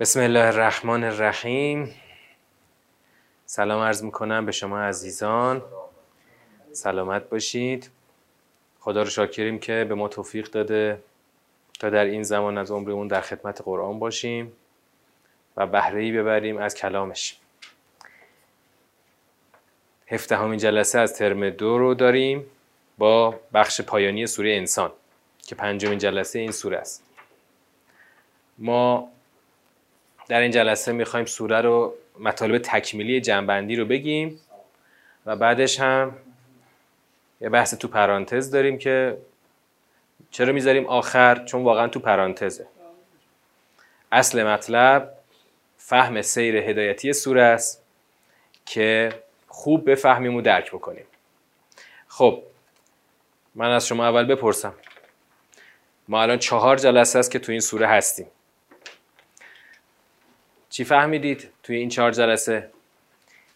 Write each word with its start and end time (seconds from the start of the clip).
بسم 0.00 0.20
الله 0.20 0.46
الرحمن 0.46 1.04
الرحیم. 1.04 1.94
سلام 3.46 3.82
عرض 3.82 4.02
می‌کنم 4.02 4.46
به 4.46 4.52
شما 4.52 4.80
عزیزان. 4.80 5.62
سلامت 6.72 7.28
باشید. 7.28 7.90
خدا 8.80 9.02
رو 9.02 9.10
شاکریم 9.10 9.58
که 9.58 9.86
به 9.88 9.94
ما 9.94 10.08
توفیق 10.08 10.50
داده 10.50 11.02
تا 11.80 11.90
در 11.90 12.04
این 12.04 12.22
زمان 12.22 12.58
از 12.58 12.70
عمرمون 12.70 13.08
در 13.08 13.20
خدمت 13.20 13.62
قرآن 13.62 13.98
باشیم 13.98 14.52
و 15.56 15.66
بهره 15.66 16.12
ببریم 16.12 16.58
از 16.58 16.74
کلامش. 16.74 17.36
هفدهمین 20.06 20.58
جلسه 20.58 20.98
از 20.98 21.14
ترم 21.14 21.50
دو 21.50 21.78
رو 21.78 21.94
داریم 21.94 22.46
با 22.98 23.40
بخش 23.54 23.80
پایانی 23.80 24.26
سوره 24.26 24.50
انسان 24.56 24.92
که 25.46 25.54
پنجمین 25.54 25.98
جلسه 25.98 26.38
این 26.38 26.52
سوره 26.52 26.78
است. 26.78 27.04
ما 28.58 29.08
در 30.28 30.40
این 30.40 30.50
جلسه 30.50 30.92
می‌خوایم 30.92 31.26
سوره 31.26 31.60
رو 31.60 31.94
مطالب 32.18 32.58
تکمیلی 32.58 33.20
جنبندی 33.20 33.76
رو 33.76 33.84
بگیم 33.84 34.40
و 35.26 35.36
بعدش 35.36 35.80
هم 35.80 36.16
یه 37.40 37.48
بحث 37.48 37.74
تو 37.74 37.88
پرانتز 37.88 38.50
داریم 38.50 38.78
که 38.78 39.18
چرا 40.30 40.52
می‌ذاریم 40.52 40.86
آخر؟ 40.86 41.44
چون 41.44 41.64
واقعا 41.64 41.88
تو 41.88 42.00
پرانتزه. 42.00 42.66
اصل 44.12 44.46
مطلب 44.46 45.14
فهم 45.78 46.22
سیر 46.22 46.56
هدایتی 46.56 47.12
سوره 47.12 47.42
است 47.42 47.82
که 48.66 49.12
خوب 49.48 49.90
بفهمیم 49.90 50.36
و 50.36 50.40
درک 50.40 50.70
بکنیم. 50.70 51.04
خب 52.08 52.42
من 53.54 53.70
از 53.70 53.86
شما 53.86 54.06
اول 54.06 54.24
بپرسم. 54.24 54.74
ما 56.08 56.22
الان 56.22 56.38
چهار 56.38 56.76
جلسه 56.76 57.18
است 57.18 57.30
که 57.30 57.38
تو 57.38 57.52
این 57.52 57.60
سوره 57.60 57.86
هستیم. 57.86 58.26
چی 60.78 60.84
فهمیدید 60.84 61.48
توی 61.62 61.76
این 61.76 61.88
چهار 61.88 62.10
جلسه؟ 62.10 62.70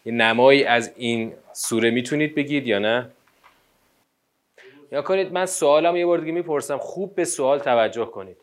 یه 0.04 0.12
نمایی 0.12 0.64
از 0.64 0.92
این 0.96 1.34
سوره 1.52 1.90
می‌تونید 1.90 2.34
بگید 2.34 2.66
یا 2.66 2.78
نه؟ 2.78 3.10
یا 4.92 5.02
کنید 5.02 5.32
من 5.32 5.46
سوالم 5.46 5.96
یه 5.96 6.06
بار 6.06 6.18
دیگه 6.18 6.32
می‌پرسم 6.32 6.78
خوب 6.78 7.14
به 7.14 7.24
سوال 7.24 7.58
توجه 7.58 8.04
کنید. 8.04 8.36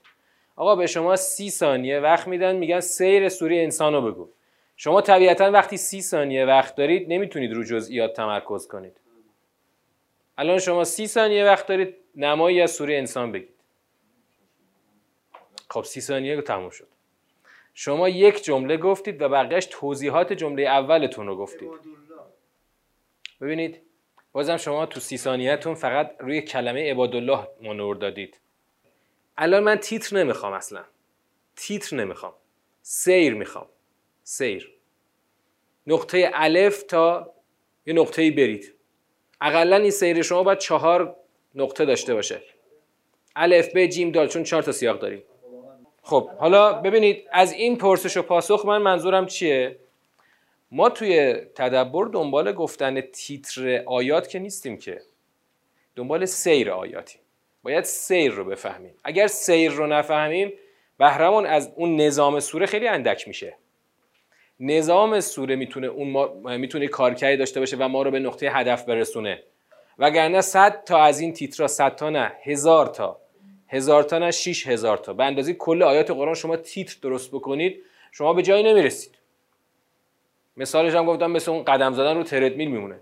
آقا 0.55 0.75
به 0.75 0.87
شما 0.87 1.15
سی 1.15 1.49
ثانیه 1.49 1.99
وقت 1.99 2.27
میدن 2.27 2.55
میگن 2.55 2.79
سیر 2.79 3.29
سوره 3.29 3.55
انسان 3.55 3.93
رو 3.93 4.01
بگو. 4.11 4.29
شما 4.77 5.01
طبیعتا 5.01 5.51
وقتی 5.51 5.77
سی 5.77 6.01
ثانیه 6.01 6.45
وقت 6.45 6.75
دارید 6.75 7.13
نمی‌تونید 7.13 7.53
رو 7.53 7.63
جزئیات 7.63 8.13
تمرکز 8.13 8.67
کنید. 8.67 8.97
الان 10.37 10.59
شما 10.59 10.83
سی 10.83 11.07
ثانیه 11.07 11.45
وقت 11.45 11.67
دارید 11.67 11.95
نمایی 12.15 12.61
از 12.61 12.71
سوره 12.71 12.97
انسان 12.97 13.31
بگید. 13.31 13.55
خب 15.69 15.83
سی 15.83 16.01
ثانیه 16.01 16.41
تموم 16.41 16.69
شد. 16.69 16.87
شما 17.81 18.09
یک 18.09 18.43
جمله 18.43 18.77
گفتید 18.77 19.21
و 19.21 19.29
بقیهش 19.29 19.67
توضیحات 19.71 20.33
جمله 20.33 20.63
اولتون 20.63 21.27
رو 21.27 21.35
گفتید. 21.35 21.69
ببینید 23.41 23.81
بازم 24.31 24.57
شما 24.57 24.85
تو 24.85 24.99
سی 24.99 25.17
ثانیهتون 25.17 25.75
فقط 25.75 26.11
روی 26.19 26.41
کلمه 26.41 26.91
عبادالله 26.91 27.47
منور 27.61 27.95
دادید. 27.95 28.39
الان 29.37 29.63
من 29.63 29.75
تیتر 29.75 30.17
نمی‌خوام 30.17 30.53
اصلا. 30.53 30.83
تیتر 31.55 31.95
نمی‌خوام. 31.95 32.33
سیر 32.81 33.33
می‌خوام. 33.33 33.67
سیر. 34.23 34.71
نقطه 35.87 36.31
الف 36.33 36.83
تا 36.83 37.33
یه 37.85 37.93
نقطه 37.93 38.31
برید. 38.31 38.73
اقلا 39.41 39.75
این 39.75 39.91
سیر 39.91 40.21
شما 40.21 40.43
باید 40.43 40.57
چهار 40.57 41.15
نقطه 41.55 41.85
داشته 41.85 42.13
باشه. 42.13 42.41
الف 43.35 43.75
ب 43.75 43.85
جیم 43.85 44.11
دال 44.11 44.27
چون 44.27 44.43
چهار 44.43 44.63
تا 44.63 44.71
سیاق 44.71 44.99
داریم. 44.99 45.23
خب 46.09 46.29
حالا 46.29 46.73
ببینید 46.73 47.27
از 47.31 47.53
این 47.53 47.77
پرسش 47.77 48.17
و 48.17 48.21
پاسخ 48.21 48.65
من 48.65 48.81
منظورم 48.81 49.25
چیه؟ 49.25 49.75
ما 50.71 50.89
توی 50.89 51.33
تدبر 51.33 52.05
دنبال 52.05 52.51
گفتن 52.51 53.01
تیتر 53.01 53.83
آیات 53.85 54.29
که 54.29 54.39
نیستیم 54.39 54.77
که. 54.77 55.01
دنبال 55.95 56.25
سیر 56.25 56.71
آیاتیم. 56.71 57.21
باید 57.63 57.83
سیر 57.83 58.31
رو 58.31 58.45
بفهمیم. 58.45 58.93
اگر 59.03 59.27
سیر 59.27 59.71
رو 59.71 59.87
نفهمیم 59.87 60.53
بهرمون 60.99 61.45
از 61.45 61.71
اون 61.75 61.95
نظام 62.01 62.39
سوره 62.39 62.65
خیلی 62.65 62.87
اندک 62.87 63.27
میشه. 63.27 63.55
نظام 64.59 65.19
سوره 65.19 65.55
می‌تونه 65.55 65.87
اون 65.87 66.09
ما 66.09 66.27
می‌تونه 66.57 66.87
کارکردی 66.87 67.37
داشته 67.37 67.59
باشه 67.59 67.77
و 67.77 67.87
ما 67.87 68.01
رو 68.01 68.11
به 68.11 68.19
نقطه 68.19 68.49
هدف 68.49 68.85
برسونه. 68.85 69.43
وگرنه 69.99 70.41
صد 70.41 70.83
تا 70.83 71.03
از 71.03 71.19
این 71.19 71.33
تیترا 71.33 71.67
صد 71.67 71.95
تا 71.95 72.09
نه 72.09 72.31
هزار 72.43 72.87
تا. 72.87 73.19
هزار 73.69 74.03
تا 74.03 74.17
نه 74.17 74.31
شیش 74.31 74.67
هزار 74.67 74.97
تا. 74.97 75.13
به 75.13 75.23
اندازه 75.23 75.53
کل 75.53 75.83
آیات 75.83 76.11
قرآن 76.11 76.33
شما 76.35 76.57
تیتر 76.57 76.95
درست 77.01 77.31
بکنید 77.31 77.83
شما 78.11 78.33
به 78.33 78.41
جایی 78.41 78.63
نمی‌رسید. 78.63 79.15
مثالش 80.57 80.95
هم 80.95 81.05
گفتم 81.05 81.31
مثل 81.31 81.51
اون 81.51 81.63
قدم 81.63 81.93
زدن 81.93 82.17
رو 82.17 82.23
تردمیل 82.23 82.71
میمونه. 82.71 82.99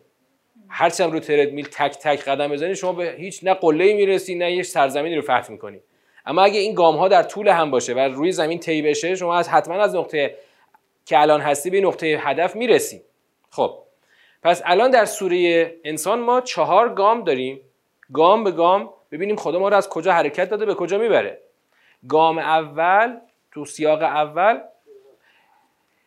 هرچی 0.70 1.04
هم 1.04 1.12
رو 1.12 1.20
تردمیل 1.20 1.68
تک 1.72 1.98
تک 1.98 2.24
قدم 2.24 2.48
بزنید 2.48 2.74
شما 2.74 2.94
به 2.94 3.16
هیچ 3.18 3.44
نه 3.44 3.54
قله 3.54 3.94
می‌رسی 3.94 4.36
نه 4.36 4.52
یه 4.52 4.64
سرزمینی 4.64 5.16
رو 5.16 5.22
فتح 5.22 5.52
می‌کنید. 5.52 5.82
اما 6.26 6.42
اگه 6.42 6.60
این 6.60 6.74
گام 6.74 6.96
ها 6.96 7.08
در 7.08 7.24
طول 7.24 7.48
هم 7.48 7.72
باشه 7.72 7.94
و 7.94 8.00
روی 8.00 8.32
زمین 8.32 8.60
طی 8.60 8.82
بشه 8.82 9.16
شما 9.16 9.36
از 9.36 9.50
حتما 9.50 9.76
از 9.76 9.96
نقطه 9.96 10.38
که 11.06 11.20
الان 11.20 11.42
هستی 11.42 11.70
به 11.70 11.82
نقطه 11.82 12.08
هدف 12.08 12.56
می‌رسی. 12.56 13.02
خب 13.50 13.80
پس 14.44 14.62
الان 14.66 14.92
در 14.92 15.06
سوره 15.06 15.72
انسان 15.84 16.20
ما 16.20 16.42
چهار 16.42 16.94
گام 16.94 17.24
داریم. 17.24 17.62
گام 18.14 18.44
به 18.44 18.52
گام 18.52 18.90
ببینیم 19.12 19.36
خدا 19.36 19.60
ما 19.60 19.70
رو 19.70 19.78
از 19.78 19.90
کجا 19.90 20.14
حرکت 20.14 20.50
داده 20.50 20.66
به 20.66 20.76
کجا 20.76 20.98
می‌بره. 20.98 21.40
گام 22.10 22.38
اول 22.38 23.18
تو 23.52 23.66
سیاق 23.66 24.02
اول 24.02 24.60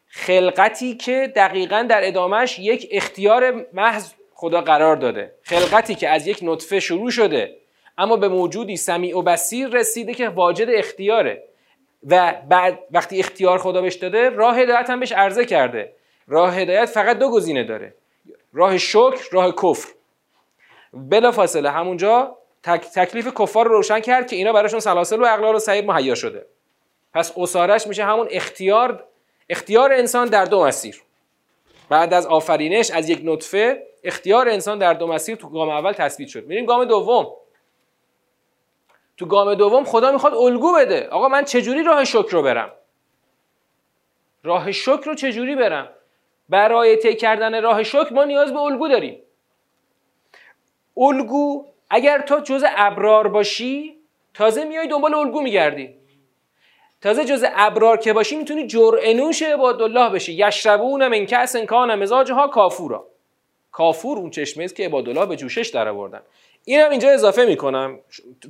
خلقتی 0.07 0.95
که 0.95 1.33
دقیقا 1.37 1.87
در 1.91 2.07
ادامهش 2.07 2.59
یک 2.59 2.89
اختیار 2.91 3.67
محض 3.73 4.13
خدا 4.35 4.61
قرار 4.61 4.97
داده. 4.97 5.35
خلقتی 5.43 5.95
که 5.95 6.09
از 6.09 6.27
یک 6.27 6.39
نطفه 6.43 6.81
شروع 6.81 7.11
شده 7.11 7.57
اما 7.99 8.17
به 8.17 8.29
موجودی 8.29 8.77
سمیع 8.77 9.19
و 9.19 9.23
بسیر 9.23 9.69
رسیده 9.69 10.15
که 10.15 10.29
واجد 10.29 10.67
اختیاره. 10.71 11.45
و 12.09 12.35
بعد 12.49 12.79
وقتی 12.91 13.21
اختیار 13.21 13.59
خدا 13.59 13.83
بهش 13.83 13.95
داده 13.95 14.29
راه 14.29 14.59
هدایت 14.59 14.91
هم 14.91 15.01
بهش 15.01 15.13
عرضه 15.13 15.45
کرده. 15.45 15.93
راه 16.27 16.57
هدایت 16.57 16.85
فقط 16.87 17.19
دو 17.19 17.31
گزینه 17.31 17.65
داره. 17.65 17.95
راه 18.53 18.79
شکر 18.79 19.29
راه 19.33 19.55
کفر. 19.63 19.89
بلا 20.93 21.33
فاصله 21.33 21.71
همونجا 21.71 22.37
تک، 22.63 22.81
تکلیف 22.81 23.35
کفار 23.39 23.69
رو 23.69 23.73
روشن 23.77 24.01
کرد 24.01 24.27
که 24.27 24.37
اینا 24.37 24.53
براشون 24.53 24.81
سلاسل 24.81 25.23
و 25.23 25.25
اقلال 25.25 25.55
و 25.55 25.59
سعیر 25.59 25.85
مهیا 25.85 26.15
شده. 26.15 26.47
پس 27.15 27.33
اسارش 27.39 27.87
میشه 27.87 28.05
همون 28.05 28.29
اختیار 28.31 29.05
اختیار 29.49 29.93
انسان 29.93 30.29
در 30.29 30.45
دو 30.45 30.65
مسیر. 30.65 31.03
بعد 31.89 32.15
از 32.15 32.27
آفرینش 32.27 32.91
از 32.91 33.09
یک 33.09 33.21
نطفه 33.25 33.87
اختیار 34.05 34.49
انسان 34.49 34.79
در 34.79 34.95
دو 34.95 35.07
مسیر 35.07 35.37
تو 35.37 35.49
گام 35.49 35.69
اول 35.69 35.93
تثبیت 35.93 36.29
شد. 36.29 36.47
میریم 36.47 36.67
گام 36.67 36.85
دوم. 36.85 37.33
تو 39.17 39.27
گام 39.27 39.55
دوم 39.55 39.85
خدا 39.85 40.13
می‌خواد 40.13 40.35
الگو 40.35 40.75
بده. 40.75 41.09
آقا 41.09 41.29
من 41.29 41.45
چجوری 41.45 41.83
راه 41.83 42.05
شکر 42.05 42.29
رو 42.31 42.43
برم؟ 42.43 42.73
راه 44.43 44.73
شکر 44.73 45.05
رو 45.07 45.15
چجوری 45.15 45.57
برم؟ 45.57 45.89
برای 46.49 46.97
طی 46.97 47.15
کردن 47.15 47.63
راه 47.63 47.83
شکر 47.83 48.13
ما 48.13 48.25
نیاز 48.25 48.53
به 48.53 48.59
الگو 48.59 48.89
داریم. 48.89 49.23
الگو 50.97 51.67
اگر 51.91 52.19
تو 52.19 52.41
جز 52.41 52.65
ابرار 52.77 53.29
باشی 53.29 53.97
تازه 54.35 54.65
میای 54.65 54.89
دنبال 54.89 55.15
الگو 55.15 55.41
میگردی. 55.41 55.95
تازه 57.01 57.25
جز 57.25 57.45
ابرار 57.57 57.97
که 57.97 58.13
باشی 58.13 58.37
می‌تونی 58.37 58.67
جرعنوش 58.67 59.43
عبادالله 59.43 60.11
بشی. 60.11 60.33
یشربون 60.33 61.09
من 61.09 61.27
کأس 61.27 61.57
کان 61.57 61.95
مزاجها 61.95 62.49
کافورا. 62.49 63.07
کافور 63.73 64.19
اون 64.19 64.31
چشمه 64.31 64.65
است 64.65 64.77
که 64.77 64.85
عبادالله 64.85 65.27
به 65.27 65.37
جوشش 65.37 65.69
در 65.69 65.89
آوردن 65.89 66.21
اینم 66.65 66.91
اینجا 66.91 67.11
اضافه 67.11 67.45
می‌کنم. 67.45 67.99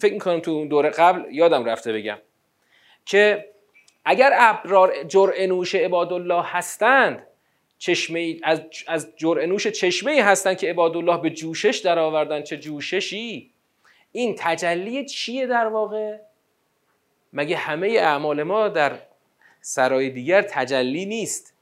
فکر 0.01 0.13
می‌کنم 0.13 0.41
تو 0.41 0.67
دوره 0.67 0.91
قبل 0.91 1.35
یادم 1.35 1.65
رفته 1.65 1.93
بگم 1.93 2.19
که 3.07 3.51
اگر 4.05 4.33
ابرار 4.35 5.03
جرعنوش 5.03 5.75
عبادالله 5.75 6.43
هستند 6.47 7.27
چشمه 7.81 8.37
از 8.43 8.61
از 8.87 9.09
جرعنوش 9.17 9.67
چشمه 9.67 10.23
هستند 10.23 10.59
که 10.59 10.71
عبادالله 10.71 11.21
به 11.21 11.31
جوشش 11.31 11.79
در 11.85 11.99
آوردن 11.99 12.43
چه 12.43 12.57
جوششی؟ 12.57 13.51
این 14.13 14.35
تجلی 14.39 15.05
چیه 15.05 15.47
در 15.47 15.67
واقع؟ 15.67 16.17
مگه 17.33 17.57
همه 17.57 17.89
اعمال 17.89 18.43
ما 18.43 18.69
در 18.69 18.99
سرای 19.61 20.11
دیگر 20.11 20.43
تجلی 20.43 21.07
نیست؟ 21.07 21.55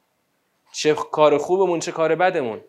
چه 0.72 0.94
کار 0.94 1.38
خوبمون 1.38 1.80
چه 1.80 1.92
کار 1.92 2.14
بدمون؟ 2.14 2.60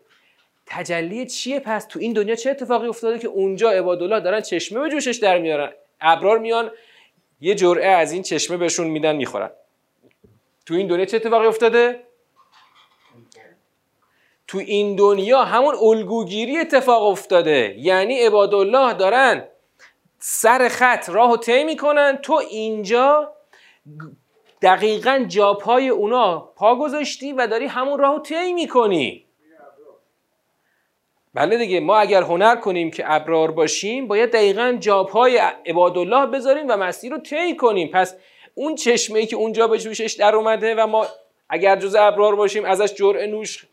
تجلی 0.66 1.26
چیه؟ 1.26 1.60
پس 1.60 1.84
تو 1.84 1.98
این 1.98 2.12
دنیا 2.12 2.34
چه 2.34 2.50
اتفاقی 2.50 2.88
افتاده 2.88 3.18
که 3.18 3.28
اونجا 3.28 3.70
عبادالله 3.70 4.20
دارن 4.20 4.40
چشمه 4.40 4.80
به 4.80 4.90
جوشش 4.90 5.16
در 5.16 5.38
میارن؟ 5.38 5.72
ابرار 6.00 6.38
میان 6.38 6.70
یه 7.40 7.54
جرعه 7.54 7.88
از 7.88 8.12
این 8.12 8.22
چشمه 8.22 8.56
بهشون 8.56 8.86
میدن 8.86 9.16
می‌خورن. 9.16 9.50
تو 10.66 10.74
این 10.74 10.86
دنیا 10.86 11.04
چه 11.04 11.16
اتفاقی 11.16 11.46
افتاده؟ 11.46 12.09
تو 14.50 14.58
این 14.58 14.96
دنیا 14.96 15.44
همون 15.44 15.74
الگوگیری 15.74 16.58
اتفاق 16.58 17.02
افتاده. 17.02 17.74
یعنی 17.78 18.18
عبادالله 18.18 18.92
دارن 18.92 19.44
سر 20.18 20.68
خط 20.68 21.08
راه 21.08 21.32
و 21.32 21.36
طی 21.36 21.64
می‌کنن. 21.64 22.18
تو 22.22 22.32
اینجا 22.32 23.32
دقیقا 24.62 25.24
جاپای 25.28 25.88
اونا 25.88 26.38
پا 26.38 26.76
گذاشتی 26.76 27.32
و 27.32 27.46
داری 27.46 27.66
همون 27.66 27.98
راهو 27.98 28.18
طی 28.18 28.52
می‌کنی. 28.52 29.26
بله 31.34 31.58
دیگه 31.58 31.80
ما 31.80 31.98
اگر 31.98 32.22
هنر 32.22 32.56
کنیم 32.56 32.90
که 32.90 33.04
ابرار 33.06 33.50
باشیم 33.50 34.08
باید 34.08 34.32
دقیقا 34.32 34.76
جاپای 34.80 35.40
عبادالله 35.66 36.26
بذاریم 36.26 36.66
و 36.68 36.76
مسیر 36.76 37.12
رو 37.12 37.18
طی 37.18 37.56
کنیم. 37.56 37.88
پس 37.88 38.16
اون 38.54 38.74
چشمه 38.74 39.26
که 39.26 39.36
اونجا 39.36 39.68
به 39.68 39.78
جوشش 39.78 40.12
در 40.12 40.36
اومده 40.36 40.74
و 40.74 40.86
ما 40.86 41.06
اگر 41.48 41.76
جز 41.76 41.94
ابرار 41.94 42.36
باشیم 42.36 42.64
ازش 42.64 42.94
جرعه 42.94 43.26
نوش 43.26 43.66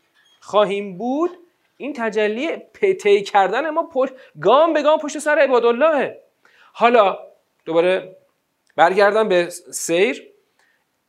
خواهیم 0.48 0.98
بود 0.98 1.30
این 1.76 1.92
تجلی 1.92 2.56
طی 3.00 3.22
کردن 3.22 3.70
ما 3.70 3.82
پشت 3.92 4.12
گام 4.40 4.72
به 4.72 4.82
گام 4.82 4.98
پشت 4.98 5.18
سر 5.18 5.38
عبادالله. 5.38 6.20
حالا 6.72 7.18
دوباره 7.64 8.16
برگردم 8.76 9.28
به 9.28 9.50
سیر. 9.70 10.28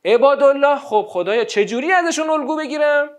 عبادالله 0.04 0.78
خب 0.78 1.06
خدایا 1.08 1.44
چجوری 1.44 1.92
ازشون 1.92 2.30
الگو 2.30 2.56
بگیرم؟ 2.56 3.10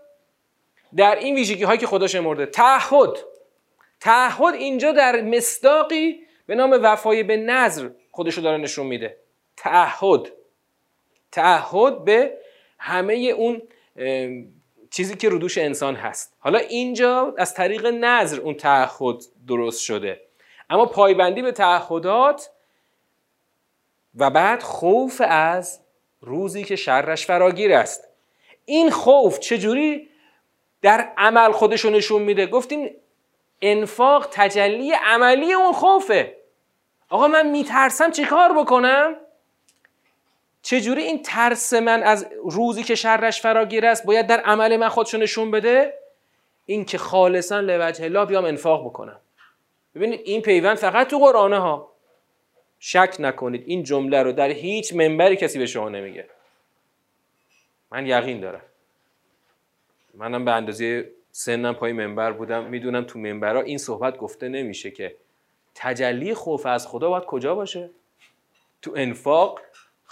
در 0.96 1.16
این 1.16 1.34
ویژگی 1.34 1.64
هایی 1.64 1.78
که 1.78 1.86
خدا 1.86 2.06
شمرده. 2.06 2.46
تعهد. 2.46 3.18
تعهد 4.00 4.54
اینجا 4.54 4.92
در 4.92 5.20
مصداقی 5.20 6.20
به 6.46 6.54
نام 6.54 6.78
وفای 6.82 7.22
به 7.22 7.36
نظر 7.36 7.90
خودشو 8.10 8.40
داره 8.40 8.58
نشون 8.58 8.86
میده. 8.86 9.16
تعهد. 9.56 10.32
تعهد 11.32 12.04
به 12.04 12.38
همه 12.78 13.14
اون 13.14 13.62
چیزی 14.92 15.16
که 15.16 15.28
رودوش 15.28 15.58
انسان 15.58 15.94
هست. 15.94 16.36
حالا 16.38 16.58
اینجا 16.58 17.34
از 17.38 17.54
طریق 17.54 17.86
نظر 17.86 18.40
اون 18.40 18.54
تعهد 18.54 19.22
درست 19.48 19.82
شده. 19.82 20.20
اما 20.70 20.86
پایبندی 20.86 21.42
به 21.42 21.52
تعهدات 21.52 22.50
و 24.16 24.30
بعد 24.30 24.62
خوف 24.62 25.22
از 25.24 25.80
روزی 26.20 26.64
که 26.64 26.76
شرش 26.76 27.26
فراگیر 27.26 27.72
است. 27.72 28.08
این 28.64 28.90
خوف 28.90 29.38
چجوری 29.38 30.08
در 30.82 31.12
عمل 31.16 31.52
خودشو 31.52 31.90
نشون 31.90 32.22
میده؟ 32.22 32.46
گفتیم 32.46 32.90
انفاق 33.62 34.28
تجلی 34.32 34.92
عملی 34.92 35.52
اون 35.52 35.72
خوفه. 35.72 36.36
آقا 37.08 37.28
من 37.28 37.46
میترسم 37.46 38.10
چه 38.10 38.24
کار 38.24 38.52
بکنم؟ 38.52 39.16
چجوری 40.62 41.02
این 41.02 41.22
ترس 41.22 41.72
من 41.72 42.02
از 42.02 42.26
روزی 42.44 42.82
که 42.82 42.94
شرش 42.94 43.40
فراگیر 43.40 43.86
است 43.86 44.06
باید 44.06 44.26
در 44.26 44.40
عمل 44.40 44.76
من 44.76 44.88
خودشو 44.88 45.18
نشون 45.18 45.50
بده؟ 45.50 45.94
این 46.66 46.84
که 46.84 46.98
خالصا 46.98 47.60
لوجه 47.60 48.04
الله 48.04 48.24
بیام 48.24 48.44
انفاق 48.44 48.84
بکنم. 48.86 49.20
ببینید 49.94 50.20
این 50.24 50.42
پیوند 50.42 50.76
فقط 50.76 51.08
تو 51.08 51.18
قرآنه 51.18 51.58
ها. 51.58 51.92
شک 52.78 53.16
نکنید 53.18 53.64
این 53.66 53.82
جمله 53.82 54.22
رو 54.22 54.32
در 54.32 54.48
هیچ 54.48 54.94
منبری 54.94 55.36
کسی 55.36 55.58
به 55.58 55.66
شما 55.66 55.88
نمیگه. 55.88 56.28
من 57.90 58.06
یقین 58.06 58.40
دارم. 58.40 58.62
منم 60.14 60.44
به 60.44 60.50
اندازه 60.52 61.10
سنم 61.30 61.74
پای 61.74 61.92
منبر 61.92 62.32
بودم. 62.32 62.64
می‌دونم 62.64 63.04
تو 63.04 63.18
منبرها 63.18 63.60
این 63.60 63.78
صحبت 63.78 64.16
گفته 64.18 64.48
نمیشه 64.48 64.90
که 64.90 65.16
تجلی 65.74 66.34
خوف 66.34 66.66
از 66.66 66.86
خدا 66.86 67.10
باید 67.10 67.24
کجا 67.24 67.54
باشه؟ 67.54 67.90
تو 68.82 68.92
انفاق 68.96 69.60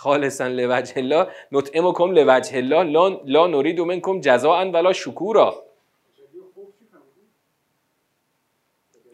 خالصا 0.01 0.47
لوجه 0.49 0.97
الله. 0.97 1.27
نطعمکم 1.53 2.13
لوجه 2.13 2.57
الله. 2.57 2.83
لا, 2.83 3.09
لا 3.25 3.47
نرید 3.47 3.81
منکم 3.81 4.21
جزاء 4.21 4.65
ولا 4.65 4.93
شکورا. 4.93 5.63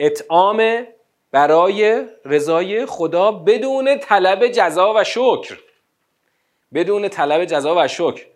اطعام 0.00 0.86
برای 1.32 2.06
رضای 2.24 2.86
خدا 2.86 3.32
بدون 3.32 3.98
طلب 3.98 4.46
جزا 4.46 4.94
و 4.96 5.04
شکر. 5.04 5.58
بدون 6.74 7.08
طلب 7.08 7.44
جزا 7.44 7.74
و 7.78 7.88
شکر. 7.88 8.26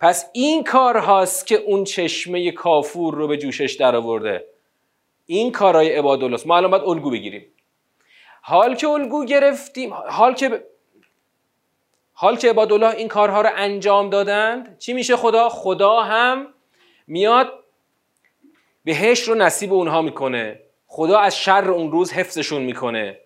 پس 0.00 0.30
این 0.32 0.64
کار 0.64 0.96
هاست 0.96 1.46
که 1.46 1.54
اون 1.54 1.84
چشمه 1.84 2.52
کافور 2.52 3.14
رو 3.14 3.28
به 3.28 3.36
جوشش 3.36 3.76
در 3.80 3.96
آورده. 3.96 4.46
این 5.26 5.52
کارهای 5.52 5.92
عبادالله 5.92 6.40
ما 6.46 6.56
الان 6.56 6.70
باید 6.70 6.82
الگو 6.82 7.10
بگیریم. 7.10 7.46
حال 8.42 8.74
که 8.74 8.88
الگو 8.88 9.24
گرفتیم 9.24 9.94
حال 9.94 10.34
که 10.34 10.64
حال 12.18 12.36
که 12.36 12.50
عبادالله 12.50 12.94
این 12.94 13.08
کارها 13.08 13.40
رو 13.40 13.50
انجام 13.54 14.10
دادند 14.10 14.78
چی 14.78 14.92
میشه 14.92 15.16
خدا؟ 15.16 15.48
خدا 15.48 16.00
هم 16.00 16.46
میاد 17.06 17.52
بهش 18.84 19.20
رو 19.20 19.34
نصیب 19.34 19.72
اونها 19.72 20.02
می‌کنه. 20.02 20.60
خدا 20.86 21.18
از 21.18 21.38
شر 21.38 21.70
اون 21.70 21.92
روز 21.92 22.12
حفظشون 22.12 22.62
می‌کنه. 22.62 23.18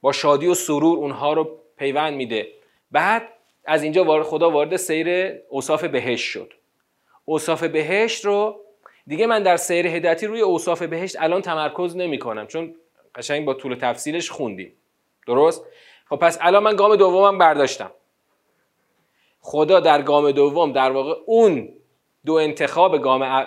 با 0.00 0.12
شادی 0.12 0.46
و 0.46 0.54
سرور 0.54 0.98
اونها 0.98 1.32
رو 1.32 1.58
پیوند 1.76 2.14
میده. 2.14 2.48
بعد 2.90 3.28
از 3.64 3.82
اینجا 3.82 4.22
خدا 4.22 4.50
وارد 4.50 4.76
سیر 4.76 5.32
اوصاف 5.48 5.84
بهشت 5.84 6.30
شد. 6.30 6.52
اوصاف 7.24 7.64
بهشت 7.64 8.24
رو 8.24 8.60
دیگه 9.06 9.26
من 9.26 9.42
در 9.42 9.56
سیر 9.56 9.86
هدایتی 9.86 10.26
روی 10.26 10.40
اوصاف 10.40 10.82
بهشت 10.82 11.16
الان 11.20 11.42
تمرکز 11.42 11.96
نمی 11.96 12.18
کنم 12.18 12.46
چون 12.46 12.74
قشنگ 13.14 13.44
با 13.44 13.54
طول 13.54 13.74
تفصیلش 13.74 14.30
خوندیم. 14.30 14.72
درست؟ 15.26 15.64
خب 16.08 16.16
پس 16.16 16.38
الان 16.40 16.62
من 16.62 16.76
گام 16.76 16.96
دومم 16.96 17.38
برداشتم. 17.38 17.90
خدا 19.46 19.80
در 19.80 20.02
گام 20.02 20.30
دوم 20.30 20.72
در 20.72 20.90
واقع 20.90 21.14
اون 21.26 21.68
دو 22.26 22.32
انتخاب 22.32 22.98
گام 22.98 23.42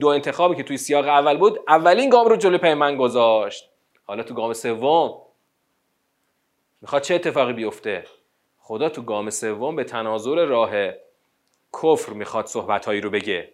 دو, 0.00 0.08
انتخابی 0.08 0.56
که 0.56 0.62
توی 0.62 0.76
سیاق 0.76 1.08
اول 1.08 1.36
بود 1.36 1.60
اولین 1.68 2.10
گام 2.10 2.26
رو 2.28 2.36
جلو 2.36 2.58
پیمن 2.58 2.96
گذاشت. 2.96 3.70
حالا 4.04 4.22
تو 4.22 4.34
گام 4.34 4.52
سوم. 4.52 5.22
می‌خواد 6.82 7.02
چه 7.02 7.14
اتفاقی 7.14 7.52
بیفته؟ 7.52 8.04
خدا 8.58 8.88
تو 8.88 9.02
گام 9.02 9.30
سوم 9.30 9.76
به 9.76 9.84
تناظر 9.84 10.44
راه 10.44 10.70
کفر 11.82 12.12
می‌خواد 12.12 12.46
صحبتهایی 12.46 13.00
رو 13.00 13.10
بگه. 13.10 13.48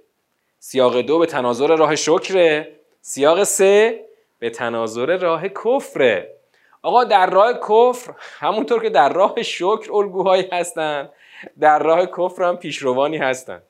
سیاق 0.59 1.01
دو 1.01 1.19
به 1.19 1.27
تناظر 1.27 1.77
راه 1.77 1.97
شکره. 1.97 2.81
سیاق 3.01 3.43
سه 3.43 4.05
به 4.39 4.51
تناظر 4.51 5.17
راه 5.17 5.49
کفره. 5.49 6.37
آقا 6.83 7.05
در 7.05 7.31
راه 7.31 7.53
کفر 7.53 8.15
همونطور 8.19 8.83
که 8.83 8.91
در 8.91 9.13
راه 9.13 9.43
شکر 9.43 9.93
الگوهایی 9.93 10.49
هستن 10.53 11.09
در 11.61 11.79
راه 11.79 12.07
کفر 12.07 12.43
هم 12.43 12.57
پیشروانی 12.57 13.17
هستن. 13.17 13.63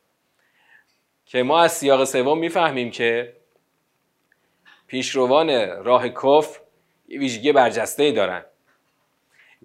که 1.26 1.42
ما 1.42 1.60
از 1.60 1.72
سیاق 1.72 2.04
سوم 2.04 2.38
می‌فهمیم 2.38 2.90
که 2.90 3.36
پیشروان 4.86 5.48
راه 5.84 6.08
کفر 6.08 6.60
ویژگی 7.08 7.52
برجسته 7.52 8.02
ای 8.02 8.12
دارن. 8.12 8.44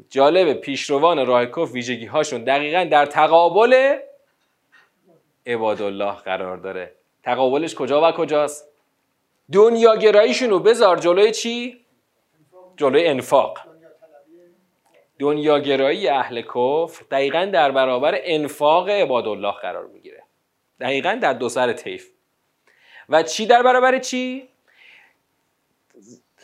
جالبه 0.09 0.53
پیشروان 0.53 1.25
راه 1.25 1.45
کفر 1.45 1.71
ویژگی 1.73 2.05
هاشون 2.05 2.43
دقیقا 2.43 2.83
در 2.91 3.05
تقابل 3.05 3.97
عبادالله 5.45 6.15
قرار 6.15 6.57
داره. 6.57 6.95
تقابلش 7.23 7.75
کجا 7.75 8.09
و 8.09 8.11
کجاست؟ 8.11 8.67
دنیا 9.51 9.95
گراییشون 9.95 10.49
رو 10.49 10.59
بذار 10.59 10.97
جلوی 10.97 11.31
چی؟ 11.31 11.85
جلوی 12.77 13.07
انفاق. 13.07 13.70
دنیاگرایی 15.21 16.07
اهل 16.07 16.41
کفر 16.41 17.05
دقیقا 17.11 17.45
در 17.45 17.71
برابر 17.71 18.19
انفاق 18.23 18.89
عبادالله 18.89 19.51
قرار 19.51 19.85
می‌گیره. 19.85 20.23
دقیقا 20.79 21.19
در 21.21 21.33
دو 21.33 21.49
سر 21.49 21.73
طیف. 21.73 22.09
و 23.09 23.23
چی 23.23 23.45
در 23.45 23.63
برابر 23.63 23.99
چی؟ 23.99 24.47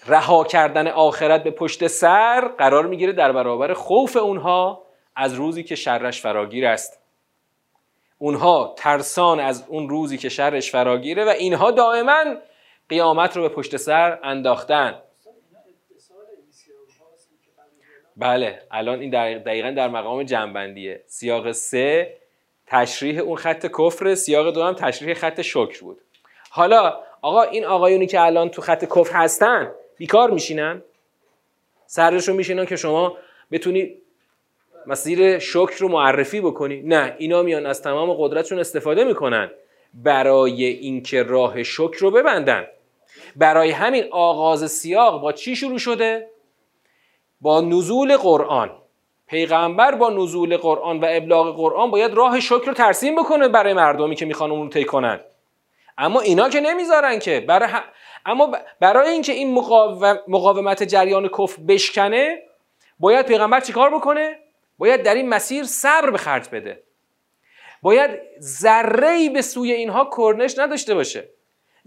رها 0.07 0.43
کردن 0.43 0.87
آخرت 0.87 1.43
به 1.43 1.51
پشت 1.51 1.87
سر 1.87 2.47
قرار 2.47 2.85
می‌گیره 2.85 3.13
در 3.13 3.31
برابر 3.31 3.73
خوف 3.73 4.17
اونها 4.17 4.83
از 5.15 5.33
روزی 5.33 5.63
که 5.63 5.75
شرش 5.75 6.21
فراگیر 6.21 6.65
است. 6.65 7.01
اونها 8.17 8.73
ترسان 8.77 9.39
از 9.39 9.65
اون 9.67 9.89
روزی 9.89 10.17
که 10.17 10.29
شرش 10.29 10.71
فراگیره 10.71 11.25
و 11.25 11.29
اینها 11.29 11.71
دائما 11.71 12.23
قیامت 12.89 13.37
رو 13.37 13.41
به 13.41 13.49
پشت 13.49 13.77
سر 13.77 14.19
انداختن. 14.23 15.01
بله 18.17 18.61
الان 18.71 18.99
این 18.99 19.09
دقیقا 19.39 19.71
در 19.71 19.87
مقام 19.87 20.23
جنبندیه. 20.23 21.03
سیاق 21.07 21.51
سه 21.51 22.17
تشریح 22.67 23.19
اون 23.19 23.35
خط 23.35 23.65
کفر 23.65 24.15
سیاق 24.15 24.53
دو 24.53 24.63
هم 24.63 24.73
تشریح 24.73 25.13
خط 25.13 25.41
شکر 25.41 25.81
بود. 25.81 26.01
حالا 26.49 26.99
آقا 27.21 27.41
این 27.41 27.65
آقایونی 27.65 28.07
که 28.07 28.21
الان 28.21 28.49
تو 28.49 28.61
خط 28.61 28.85
کفر 28.85 29.17
هستن 29.17 29.71
بیکار 29.97 30.31
میشینن؟ 30.31 30.81
سرشون 31.85 32.35
میشینن 32.35 32.65
که 32.65 32.75
شما 32.75 33.17
بتونی 33.51 33.93
مسیر 34.85 35.39
شکر 35.39 35.75
رو 35.79 35.87
معرفی 35.87 36.41
بکنی. 36.41 36.81
نه 36.81 37.15
اینا 37.17 37.41
میان 37.41 37.65
از 37.65 37.81
تمام 37.81 38.13
قدرتشون 38.13 38.59
استفاده 38.59 39.03
می‌کنن 39.03 39.51
برای 39.93 40.65
اینکه 40.65 41.23
راه 41.23 41.63
شکر 41.63 41.97
رو 41.99 42.11
ببندن. 42.11 42.67
برای 43.35 43.71
همین 43.71 44.05
آغاز 44.11 44.71
سیاق 44.71 45.21
با 45.21 45.31
چی 45.31 45.55
شروع 45.55 45.77
شده؟ 45.77 46.29
با 47.41 47.61
نزول 47.61 48.17
قرآن. 48.17 48.71
پیغمبر 49.27 49.95
با 49.95 50.09
نزول 50.09 50.57
قرآن 50.57 50.99
و 50.99 51.05
ابلاغ 51.09 51.55
قرآن 51.55 51.91
باید 51.91 52.13
راه 52.13 52.39
شکر 52.39 52.65
رو 52.65 52.73
ترسیم 52.73 53.15
بکنه 53.15 53.47
برای 53.47 53.73
مردمی 53.73 54.15
که 54.15 54.25
می‌خوان 54.25 54.51
اون 54.51 54.61
رو 54.61 54.69
طی 54.69 54.85
کنن. 54.85 55.19
اما 55.97 56.19
اینا 56.19 56.49
که 56.49 56.59
نمی‌ذارن 56.61 57.19
که 57.19 57.39
برای 57.39 57.69
اما 58.25 58.51
برای 58.79 59.09
اینکه 59.09 59.31
این 59.31 59.53
مقاومت 60.27 60.83
جریان 60.83 61.27
کفر 61.27 61.61
بشکنه 61.67 62.43
باید 62.99 63.25
پیغمبر 63.25 63.59
چیکار 63.59 63.95
بکنه؟ 63.95 64.39
باید 64.77 65.03
در 65.03 65.15
این 65.15 65.29
مسیر 65.29 65.63
صبر 65.63 66.09
به 66.09 66.17
خرج 66.17 66.49
بده. 66.49 66.83
باید 67.81 68.11
ذره 68.39 69.29
به 69.29 69.41
سوی 69.41 69.71
اینها 69.71 70.09
کرنش 70.17 70.57
نداشته 70.57 70.95
باشه. 70.95 71.29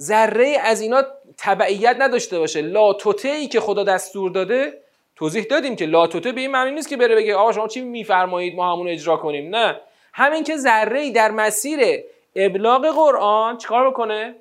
ذره 0.00 0.57
از 0.62 0.80
اینا 0.80 1.02
تبعیت 1.38 1.97
نداشته 1.99 2.38
باشه. 2.38 2.61
لاتوته 2.61 3.28
ای 3.28 3.47
که 3.49 3.61
خدا 3.61 3.85
دستور 3.85 4.30
داده 4.30 4.83
توضیح 5.20 5.42
دادیم 5.42 5.76
که 5.76 5.86
لاتوته 5.86 6.32
به 6.32 6.40
این 6.40 6.50
معنی 6.50 6.70
نیست 6.70 6.88
که 6.88 6.96
بره 6.96 7.14
بگه 7.14 7.34
آقا 7.34 7.52
شما 7.52 7.68
چی 7.68 7.80
میفرمایید 7.80 8.54
ما 8.54 8.72
همون 8.72 8.88
اجرا 8.88 9.16
کنیم. 9.16 9.56
نه. 9.56 9.80
همین 10.12 10.44
که 10.44 10.56
ذره 10.56 11.12
در 11.12 11.30
مسیر 11.30 11.80
ابلاغ 12.36 12.86
قرآن 12.86 13.56
چیکار 13.56 13.90
بکنه؟ 13.90 14.34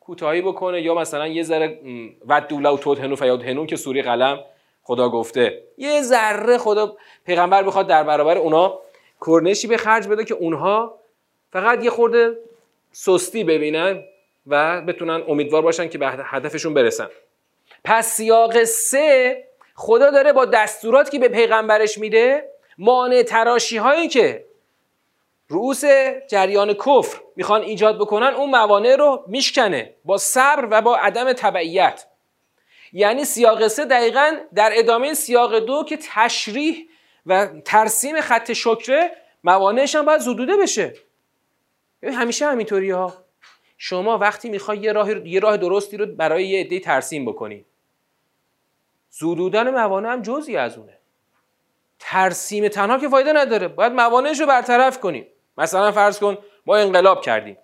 کوتاهی 0.00 0.42
بکنه 0.42 0.82
یا 0.82 0.94
مثلا 0.94 1.26
یه 1.26 1.42
ذره 1.42 1.78
ود 2.26 2.52
و 2.52 2.76
توت 2.76 2.98
هنو 2.98 3.16
فیاد 3.16 3.42
هنون 3.42 3.66
که 3.66 3.76
سوری 3.76 4.02
قلم 4.02 4.40
خدا 4.82 5.08
گفته. 5.08 5.62
یه 5.78 6.02
ذره 6.02 6.58
خدا 6.58 6.96
پیغمبر 7.26 7.62
بخواد 7.62 7.86
در 7.86 8.04
برابر 8.04 8.38
اونا 8.38 8.78
کرنشی 9.26 9.66
به 9.66 9.76
خرج 9.76 10.08
بده 10.08 10.24
که 10.24 10.34
اونها 10.34 10.98
فقط 11.52 11.84
یه 11.84 11.90
خورده 11.90 12.36
سستی 12.92 13.44
ببینن 13.44 14.02
و 14.46 14.82
بتونن 14.82 15.22
امیدوار 15.28 15.62
باشن 15.62 15.88
که 15.88 15.98
به 15.98 16.06
هدفشون 16.08 16.74
برسن. 16.74 17.08
پس 17.84 18.12
سیاق 18.12 18.64
سه 18.64 19.49
خدا 19.80 20.10
داره 20.10 20.32
با 20.32 20.44
دستورات 20.44 21.10
که 21.10 21.18
به 21.18 21.28
پیغمبرش 21.28 21.98
میده 21.98 22.50
مانع 22.78 23.22
تراشی 23.22 23.76
هایی 23.76 24.08
که 24.08 24.44
رؤوس 25.48 25.84
جریان 26.28 26.74
کفر 26.74 27.20
می‌خوان 27.36 27.62
ایجاد 27.62 27.98
بکنن 27.98 28.26
اون 28.26 28.50
موانع 28.50 28.96
رو 28.96 29.24
میشکنه 29.28 29.94
با 30.04 30.18
صبر 30.18 30.68
و 30.70 30.82
با 30.82 30.96
عدم 30.96 31.32
تبعیت. 31.32 32.06
یعنی 32.92 33.24
سیاق 33.24 33.68
سه 33.68 33.84
دقیقا 33.84 34.36
در 34.54 34.70
ادامه 34.74 35.14
سیاق 35.14 35.58
دو 35.58 35.84
که 35.88 35.98
تشریح 36.14 36.88
و 37.26 37.48
ترسیم 37.64 38.20
خط 38.20 38.52
شکره 38.52 39.10
موانعش 39.44 39.94
هم 39.94 40.04
باید 40.04 40.20
زدوده 40.20 40.56
بشه. 40.56 40.94
همیشه 42.02 42.46
همینطوری 42.46 42.90
ها 42.90 43.14
شما 43.78 44.18
وقتی 44.18 44.48
می‌خوای 44.48 44.78
یه 44.78 44.92
راه, 44.92 45.28
یه 45.28 45.40
راه 45.40 45.56
درستی 45.56 45.96
رو 45.96 46.06
برای 46.06 46.46
یه 46.46 46.60
عده 46.60 46.80
ترسیم 46.80 47.24
بکنی 47.24 47.64
زدودن 49.10 49.70
موانع 49.70 50.12
هم 50.12 50.22
جزی 50.22 50.56
از 50.56 50.78
اونه. 50.78 50.98
ترسیم 51.98 52.68
تنها 52.68 52.98
که 52.98 53.08
فایده 53.08 53.32
نداره. 53.32 53.68
باید 53.68 53.92
موانعش 53.92 54.40
رو 54.40 54.46
برطرف 54.46 55.00
کنیم. 55.00 55.26
مثلا 55.58 55.92
فرض 55.92 56.18
کن 56.18 56.38
ما 56.66 56.76
انقلاب 56.76 57.22
کردیم. 57.22 57.56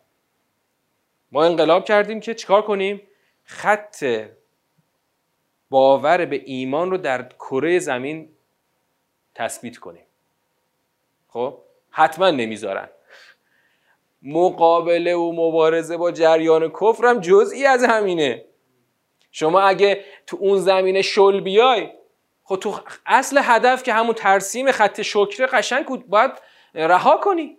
ما 1.33 1.45
انقلاب 1.45 1.85
کردیم 1.85 2.21
که 2.21 2.35
چیکار 2.35 2.63
کنیم؟ 2.63 3.03
خط 3.45 4.05
باور 5.71 6.25
به 6.25 6.43
ایمان 6.45 6.91
رو 6.91 6.97
در 6.97 7.29
کره 7.29 7.79
زمین 7.79 8.29
تثبیت 9.35 9.77
کنیم. 9.77 10.07
خب؟ 11.29 11.59
حتما 11.91 12.31
نمی‌ذارن. 12.31 12.89
مقابله 14.23 15.15
و 15.15 15.33
مبارزه 15.33 15.97
با 15.97 16.13
جریان 16.13 16.69
کفر 16.69 17.07
هم 17.07 17.21
جزئی 17.21 17.67
از 17.67 17.85
همینه. 17.85 18.45
شما 19.39 19.61
اگه 19.61 20.05
تو 20.27 20.37
اون 20.41 20.59
زمینه 20.59 21.03
شل 21.03 21.41
بیای 21.41 21.89
خب 22.45 22.57
تو 22.57 22.75
اصل 23.07 23.41
هدف 23.43 23.83
که 23.83 23.93
همون 23.93 24.15
ترسیم 24.15 24.73
خط 24.73 25.03
شکر 25.03 25.47
قشنگ 25.47 25.87
باید 26.09 26.31
رها 26.75 27.17
کنی. 27.17 27.57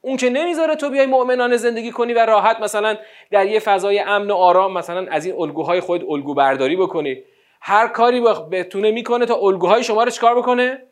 اون 0.00 0.16
که 0.16 0.30
نمی‌ذاره 0.30 0.76
تو 0.76 0.90
بیای 0.90 1.06
مؤمنانه 1.06 1.56
زندگی 1.56 1.90
کنی 1.90 2.12
و 2.12 2.26
راحت 2.26 2.60
مثلا 2.60 2.96
در 3.30 3.46
یه 3.46 3.60
فضای 3.60 3.98
امن 3.98 4.30
و 4.30 4.34
آرام 4.34 4.72
مثلا 4.72 5.06
از 5.10 5.26
این 5.26 5.34
الگوهای 5.40 5.80
خود 5.80 6.04
الگو 6.08 6.34
برداری 6.34 6.76
بکنی. 6.76 7.22
هر 7.60 7.88
کاری 7.88 8.20
بتونه 8.50 8.90
می‌کنه 8.90 9.26
تا 9.26 9.34
الگوهای 9.34 9.84
شما 9.84 10.04
رو 10.04 10.10
چکار 10.10 10.38
بکنه؟ 10.38 10.82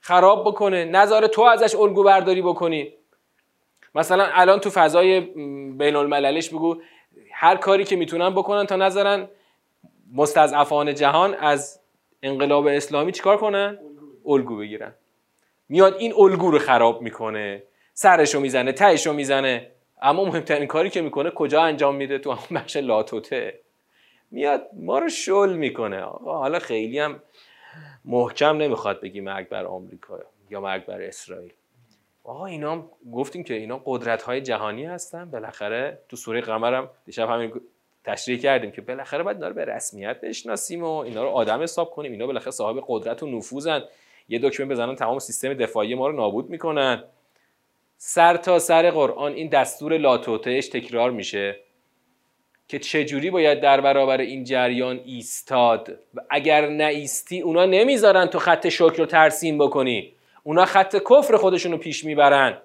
خراب 0.00 0.48
بکنه. 0.48 0.84
نذاره 0.84 1.28
تو 1.28 1.42
ازش 1.42 1.74
الگو 1.74 2.02
برداری 2.02 2.42
بکنی. 2.42 2.92
مثلا 3.94 4.28
الان 4.32 4.60
تو 4.60 4.70
فضای 4.70 5.20
بین 5.70 5.96
المللش 5.96 6.48
بگو 6.48 6.76
هر 7.40 7.56
کاری 7.56 7.84
که 7.84 7.96
می‌تونن 7.96 8.30
بکنن 8.30 8.66
تا 8.66 8.76
نذارن 8.76 9.28
مستضعفان 10.14 10.94
جهان 10.94 11.34
از 11.34 11.80
انقلاب 12.22 12.66
اسلامی 12.66 13.12
چیکار 13.12 13.36
کنن؟ 13.36 13.78
الگو 14.26 14.56
بگیرن. 14.56 14.94
میاد 15.68 15.96
این 15.98 16.14
الگو 16.16 16.50
رو 16.50 16.58
خراب 16.58 17.02
می‌کنه 17.02 17.62
سرشو 17.94 18.40
می‌زنه 18.40 18.72
تهشو 18.72 19.12
می‌زنه. 19.12 19.70
اما 20.02 20.24
مهمترین 20.24 20.66
کاری 20.66 20.90
که 20.90 21.00
می‌کنه 21.00 21.30
کجا 21.30 21.62
انجام 21.62 21.94
میده؟ 21.94 22.18
تو 22.18 22.32
همون 22.32 22.62
بخش 22.62 22.76
لاتوته. 22.76 23.60
میاد 24.30 24.66
ما 24.72 24.98
رو 24.98 25.08
شل 25.08 25.52
می‌کنه. 25.52 26.00
حالا 26.24 26.58
خیلی 26.58 26.98
هم 26.98 27.22
محکم 28.04 28.56
نمی‌خواد 28.56 29.00
بگی 29.00 29.20
مرگ 29.20 29.48
بر 29.48 29.64
آمریکا 29.64 30.18
یا 30.50 30.60
مرگ 30.60 30.86
بر 30.86 31.02
اسرائیل. 31.02 31.52
آقا 32.28 32.46
اینا 32.46 32.90
گفتیم 33.12 33.44
که 33.44 33.54
اینا 33.54 33.82
قدرت 33.84 34.22
های 34.22 34.40
جهانی 34.40 34.84
هستن. 34.84 35.30
بالاخره 35.30 35.98
تو 36.08 36.16
سوره 36.16 36.40
قمر 36.40 36.74
هم 36.74 36.90
دیشب 37.06 37.30
همین 37.30 37.52
تشریح 38.04 38.38
کردیم 38.38 38.70
که 38.70 38.80
بالاخره 38.80 39.22
باید 39.22 39.36
اینا 39.36 39.48
رو 39.48 39.54
به 39.54 39.64
رسمیت 39.64 40.20
بشناسیم 40.20 40.84
و 40.84 40.96
اینا 40.96 41.22
رو 41.22 41.28
آدم 41.28 41.62
حساب 41.62 41.90
کنیم. 41.90 42.12
اینا 42.12 42.26
بالاخره 42.26 42.50
صاحب 42.50 42.84
قدرت 42.88 43.22
و 43.22 43.26
نفوذن. 43.26 43.82
یه 44.28 44.38
دکمه 44.38 44.66
بزنن 44.66 44.94
تمام 44.94 45.18
سیستم 45.18 45.54
دفاعی 45.54 45.94
ما 45.94 46.08
رو 46.08 46.16
نابود 46.16 46.50
می‌کنن. 46.50 47.04
سر 47.96 48.36
تا 48.36 48.58
سر 48.58 48.90
قرآن 48.90 49.32
این 49.32 49.48
دستور 49.48 49.98
لاتوتهش 49.98 50.68
تکرار 50.68 51.10
میشه 51.10 51.56
که 52.68 52.78
چجوری 52.78 53.30
باید 53.30 53.60
در 53.60 53.80
برابر 53.80 54.20
این 54.20 54.44
جریان 54.44 55.00
ایستاد؟ 55.04 55.98
و 56.14 56.20
اگر 56.30 56.64
ایستی 56.64 57.40
اونا 57.40 57.66
نمی‌ذارن 57.66 58.26
تو 58.26 58.38
خط 58.38 58.68
شکر 58.68 58.96
رو 58.96 59.06
ترسیم 59.06 59.58
بکنی. 59.58 60.17
اونا 60.48 60.64
خط 60.64 60.96
کفر 60.96 61.36
خودشون 61.36 61.72
رو 61.72 61.78
پیش 61.78 62.04
می‌برن. 62.04 62.58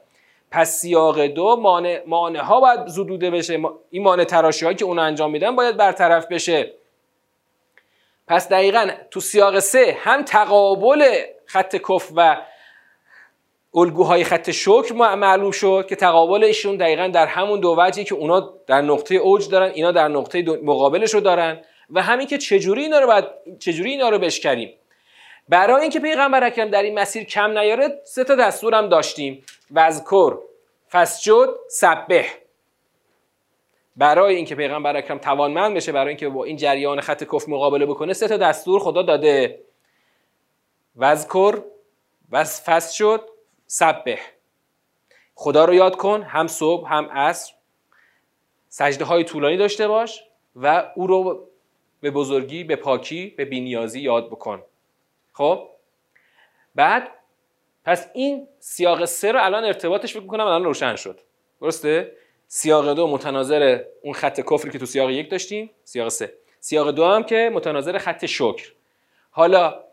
پس 0.51 0.77
سیاق 0.77 1.25
دو 1.25 1.55
مانع, 1.55 2.03
مانع 2.07 2.39
ها 2.39 2.59
باید 2.59 2.87
زدوده 2.87 3.31
بشه. 3.31 3.59
این 3.89 4.03
مانع 4.03 4.23
تراشی 4.23 4.75
که 4.75 4.85
اونا 4.85 5.03
انجام 5.03 5.31
میدن 5.31 5.55
باید 5.55 5.77
برطرف 5.77 6.27
بشه. 6.27 6.73
پس 8.27 8.49
دقیقا 8.49 8.89
تو 9.11 9.19
سیاق 9.19 9.59
سه 9.59 9.97
هم 9.99 10.23
تقابل 10.23 11.03
خط 11.45 11.75
کفر 11.75 12.13
و 12.15 12.37
الگوهای 13.75 14.23
خط 14.23 14.51
شکر 14.51 14.93
معلوم 14.93 15.51
شد 15.51 15.85
که 15.89 15.95
تقابل 15.95 16.43
ایشون 16.43 16.77
دقیقا 16.77 17.07
در 17.07 17.27
همون 17.27 17.59
دو 17.59 17.75
وجهی 17.77 18.03
که 18.03 18.15
اونا 18.15 18.53
در 18.67 18.81
نقطه 18.81 19.15
اوج 19.15 19.49
دارن 19.49 19.71
اینا 19.73 19.91
در 19.91 20.07
نقطه 20.07 20.41
مقابلش 20.63 21.13
رو 21.13 21.19
دارن. 21.19 21.61
و 21.89 22.01
همین 22.01 22.27
که 22.27 22.37
چجوری 22.37 22.81
اینا 22.81 22.99
رو 22.99 23.07
باید 23.07 23.25
چجوری 23.59 23.91
اینا 23.91 24.09
رو 24.09 24.19
بشکنیم؟ 24.19 24.73
برای 25.49 25.81
اینکه 25.81 25.99
پیغمبر 25.99 26.43
اکرم 26.43 26.69
در 26.69 26.83
این 26.83 26.99
مسیر 26.99 27.23
کم 27.23 27.57
نیاره 27.57 28.01
سه 28.03 28.23
تا 28.23 28.35
دستورم 28.35 28.89
داشتیم. 28.89 29.43
وذکر 29.71 30.37
فسجد 30.91 31.49
سبح. 31.69 32.27
برای 33.97 34.35
اینکه 34.35 34.55
پیغمبر 34.55 34.97
اکرم 34.97 35.17
توانمند 35.17 35.75
بشه 35.75 35.91
برای 35.91 36.07
اینکه 36.07 36.29
با 36.29 36.43
این 36.43 36.57
جریان 36.57 37.01
خط 37.01 37.23
کف 37.23 37.49
مقابله 37.49 37.85
بکنه 37.85 38.13
سه 38.13 38.27
تا 38.27 38.37
دستور 38.37 38.79
خدا 38.79 39.01
داده. 39.01 39.63
وذکر 40.95 41.61
و 42.31 42.43
فسجد 42.43 43.21
سبح. 43.67 44.19
خدا 45.35 45.65
رو 45.65 45.73
یاد 45.73 45.95
کن 45.95 46.21
هم 46.21 46.47
صبح 46.47 46.93
هم 46.93 47.05
عصر. 47.05 47.53
سجده 48.69 49.05
های 49.05 49.23
طولانی 49.23 49.57
داشته 49.57 49.87
باش 49.87 50.23
و 50.55 50.91
او 50.95 51.07
رو 51.07 51.47
به 52.01 52.11
بزرگی 52.11 52.63
به 52.63 52.75
پاکی 52.75 53.33
به 53.37 53.45
بینیازی 53.45 54.01
یاد 54.01 54.29
بکن. 54.29 54.63
خب؟ 55.33 55.69
بعد 56.75 57.09
پس 57.85 58.07
این 58.13 58.47
سیاق 58.59 59.05
سه 59.05 59.31
رو 59.31 59.43
الان 59.43 59.65
ارتباطش 59.65 60.13
فکر 60.13 60.25
کنم 60.25 60.45
الان 60.45 60.63
روشن 60.63 60.95
شد. 60.95 61.19
درسته؟ 61.61 62.11
سیاق 62.47 62.93
دو 62.93 63.07
متناظر 63.07 63.83
اون 64.01 64.13
خط 64.13 64.41
کفری 64.41 64.71
که 64.71 64.79
تو 64.79 64.85
سیاق 64.85 65.09
یک 65.09 65.29
داشتیم 65.31 65.69
سیاق 65.83 66.09
سه. 66.09 66.33
سیاق 66.59 66.91
دو 66.91 67.05
هم 67.05 67.23
که 67.23 67.51
متناظر 67.53 67.97
خط 67.97 68.25
شکر 68.25 68.71
حالا 69.31 69.83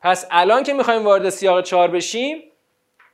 پس 0.00 0.26
الان 0.30 0.62
که 0.62 0.72
می‌خوایم 0.72 1.04
وارد 1.04 1.30
سیاق 1.30 1.62
چهار 1.62 1.88
بشیم 1.88 2.42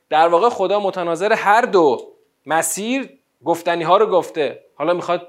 در 0.09 0.27
واقع 0.27 0.49
خدا 0.49 0.79
متناظر 0.79 1.33
هر 1.33 1.61
دو 1.61 2.13
مسیر 2.45 3.19
گفتنی 3.45 3.83
ها 3.83 3.97
رو 3.97 4.05
گفته. 4.05 4.65
حالا 4.75 4.93
می‌خواد 4.93 5.27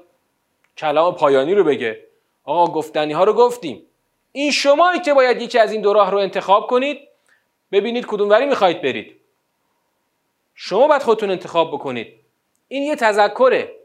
کلام 0.77 1.15
پایانی 1.15 1.53
رو 1.53 1.63
بگه. 1.63 2.03
آقا 2.43 2.73
گفتنی 2.73 3.13
ها 3.13 3.23
رو 3.23 3.33
گفتیم. 3.33 3.85
این 4.31 4.51
شمایی 4.51 4.99
که 4.99 5.13
باید 5.13 5.41
یکی 5.41 5.59
از 5.59 5.71
این 5.71 5.81
دو 5.81 5.93
راه 5.93 6.11
رو 6.11 6.17
انتخاب 6.17 6.67
کنید 6.67 6.99
ببینید 7.71 8.05
کدوم 8.05 8.29
وری 8.29 8.45
می‌خواهید 8.45 8.81
برید. 8.81 9.15
شما 10.55 10.87
باید 10.87 11.01
خودتون 11.01 11.31
انتخاب 11.31 11.71
بکنید. 11.71 12.13
این 12.67 12.83
یه 12.83 12.95
تذکره. 12.95 13.75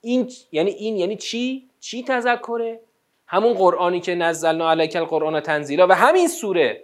این 0.00 0.32
یعنی 0.52 0.70
این 0.70 0.96
یعنی 0.96 1.16
چی؟ 1.16 1.68
چی 1.80 2.02
تذکره؟ 2.02 2.80
همون 3.26 3.54
قرآنی 3.54 4.00
که 4.00 4.14
نزلنا 4.14 4.70
علیک 4.70 4.96
القرآن 4.96 5.40
تنزیلا 5.40 5.86
و 5.86 5.92
همین 5.92 6.28
سوره. 6.28 6.82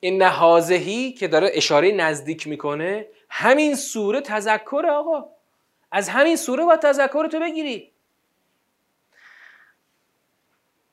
این 0.00 0.22
نهازهی 0.22 1.12
که 1.12 1.28
داره 1.28 1.50
اشاره 1.52 1.92
نزدیک 1.92 2.46
می‌کنه 2.46 3.06
همین 3.28 3.74
سوره 3.74 4.20
تذکر 4.20 4.86
آقا. 4.90 5.24
از 5.92 6.08
همین 6.08 6.36
سوره 6.36 6.64
باید 6.64 6.80
تذکر 6.80 7.28
تو 7.28 7.40
بگیری. 7.40 7.90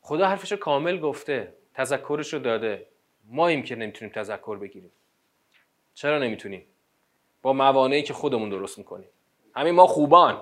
خدا 0.06 0.28
حرفش 0.28 0.52
رو 0.52 0.58
کامل 0.58 1.00
گفته 1.00 1.54
تذکرش 1.74 2.34
رو 2.34 2.40
داده. 2.40 2.88
ما 3.30 3.48
ایم 3.48 3.64
که 3.64 3.76
نمی‌تونیم 3.76 4.14
تذکر 4.14 4.58
بگیریم. 4.58 4.92
چرا 5.94 6.20
نمی‌تونیم؟ 6.20 6.66
با 7.42 7.54
موانعی 7.54 8.04
که 8.04 8.14
خودمون 8.14 8.50
درست 8.50 8.78
می‌کنیم. 8.78 9.08
همین 9.56 9.76
ما 9.76 9.88
خوبان. 9.88 10.42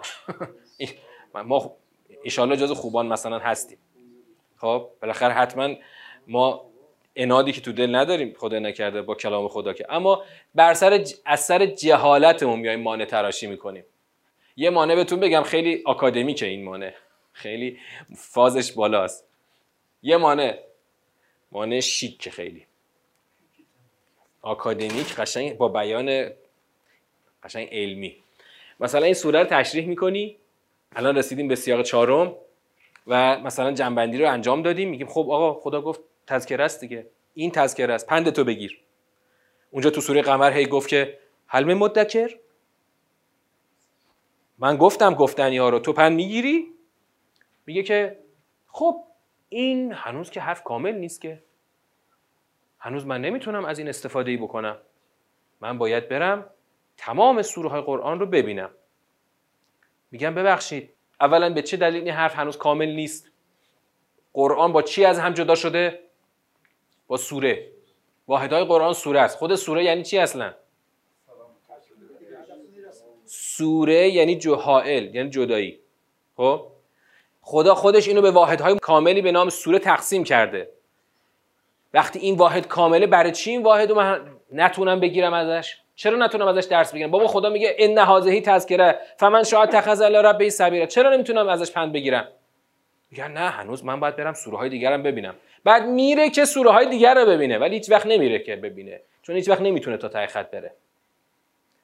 ما 1.46 1.75
ایشالله 2.24 2.58
جز 2.58 2.72
خوبان 2.72 3.08
مثلا 3.08 3.39
هستیم. 3.39 3.77
خب 4.58 4.89
بالاخره 5.01 5.34
حتما 5.34 5.75
ما 6.27 6.65
انادی 7.15 7.51
که 7.51 7.62
تو 7.62 7.72
دل 7.72 7.96
نداریم 7.96 8.34
خدا 8.38 8.60
نکرده 8.60 9.01
با 9.01 9.15
کلام 9.15 9.48
خدا 9.48 9.74
که. 9.74 9.86
اما 9.89 10.24
بر 10.55 10.74
سر 10.74 11.05
از 11.25 11.39
سر 11.39 11.65
جهالتمون 11.65 12.60
میایم 12.60 12.82
مانع 12.82 13.05
تراشی 13.05 13.48
می‌کنیم. 13.48 13.86
یه 14.55 14.70
مانع 14.70 14.96
بهتون 14.96 15.20
بگم 15.20 15.43
خیلی 15.43 15.84
آکادمیکه 15.86 16.46
این 16.46 16.63
مانع. 16.63 16.93
خیلی 17.34 17.79
فازش 18.15 18.72
بالاست. 18.72 19.32
یه 20.03 20.17
مانع 20.17 20.60
مانع 21.51 21.79
شیک 21.79 22.29
خیلی. 22.29 22.65
آکادمیک 24.41 25.15
قشنگ 25.15 25.57
با 25.57 25.67
بیان 25.67 26.29
قشنگ 27.43 27.67
علمی. 27.72 28.15
مثلا 28.79 29.05
این 29.05 29.13
سوره 29.13 29.39
رو 29.39 29.45
تشریح 29.45 29.88
می‌کنی 29.88 30.38
الان 30.95 31.17
رسیدیم 31.17 31.48
به 31.48 31.55
سیاق 31.55 31.81
چهارم 31.81 32.36
و 33.07 33.39
مثلا 33.39 33.72
جنبندی 33.72 34.17
رو 34.17 34.31
انجام 34.31 34.62
دادیم. 34.62 34.89
میگیم 34.89 35.07
خب 35.07 35.27
آقا 35.31 35.53
خدا 35.53 35.81
گفت 35.81 36.01
تذکره 36.27 36.63
است 36.63 36.81
دیگه. 36.81 37.07
این 37.33 37.51
تذکره 37.51 37.93
است. 37.93 38.07
پند 38.07 38.29
تو 38.29 38.43
بگیر. 38.43 38.79
اونجا 39.72 39.89
تو 39.89 40.01
سوره 40.01 40.22
قمر 40.22 40.51
هی 40.51 40.65
گفت 40.65 40.89
که 40.89 41.19
حلم 41.48 41.74
مدکر. 41.74 42.36
من 44.57 44.77
گفتم 44.77 45.13
گفتنی 45.13 45.57
ها 45.57 45.69
رو. 45.69 45.79
تو 45.79 45.93
پند 45.93 46.12
می‌گیری؟ 46.12 46.67
میگه 47.65 47.83
که 47.83 48.19
خب 48.67 49.03
این 49.53 49.93
هنوز 49.93 50.29
که 50.29 50.41
حرف 50.41 50.63
کامل 50.63 50.91
نیست 50.91 51.22
که. 51.22 51.43
هنوز 52.79 53.05
من 53.05 53.22
نمی‌تونم 53.22 53.65
از 53.65 53.79
این 53.79 53.88
استفاده 53.89 54.31
ای 54.31 54.38
بکنم. 54.38 54.77
من 55.62 55.77
باید 55.77 56.10
برم 56.10 56.50
تمام 56.98 57.41
سوره 57.41 57.69
های 57.69 57.81
قرآن 57.81 58.19
رو 58.19 58.25
ببینم. 58.25 58.69
میگم 60.12 60.36
ببخشید 60.36 60.93
اولا 61.22 61.53
به 61.53 61.62
چه 61.62 61.77
دلیل 61.77 62.03
این 62.03 62.13
حرف 62.13 62.36
هنوز 62.36 62.57
کامل 62.57 62.89
نیست؟ 62.89 63.31
قرآن 64.33 64.74
با 64.74 64.81
چی 64.81 65.05
از 65.05 65.19
هم 65.19 65.33
جدا 65.33 65.55
شده؟ 65.55 66.00
با 67.07 67.17
سوره. 67.17 67.72
واحدهای 68.27 68.65
قرآن 68.65 68.93
سوره 68.93 69.19
است. 69.19 69.38
خود 69.38 69.55
سوره 69.55 69.83
یعنی 69.83 70.03
چی 70.03 70.17
اصلا؟ 70.17 70.53
سوره 73.25 74.10
یعنی 74.10 74.38
جهائل 74.38 75.15
یعنی 75.15 75.29
جدایی. 75.29 75.79
خب؟ 76.38 76.72
خدا 77.43 77.75
خودش 77.75 78.07
اینو 78.07 78.21
به 78.21 78.31
واحدهای 78.31 78.79
کاملی 78.81 79.21
به 79.21 79.31
نام 79.31 79.50
سوره 79.50 79.79
تقسیم 79.79 80.23
کرده. 80.23 80.69
وقتی 81.93 82.19
این 82.19 82.35
واحد 82.35 82.67
کامله 82.67 83.07
برای 83.07 83.31
چی 83.31 83.51
این 83.51 83.63
واحد 83.63 83.89
رو 83.89 83.95
من 83.95 84.21
نتونم 84.51 85.00
بگیرم 85.00 85.33
ازش؟ 85.33 85.77
چرا 85.95 86.17
نتونم 86.17 86.47
ازش 86.47 86.67
درس 86.67 86.93
بگیرم؟ 86.93 87.12
بابا 87.12 87.27
خدا 87.27 87.50
میگه 87.50 87.75
ان 87.79 87.97
هذه 87.97 88.41
تذکره 88.41 89.00
فمن 89.17 89.43
شاء 89.43 89.65
تخذ 89.65 90.01
الی 90.01 90.17
ربه 90.17 90.50
سبیلا 90.50 90.85
چرا 90.85 91.13
نمی‌تونم 91.13 91.47
ازش 91.47 91.71
پند 91.71 91.93
بگیرم؟ 91.93 92.27
میگن 93.12 93.31
نه 93.31 93.50
هنوز 93.50 93.85
من 93.85 94.00
باید 94.00 94.15
برم 94.15 94.33
سوره 94.33 94.57
های 94.57 94.69
دیگرم 94.69 95.03
ببینم. 95.03 95.35
بعد 95.63 95.85
میره 95.85 96.29
که 96.29 96.45
سوره 96.45 96.71
های 96.71 96.89
دیگر 96.89 97.15
رو 97.15 97.25
ببینه 97.25 97.57
ولی 97.57 97.75
هیچ 97.75 97.91
وقت 97.91 98.05
نمیره 98.05 98.39
که 98.39 98.55
ببینه 98.55 99.01
چون 99.21 99.35
هیچ 99.35 99.50
وقت 99.50 99.62
نمی‌تونه 99.62 99.97
تا 99.97 100.07
ته 100.07 100.27
خط 100.27 100.51
بره. 100.51 100.71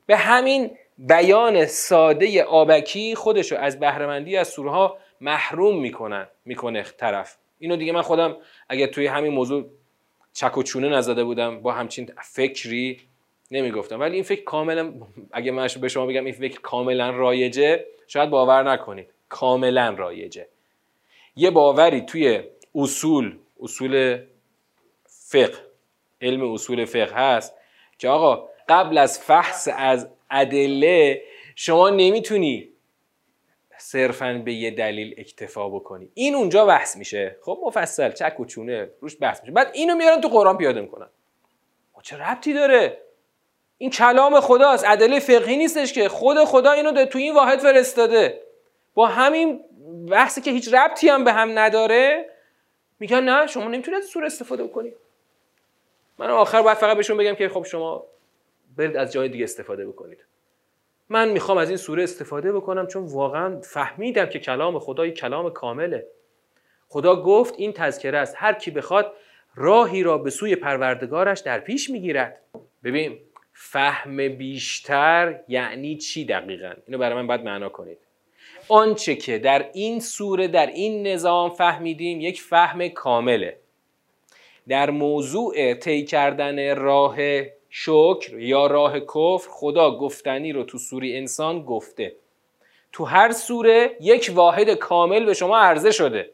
به 0.05 0.17
همین 0.17 0.71
بیان 0.97 1.65
ساده 1.65 2.43
آبکی 2.43 3.15
خودشو 3.15 3.55
از 3.55 3.79
بهرهمندی 3.79 4.37
از 4.37 4.47
سوره 4.47 4.91
محروم 5.21 5.79
می‌کنن 5.79 6.27
می‌کنه 6.45 6.83
طرف. 6.83 7.37
اینو 7.59 7.75
دیگه 7.75 7.91
من 7.91 8.01
خودم 8.01 8.37
اگه 8.69 8.87
توی 8.87 9.07
همین 9.07 9.33
موضوع 9.33 9.65
چک 10.33 10.57
و 10.57 10.63
چونه 10.63 10.89
نزده 10.89 11.23
بودم 11.23 11.61
با 11.61 11.71
همچین 11.71 12.11
فکری 12.23 13.01
نمی‌گفتم. 13.51 13.99
ولی 13.99 14.15
این 14.15 14.23
فکر 14.23 14.43
کاملا 14.43 14.93
اگه 15.31 15.51
من 15.51 15.67
به 15.81 15.89
شما 15.89 16.05
بگم 16.05 16.25
این 16.25 16.33
فکر 16.33 16.61
کاملا 16.61 17.09
رایجه 17.09 17.85
شاید 18.07 18.29
باور 18.29 18.71
نکنید. 18.71 19.13
کاملا 19.29 19.95
رایجه. 19.97 20.47
یه 21.35 21.51
باوری 21.51 22.01
توی 22.01 22.43
اصول 22.75 23.37
اصول 23.61 24.19
فقه 25.05 25.57
علم 26.21 26.51
اصول 26.53 26.85
فقه 26.85 27.15
هست 27.15 27.53
که 27.97 28.09
آقا 28.09 28.49
قبل 28.69 28.97
از 28.97 29.19
فحص 29.19 29.69
از 29.75 30.07
ادله 30.31 31.21
شما 31.55 31.89
نمی‌تونی 31.89 32.69
صرفا 33.81 34.41
به 34.45 34.53
یه 34.53 34.71
دلیل 34.71 35.15
اکتفا 35.17 35.69
بکنی. 35.69 36.11
این 36.13 36.35
اونجا 36.35 36.65
بحث 36.65 36.97
میشه. 36.97 37.37
خب 37.41 37.59
مفصل 37.65 38.11
چک 38.11 38.39
و 38.39 38.45
چونه 38.45 38.89
روش 39.01 39.17
بحث 39.21 39.41
میشه. 39.41 39.51
بعد 39.51 39.71
اینو 39.73 39.95
میارن 39.95 40.21
تو 40.21 40.27
قرآن 40.27 40.57
پیاده 40.57 40.81
می‌کنن 40.81 41.07
چه 42.01 42.17
ربطی 42.17 42.53
داره؟ 42.53 43.01
این 43.77 43.89
کلام 43.89 44.39
خداست. 44.39 44.85
ادله 44.87 45.19
فقهی 45.19 45.57
نیستش 45.57 45.93
که. 45.93 46.09
خود 46.09 46.37
خدا 46.43 46.71
اینو 46.71 47.05
تو 47.05 47.19
این 47.19 47.35
واحد 47.35 47.59
فرستاده. 47.59 48.41
با 48.93 49.07
همین 49.07 49.59
بحثی 50.11 50.41
که 50.41 50.51
هیچ 50.51 50.73
ربطی 50.73 51.09
هم 51.09 51.23
به 51.23 51.33
هم 51.33 51.59
نداره 51.59 52.29
میگن 52.99 53.23
نه 53.23 53.47
شما 53.47 53.63
نمی‌تونید 53.63 53.99
از 53.99 54.05
سوره 54.05 54.25
استفاده 54.25 54.63
بکنید 54.63 54.95
من 56.17 56.29
آخر 56.29 56.61
باید 56.61 56.77
فقط 56.77 56.97
بهشون 56.97 57.17
بگم 57.17 57.35
که 57.35 57.49
خب 57.49 57.63
شما 57.63 58.05
برید 58.77 58.97
از 58.97 59.11
جای 59.11 59.29
دیگه 59.29 59.43
استفاده 59.43 59.87
بکنید. 59.87 60.25
من 61.09 61.29
می‌خوام 61.29 61.57
از 61.57 61.69
این 61.69 61.77
سوره 61.77 62.03
استفاده 62.03 62.53
بکنم 62.53 62.87
چون 62.87 63.05
واقعا 63.05 63.61
فهمیدم 63.61 64.25
که 64.25 64.39
کلام 64.39 64.79
خدا 64.79 65.09
کلام 65.09 65.49
کامله. 65.49 66.07
خدا 66.87 67.21
گفت 67.21 67.53
این 67.57 67.73
تذکره 67.73 68.17
است. 68.17 68.35
هر 68.37 68.53
کی 68.53 68.71
بخواد 68.71 69.13
راهی 69.55 70.03
را 70.03 70.17
به 70.17 70.29
سوی 70.29 70.55
پروردگارش 70.55 71.39
در 71.39 71.59
پیش 71.59 71.89
می‌گیرد. 71.89 72.41
ببین 72.83 73.17
فهم 73.53 74.27
بیشتر 74.27 75.39
یعنی 75.47 75.97
چی 75.97 76.25
دقیقا؟ 76.25 76.73
اینو 76.87 76.97
برای 76.97 77.15
من 77.15 77.27
باید 77.27 77.41
معنا 77.41 77.69
کنید. 77.69 77.97
آنچه 78.67 79.15
که 79.15 79.37
در 79.37 79.69
این 79.73 79.99
سوره 79.99 80.47
در 80.47 80.67
این 80.67 81.07
نظام 81.07 81.49
فهمیدیم 81.49 82.21
یک 82.21 82.41
فهم 82.41 82.87
کامله. 82.87 83.59
در 84.67 84.89
موضوع 84.89 85.73
طی 85.73 86.05
کردن 86.05 86.75
راه 86.75 87.17
شکر 87.69 88.39
یا 88.39 88.67
راه 88.67 88.99
کفر 88.99 89.47
خدا 89.49 89.97
گفتنی 89.97 90.51
رو 90.51 90.63
تو 90.63 90.77
سوری 90.77 91.17
انسان 91.17 91.61
گفته. 91.61 92.15
تو 92.91 93.05
هر 93.05 93.31
سوره 93.31 93.97
یک 94.01 94.31
واحد 94.35 94.69
کامل 94.69 95.25
به 95.25 95.33
شما 95.33 95.57
عرضه 95.57 95.91
شده. 95.91 96.29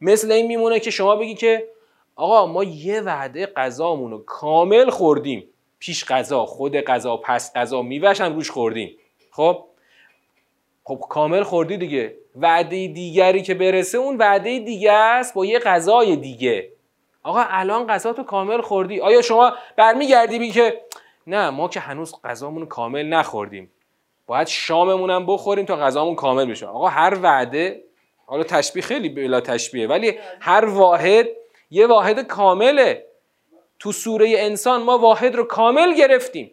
مثل 0.00 0.32
این 0.32 0.46
میمونه 0.46 0.80
که 0.80 0.90
شما 0.90 1.16
بگی 1.16 1.34
که 1.34 1.68
آقا 2.16 2.46
ما 2.46 2.64
یه 2.64 3.00
وعده 3.00 3.46
غذامون 3.46 4.10
رو 4.10 4.18
کامل 4.18 4.90
خوردیم. 4.90 5.48
پیش 5.78 6.04
غذا 6.04 6.46
خود 6.46 6.76
غذا 6.76 7.16
پس 7.16 7.52
غذا 7.54 7.82
میوش 7.82 8.20
هم 8.20 8.34
روش 8.34 8.50
خوردیم. 8.50 8.96
خب؟ 9.30 9.64
خب 10.84 11.00
کامل 11.08 11.42
خوردی 11.42 11.76
دیگه. 11.76 12.16
وعده 12.36 12.88
دیگری 12.88 13.42
که 13.42 13.54
برسه 13.54 13.98
اون 13.98 14.16
وعده 14.16 14.58
دیگه 14.58 14.92
است 14.92 15.34
با 15.34 15.46
یه 15.46 15.58
غذای 15.58 16.16
دیگه. 16.16 16.72
آقا 17.22 17.44
الان 17.48 17.86
غذا 17.86 18.12
تو 18.12 18.22
کامل 18.22 18.60
خوردی. 18.60 19.00
آیا 19.00 19.22
شما 19.22 19.52
برمیگردی 19.76 20.38
بی 20.38 20.50
که 20.50 20.80
نه 21.26 21.50
ما 21.50 21.68
که 21.68 21.80
هنوز 21.80 22.14
غذامون 22.24 22.66
کامل 22.66 23.06
نخوردیم. 23.06 23.70
باید 24.26 24.46
شاممون 24.46 25.10
هم 25.10 25.26
بخوریم 25.26 25.66
تا 25.66 25.76
غذامون 25.76 26.14
کامل 26.14 26.50
بشه. 26.50 26.66
آقا 26.66 26.88
هر 26.88 27.18
وعده 27.22 27.84
حالا 28.26 28.42
تشبیه 28.42 28.82
خیلی 28.82 29.08
بلا 29.08 29.40
تشبیه 29.40 29.86
ولی 29.86 30.18
هر 30.40 30.64
واحد 30.64 31.26
یه 31.70 31.86
واحد 31.86 32.20
کامله. 32.20 33.06
تو 33.78 33.92
سوره 33.92 34.34
انسان 34.38 34.82
ما 34.82 34.98
واحد 34.98 35.34
رو 35.34 35.44
کامل 35.44 35.94
گرفتیم. 35.94 36.50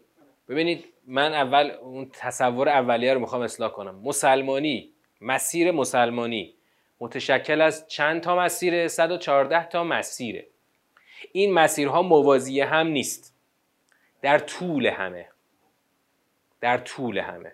ببینید 0.49 0.86
من 1.08 1.34
اول 1.34 1.71
اون 1.82 2.10
تصور 2.13 2.69
اولیه 2.69 3.13
رو 3.13 3.19
می‌خوام 3.19 3.41
اصلاح 3.41 3.71
کنم. 3.71 3.95
مسلمانی 4.03 4.89
مسیر 5.21 5.71
مسلمانی. 5.71 6.53
متشکل 6.99 7.62
از 7.62 7.88
چند 7.88 8.21
تا 8.21 8.36
مسیر 8.36 8.88
114 8.88 9.69
تا 9.69 9.84
مسیره. 9.84 10.47
این 11.31 11.53
مسیرها 11.53 12.01
موازی 12.01 12.61
هم 12.61 12.87
نیست. 12.87 13.33
در 14.21 14.39
طول 14.39 14.85
همه. 14.85 15.29
در 16.61 16.77
طول 16.77 17.17
همه. 17.17 17.51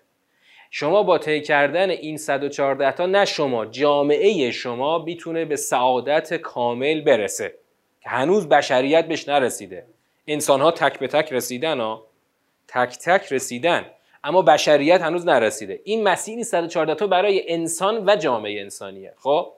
شما 0.71 1.03
با 1.03 1.17
طی 1.17 1.41
کردن 1.41 1.89
این 1.89 2.17
114 2.17 2.91
تا 2.91 3.05
نه 3.05 3.25
شما 3.25 3.65
جامعه 3.65 4.51
شما 4.51 4.99
می‌تونه 4.99 5.45
به 5.45 5.55
سعادت 5.55 6.33
کامل 6.33 7.01
برسه. 7.01 7.55
که 8.01 8.09
هنوز 8.09 8.49
بشریت 8.49 9.07
بهش 9.07 9.29
نرسیده. 9.29 9.85
انسان 10.27 10.61
ها 10.61 10.71
تک 10.71 10.99
به 10.99 11.07
تک 11.07 11.33
رسیدن 11.33 11.79
ها 11.79 12.07
تک 12.67 12.97
تک 12.97 13.33
رسیدن. 13.33 13.85
اما 14.23 14.41
بشریت 14.41 15.01
هنوز 15.01 15.25
نرسیده. 15.25 15.81
این 15.83 16.03
مسیر 16.03 16.43
114 16.43 16.95
تا 16.95 17.07
برای 17.07 17.51
انسان 17.51 18.09
و 18.09 18.15
جامعه 18.15 18.61
انسانیه. 18.61 19.13
خب؟ 19.17 19.53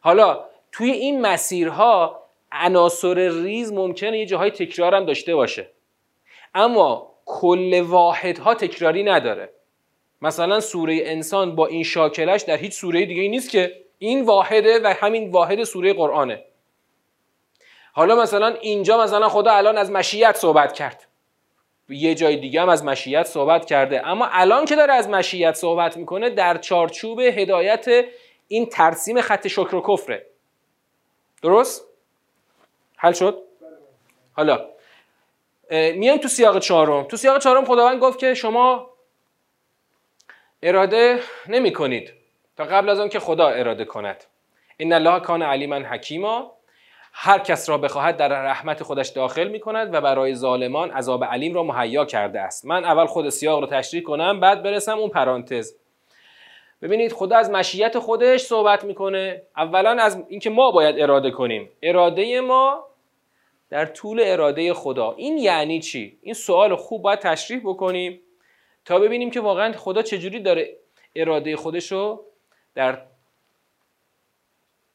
حالا 0.00 0.44
توی 0.72 0.90
این 0.90 1.20
مسیرها 1.20 2.21
عناصر 2.52 3.14
ریز 3.42 3.72
ممکنه 3.72 4.18
یه 4.18 4.26
جاهای 4.26 4.50
تکرار 4.50 4.94
هم 4.94 5.04
داشته 5.04 5.34
باشه. 5.34 5.70
اما 6.54 7.12
کل 7.26 7.80
واحدها 7.80 8.54
تکراری 8.54 9.02
نداره. 9.02 9.52
مثلا 10.22 10.60
سوره 10.60 11.00
انسان 11.04 11.56
با 11.56 11.66
این 11.66 11.82
شاکلش 11.82 12.42
در 12.42 12.56
هیچ 12.56 12.72
سوره 12.72 13.06
دیگه 13.06 13.28
نیست 13.28 13.50
که 13.50 13.82
این 13.98 14.24
واحده 14.24 14.80
و 14.80 14.94
همین 15.00 15.30
واحد 15.30 15.64
سوره 15.64 15.92
قرآنه. 15.92 16.44
حالا 17.92 18.16
مثلا 18.16 18.46
اینجا 18.46 19.02
مثلا 19.02 19.28
خدا 19.28 19.52
الان 19.52 19.78
از 19.78 19.90
مشیت 19.90 20.36
صحبت 20.36 20.72
کرد. 20.72 21.06
یه 21.88 22.14
جای 22.14 22.36
دیگه 22.36 22.62
هم 22.62 22.68
از 22.68 22.84
مشیت 22.84 23.26
صحبت 23.26 23.64
کرده. 23.64 24.08
اما 24.08 24.28
الان 24.30 24.64
که 24.64 24.76
داره 24.76 24.92
از 24.92 25.08
مشیت 25.08 25.54
صحبت 25.54 25.96
می‌کنه 25.96 26.30
در 26.30 26.58
چارچوب 26.58 27.20
هدایت 27.20 27.86
این 28.48 28.66
ترسیم 28.66 29.20
خط 29.20 29.48
شکر 29.48 29.74
و 29.74 29.82
کفره. 29.88 30.26
درست؟ 31.42 31.91
حل 33.02 33.12
شد؟ 33.12 33.42
حالا. 34.32 34.66
میایم 35.70 36.16
تو 36.16 36.28
سیاق 36.28 36.58
چهارم. 36.58 37.04
تو 37.04 37.16
سیاق 37.16 37.38
چهارم 37.38 37.64
خداوند 37.64 38.00
گفت 38.00 38.18
که 38.18 38.34
شما 38.34 38.90
اراده 40.62 41.20
نمی 41.48 41.72
کنید 41.72 42.12
تا 42.56 42.64
قبل 42.64 42.88
از 42.88 43.00
آن 43.00 43.08
که 43.08 43.18
خدا 43.18 43.48
اراده 43.48 43.84
کند. 43.84 44.24
این 44.76 44.92
الله 44.92 45.20
کان 45.20 45.42
علیما 45.42 45.74
حکیما. 45.74 46.52
هر 47.12 47.38
کس 47.38 47.68
را 47.68 47.78
بخواهد 47.78 48.16
در 48.16 48.28
رحمت 48.28 48.82
خودش 48.82 49.08
داخل 49.08 49.48
می 49.48 49.60
کند 49.60 49.94
و 49.94 50.00
برای 50.00 50.34
ظالمان 50.34 50.90
عذاب 50.90 51.24
علیم 51.24 51.54
را 51.54 51.62
مهیا 51.62 52.04
کرده 52.04 52.40
است. 52.40 52.64
من 52.66 52.84
اول 52.84 53.06
خود 53.06 53.28
سیاق 53.28 53.60
رو 53.60 53.66
تشریح 53.66 54.02
کنم 54.02 54.40
بعد 54.40 54.62
برسم 54.62 54.98
اون 54.98 55.10
پرانتز. 55.10 55.74
ببینید 56.82 57.12
خدا 57.12 57.36
از 57.36 57.50
مشیت 57.50 57.98
خودش 57.98 58.40
صحبت 58.40 58.84
می‌کنه. 58.84 59.42
اولا 59.56 60.02
از 60.02 60.24
اینکه 60.28 60.50
ما 60.50 60.70
باید 60.70 61.00
اراده 61.00 61.30
کنیم. 61.30 61.70
اراده 61.82 62.40
ما 62.40 62.91
در 63.72 63.86
طول 63.86 64.22
اراده 64.24 64.74
خدا 64.74 65.12
این 65.12 65.38
یعنی 65.38 65.80
چی 65.80 66.18
این 66.22 66.34
سوال 66.34 66.76
خوب 66.76 67.02
باید 67.02 67.18
تشریح 67.18 67.60
بکنیم 67.64 68.20
تا 68.84 68.98
ببینیم 68.98 69.30
که 69.30 69.40
واقعا 69.40 69.72
خدا 69.72 70.02
چجوری 70.02 70.40
داره 70.40 70.76
اراده 71.16 71.56
خودش 71.56 71.92
رو 71.92 72.24
در 72.74 73.02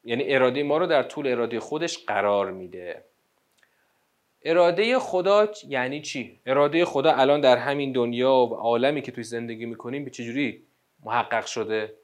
یعنی 0.04 0.34
اراده 0.34 0.62
ما 0.62 0.78
رو 0.78 0.86
در 0.86 1.02
طول 1.02 1.26
اراده 1.26 1.60
خودش 1.60 1.98
قرار 1.98 2.50
میده 2.50 3.04
اراده 4.42 4.98
خدا 4.98 5.48
یعنی 5.68 6.02
چی؟ 6.02 6.40
اراده 6.46 6.84
خدا 6.84 7.12
الان 7.12 7.40
در 7.40 7.56
همین 7.56 7.92
دنیا 7.92 8.34
و 8.34 8.54
عالمی 8.54 9.02
که 9.02 9.12
توی 9.12 9.24
زندگی 9.24 9.66
می‌کنیم 9.66 10.04
به 10.04 10.10
چجوری 10.10 10.62
محقق 11.04 11.46
شده؟ 11.46 11.94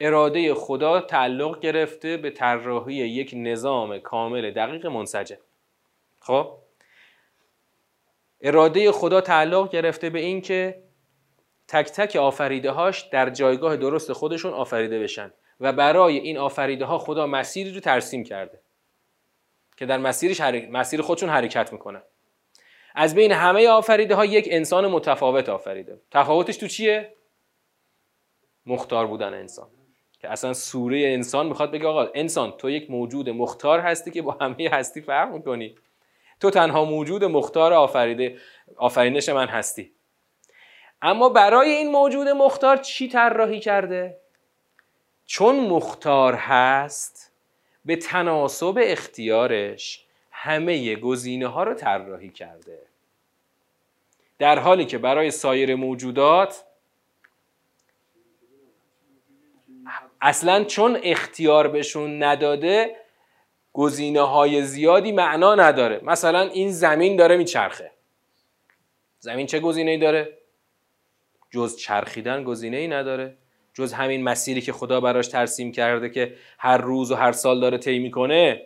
اراده 0.00 0.54
خدا 0.54 1.00
تعلق 1.00 1.60
گرفته 1.60 2.16
به 2.16 2.30
طراحی 2.30 2.94
یک 2.94 3.32
نظام 3.36 3.98
کامل 3.98 4.50
دقیق 4.50 4.86
منسجم 4.86 5.38
خب؟ 6.20 6.58
اراده 8.40 8.92
خدا 8.92 9.20
تعلق 9.20 9.70
گرفته 9.70 10.10
به 10.10 10.18
این 10.18 10.40
که 10.40 10.82
تک 11.68 11.86
تک 11.86 12.16
آفریده 12.16 12.70
هاش 12.70 13.02
در 13.02 13.30
جایگاه 13.30 13.76
درست 13.76 14.12
خودشون 14.12 14.52
آفریده 14.52 15.00
بشن 15.00 15.32
و 15.60 15.72
برای 15.72 16.18
این 16.18 16.38
آفریده 16.38 16.84
ها 16.84 16.98
خدا 16.98 17.26
مسیری 17.26 17.74
رو 17.74 17.80
ترسیم 17.80 18.24
کرده 18.24 18.60
که 19.76 19.86
در 19.86 19.98
مسیرش 19.98 20.40
مسیر 20.70 21.02
خودشون 21.02 21.28
حرکت 21.28 21.72
می‌کنن. 21.72 22.02
از 22.94 23.14
بین 23.14 23.32
همه 23.32 23.68
آفریده 23.68 24.14
ها 24.14 24.24
یک 24.24 24.48
انسان 24.50 24.86
متفاوت 24.86 25.48
آفریده. 25.48 26.00
تفاوتش 26.10 26.56
تو 26.56 26.66
چیه؟ 26.66 27.14
مختار 28.66 29.06
بودن 29.06 29.34
انسان. 29.34 29.68
که 30.20 30.28
اصلا 30.28 30.52
سوره 30.52 30.98
انسان 30.98 31.46
می‌خواد 31.46 31.70
بگه 31.70 31.86
آقا 31.86 32.08
انسان 32.14 32.52
تو 32.58 32.70
یک 32.70 32.90
موجود 32.90 33.30
مختار 33.30 33.80
هستی 33.80 34.10
که 34.10 34.22
با 34.22 34.32
همه 34.40 34.68
هستی 34.72 35.00
فرق 35.00 35.32
می‌کنی. 35.32 35.74
تو 36.40 36.50
تنها 36.50 36.84
موجود 36.84 37.24
مختار 37.24 37.72
آفریده 37.72 38.38
آفرینش 38.76 39.28
من 39.28 39.46
هستی. 39.48 39.92
اما 41.02 41.28
برای 41.28 41.70
این 41.70 41.90
موجود 41.90 42.28
مختار 42.28 42.76
چی 42.76 43.08
طراحی 43.08 43.60
کرده؟ 43.60 44.16
چون 45.26 45.60
مختار 45.60 46.34
هست 46.34 47.32
به 47.84 47.96
تناسب 47.96 48.78
اختیارش 48.82 50.04
همه 50.30 50.96
گزینه 50.96 51.46
ها 51.46 51.62
رو 51.62 51.74
طراحی 51.74 52.28
کرده. 52.28 52.78
در 54.38 54.58
حالی 54.58 54.84
که 54.84 54.98
برای 54.98 55.30
سایر 55.30 55.74
موجودات 55.74 56.64
اصلا 60.20 60.64
چون 60.64 61.00
اختیار 61.02 61.68
بهشون 61.68 62.22
نداده 62.22 62.96
گزینه 63.72 64.20
های 64.20 64.62
زیادی 64.62 65.12
معنا 65.12 65.54
نداره. 65.54 66.00
مثلا 66.02 66.40
این 66.40 66.70
زمین 66.70 67.16
داره 67.16 67.36
میچرخه. 67.36 67.90
زمین 69.18 69.46
چه 69.46 69.60
گزینه 69.60 69.90
ای 69.90 69.98
داره؟ 69.98 70.38
جز 71.50 71.76
چرخیدن 71.76 72.44
گزینه 72.44 72.76
ای 72.76 72.88
نداره. 72.88 73.36
جز 73.74 73.92
همین 73.92 74.22
مسیری 74.22 74.60
که 74.60 74.72
خدا 74.72 75.00
براش 75.00 75.28
ترسیم 75.28 75.72
کرده 75.72 76.10
که 76.10 76.34
هر 76.58 76.76
روز 76.76 77.10
و 77.10 77.14
هر 77.14 77.32
سال 77.32 77.60
داره 77.60 77.78
طی 77.78 77.98
می‌کنه. 77.98 78.62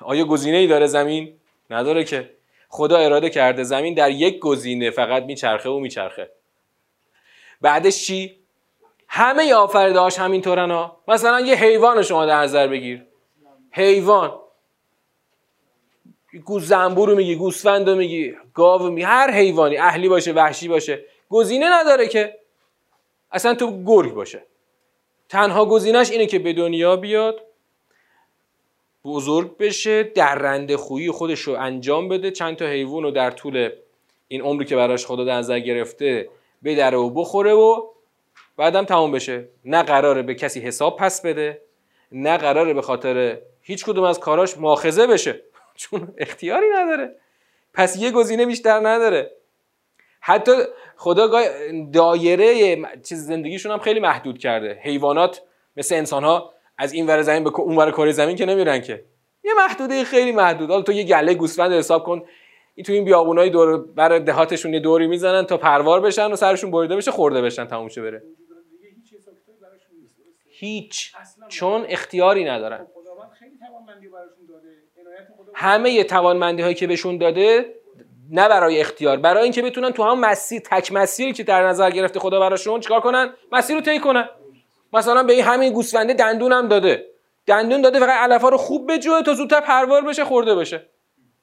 آیا 0.00 0.24
گزینه 0.24 0.56
ای 0.56 0.66
داره 0.66 0.86
زمین؟ 0.86 1.32
نداره 1.70 2.04
که. 2.04 2.30
خدا 2.68 2.96
اراده 2.96 3.30
کرده 3.30 3.62
زمین 3.62 3.94
در 3.94 4.10
یک 4.10 4.38
گزینه 4.38 4.90
فقط 4.90 5.22
میچرخه 5.22 5.68
و 5.68 5.78
میچرخه. 5.78 6.30
بعدش 7.60 8.06
چی؟ 8.06 8.36
همه 9.08 9.54
آفریدهاش 9.54 10.18
همینطورن 10.18 10.70
ها. 10.70 11.00
مثلا 11.08 11.40
یه 11.40 11.54
حیوان 11.54 12.02
شما 12.02 12.26
در 12.26 12.36
نظر 12.36 12.66
بگیر. 12.68 13.06
حیوان. 13.72 14.38
گوز 16.44 16.66
زنبور 16.66 17.08
رو 17.08 17.16
میگی 17.16 17.34
گوسفند 17.34 17.88
رو 17.88 17.96
میگی 17.96 18.34
گاو 18.54 18.90
میگی 18.90 19.02
هر 19.02 19.30
حیوانی 19.30 19.76
اهلی 19.76 20.08
باشه 20.08 20.32
وحشی 20.32 20.68
باشه 20.68 21.04
گزینه 21.30 21.66
نداره 21.72 22.08
که 22.08 22.38
اصلا 23.32 23.54
تو 23.54 23.84
گرگ 23.84 24.14
باشه. 24.14 24.42
تنها 25.28 25.66
گزینش 25.66 26.10
اینه 26.10 26.26
که 26.26 26.38
به 26.38 26.52
دنیا 26.52 26.96
بیاد 26.96 27.40
بزرگ 29.04 29.56
بشه 29.56 30.02
درنده 30.02 30.76
خویی 30.76 31.10
خودش 31.10 31.40
رو 31.40 31.54
انجام 31.54 32.08
بده 32.08 32.30
چند 32.30 32.56
تا 32.56 32.66
حیوان 32.66 33.02
رو 33.02 33.10
در 33.10 33.30
طول 33.30 33.70
این 34.28 34.42
عمری 34.42 34.64
که 34.64 34.76
براش 34.76 35.06
خدا 35.06 35.24
در 35.24 35.36
نظر 35.36 35.60
گرفته 35.60 36.28
بدره 36.64 36.98
و 36.98 37.10
بخوره 37.10 37.52
و 37.52 37.86
بعدم 38.56 38.84
تمام 38.84 39.12
بشه. 39.12 39.48
نه 39.64 39.82
قراره 39.82 40.22
به 40.22 40.34
کسی 40.34 40.60
حساب 40.60 40.96
پس 40.96 41.22
بده 41.22 41.62
نه 42.12 42.36
قراره 42.36 42.74
به 42.74 42.82
خاطر 42.82 43.38
هیچ 43.62 43.84
کدوم 43.84 44.04
از 44.04 44.20
کاراش 44.20 44.58
ماخذه 44.58 45.06
بشه. 45.06 45.42
چون 45.80 46.14
اختیاری 46.18 46.66
نداره. 46.74 47.16
پس 47.74 47.96
یه 47.96 48.10
گزینه 48.10 48.46
بیشتر 48.46 48.80
نداره. 48.88 49.30
حتی 50.20 50.52
خدا 50.96 51.42
دایره 51.92 52.76
چیز 53.02 53.26
زندگیشون 53.26 53.72
هم 53.72 53.78
خیلی 53.78 54.00
محدود 54.00 54.38
کرده. 54.38 54.78
حیوانات 54.82 55.42
مثل 55.76 55.94
انسان 55.94 56.24
ها 56.24 56.52
از 56.78 56.92
این 56.92 57.06
ور 57.06 57.22
زمین 57.22 57.44
به 57.44 57.60
اون 57.60 57.76
ور 57.76 57.90
کره 57.90 58.12
زمین 58.12 58.36
که 58.36 58.46
نمیرن 58.46 58.80
که. 58.80 59.04
یه 59.44 59.52
محدوده 59.56 60.04
خیلی 60.04 60.32
محدود. 60.32 60.70
حالا 60.70 60.82
تو 60.82 60.92
یه 60.92 61.04
گله 61.04 61.34
گوسفند 61.34 61.72
حساب 61.72 62.04
کن. 62.04 62.22
این 62.74 62.84
تو 62.84 62.92
این 62.92 63.04
بیابونای 63.04 63.50
دور 63.50 63.78
بر 63.78 64.18
دهاتشون 64.18 64.74
یه 64.74 64.80
دوری 64.80 65.06
می‌زنن 65.06 65.46
تا 65.46 65.56
پروار 65.56 66.00
بشن 66.00 66.32
و 66.32 66.36
سرشون 66.36 66.70
بریده 66.70 66.96
بشه 66.96 67.10
خورده 67.10 67.42
بشن 67.42 67.66
تموم 67.66 67.88
شه 67.88 68.02
بره. 68.02 68.22
هیچ 70.48 71.12
چون 71.48 71.84
اختیاری 71.88 72.44
ندارن. 72.44 72.86
همه 75.54 76.04
توانمندی 76.04 76.62
هایی 76.62 76.74
که 76.74 76.86
بهشون 76.86 77.18
داده 77.18 77.74
نه 78.30 78.48
برای 78.48 78.80
اختیار 78.80 79.16
برای 79.16 79.42
اینکه 79.42 79.62
بتونن 79.62 79.90
تو 79.90 80.02
هم 80.02 80.20
مسیر 80.20 80.60
تک 80.60 80.92
مسیری 80.92 81.32
که 81.32 81.42
در 81.42 81.66
نظر 81.66 81.90
گرفته 81.90 82.20
خدا 82.20 82.40
براشون 82.40 82.80
چیکار 82.80 83.00
کنن؟ 83.00 83.34
مسیر 83.52 83.76
رو 83.76 83.82
طی 83.82 83.98
کنن. 83.98 84.28
مثلا 84.92 85.22
به 85.22 85.32
این 85.32 85.44
همین 85.44 85.72
گوسفنده 85.72 86.14
دندون 86.14 86.52
هم 86.52 86.68
داده. 86.68 87.06
دندون 87.46 87.82
داده 87.82 88.00
فقط 88.00 88.10
علفا 88.10 88.48
رو 88.48 88.56
خوب 88.56 88.92
بجوه 88.92 89.22
تا 89.22 89.34
زودتر 89.34 89.60
پروار 89.60 90.02
بشه 90.02 90.24
خورده 90.24 90.54
بشه. 90.54 90.86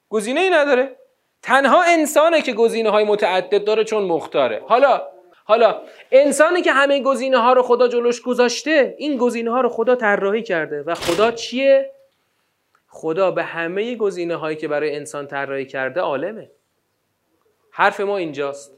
گزینه 0.08 0.40
ای 0.40 0.50
نداره. 0.50 0.96
تنها 1.42 1.82
انسانه 1.82 2.42
که 2.42 2.52
گزینه 2.52 2.90
های 2.90 3.04
متعدد 3.04 3.64
داره 3.64 3.84
چون 3.84 4.04
مختاره. 4.04 4.62
حالا 4.66 5.02
حالا 5.44 5.80
انسانی 6.12 6.62
که 6.62 6.72
همه 6.72 7.02
گزینه 7.02 7.38
ها 7.38 7.52
رو 7.52 7.62
خدا 7.62 7.88
جلوش 7.88 8.22
گذاشته 8.22 8.94
این 8.98 9.16
گزینه 9.16 9.50
ها 9.50 9.60
رو 9.60 9.68
خدا 9.68 9.94
طراحی 9.94 10.42
کرده. 10.42 10.82
و 10.82 10.94
خدا 10.94 11.30
چیه؟ 11.30 11.92
خدا 12.92 13.30
به 13.30 13.42
همه 13.42 13.94
گزینه 13.94 14.36
هایی 14.36 14.56
که 14.56 14.68
برای 14.68 14.96
انسان 14.96 15.26
طراحی 15.26 15.66
کرده 15.66 16.00
عالمه. 16.00 16.50
حرف 17.70 18.00
ما 18.00 18.16
اینجاست. 18.16 18.72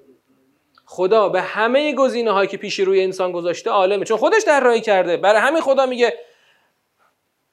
خدا 0.85 1.29
به 1.29 1.43
همه 1.43 1.95
گزینه 1.95 2.31
هایی 2.31 2.49
که 2.49 2.57
پیش 2.57 2.79
روی 2.79 3.03
انسان 3.03 3.33
گذاشته 3.33 3.71
عالمه. 3.71 4.05
چون 4.05 4.17
خودش 4.17 4.45
طراحی 4.45 4.81
کرده. 4.81 5.17
برای 5.17 5.41
همین 5.41 5.61
خدا 5.61 5.87
میگه 5.87 6.19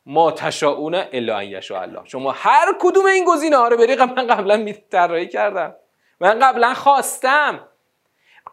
ما 0.05 0.31
تشاؤون 0.31 0.95
الا 0.95 1.37
ان 1.37 1.43
یشاء 1.43 1.81
الله. 1.81 2.01
شما 2.05 2.31
هر 2.31 2.75
کدوم 2.79 3.05
این 3.05 3.25
گزینه 3.25 3.57
ها 3.57 3.67
رو 3.67 3.77
بری 3.77 3.95
من 3.95 4.27
قبلا 4.27 4.73
طراحی 4.91 5.27
کردم. 5.27 5.75
من 6.19 6.39
قبلا 6.39 6.73
خواستم. 6.73 7.67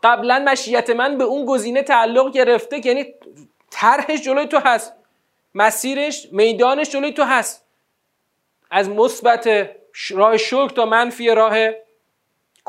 قبلا 0.02 0.44
مشیت 0.48 0.90
من 0.90 1.18
به 1.18 1.24
اون 1.24 1.46
گزینه 1.46 1.82
تعلق 1.82 2.32
گرفته. 2.32 2.86
یعنی 2.86 3.14
طرحش 3.70 4.22
جلوی 4.22 4.46
تو 4.46 4.58
هست. 4.58 4.92
مسیرش 5.54 6.28
میدانش 6.32 6.90
جلوی 6.90 7.12
تو 7.12 7.22
هست. 7.22 7.65
از 8.70 8.88
مثبت 8.88 9.70
راه 10.10 10.36
شکر 10.36 10.68
تا 10.68 10.84
منفی 10.84 11.30
راه 11.30 11.56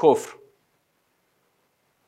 کفر. 0.04 0.38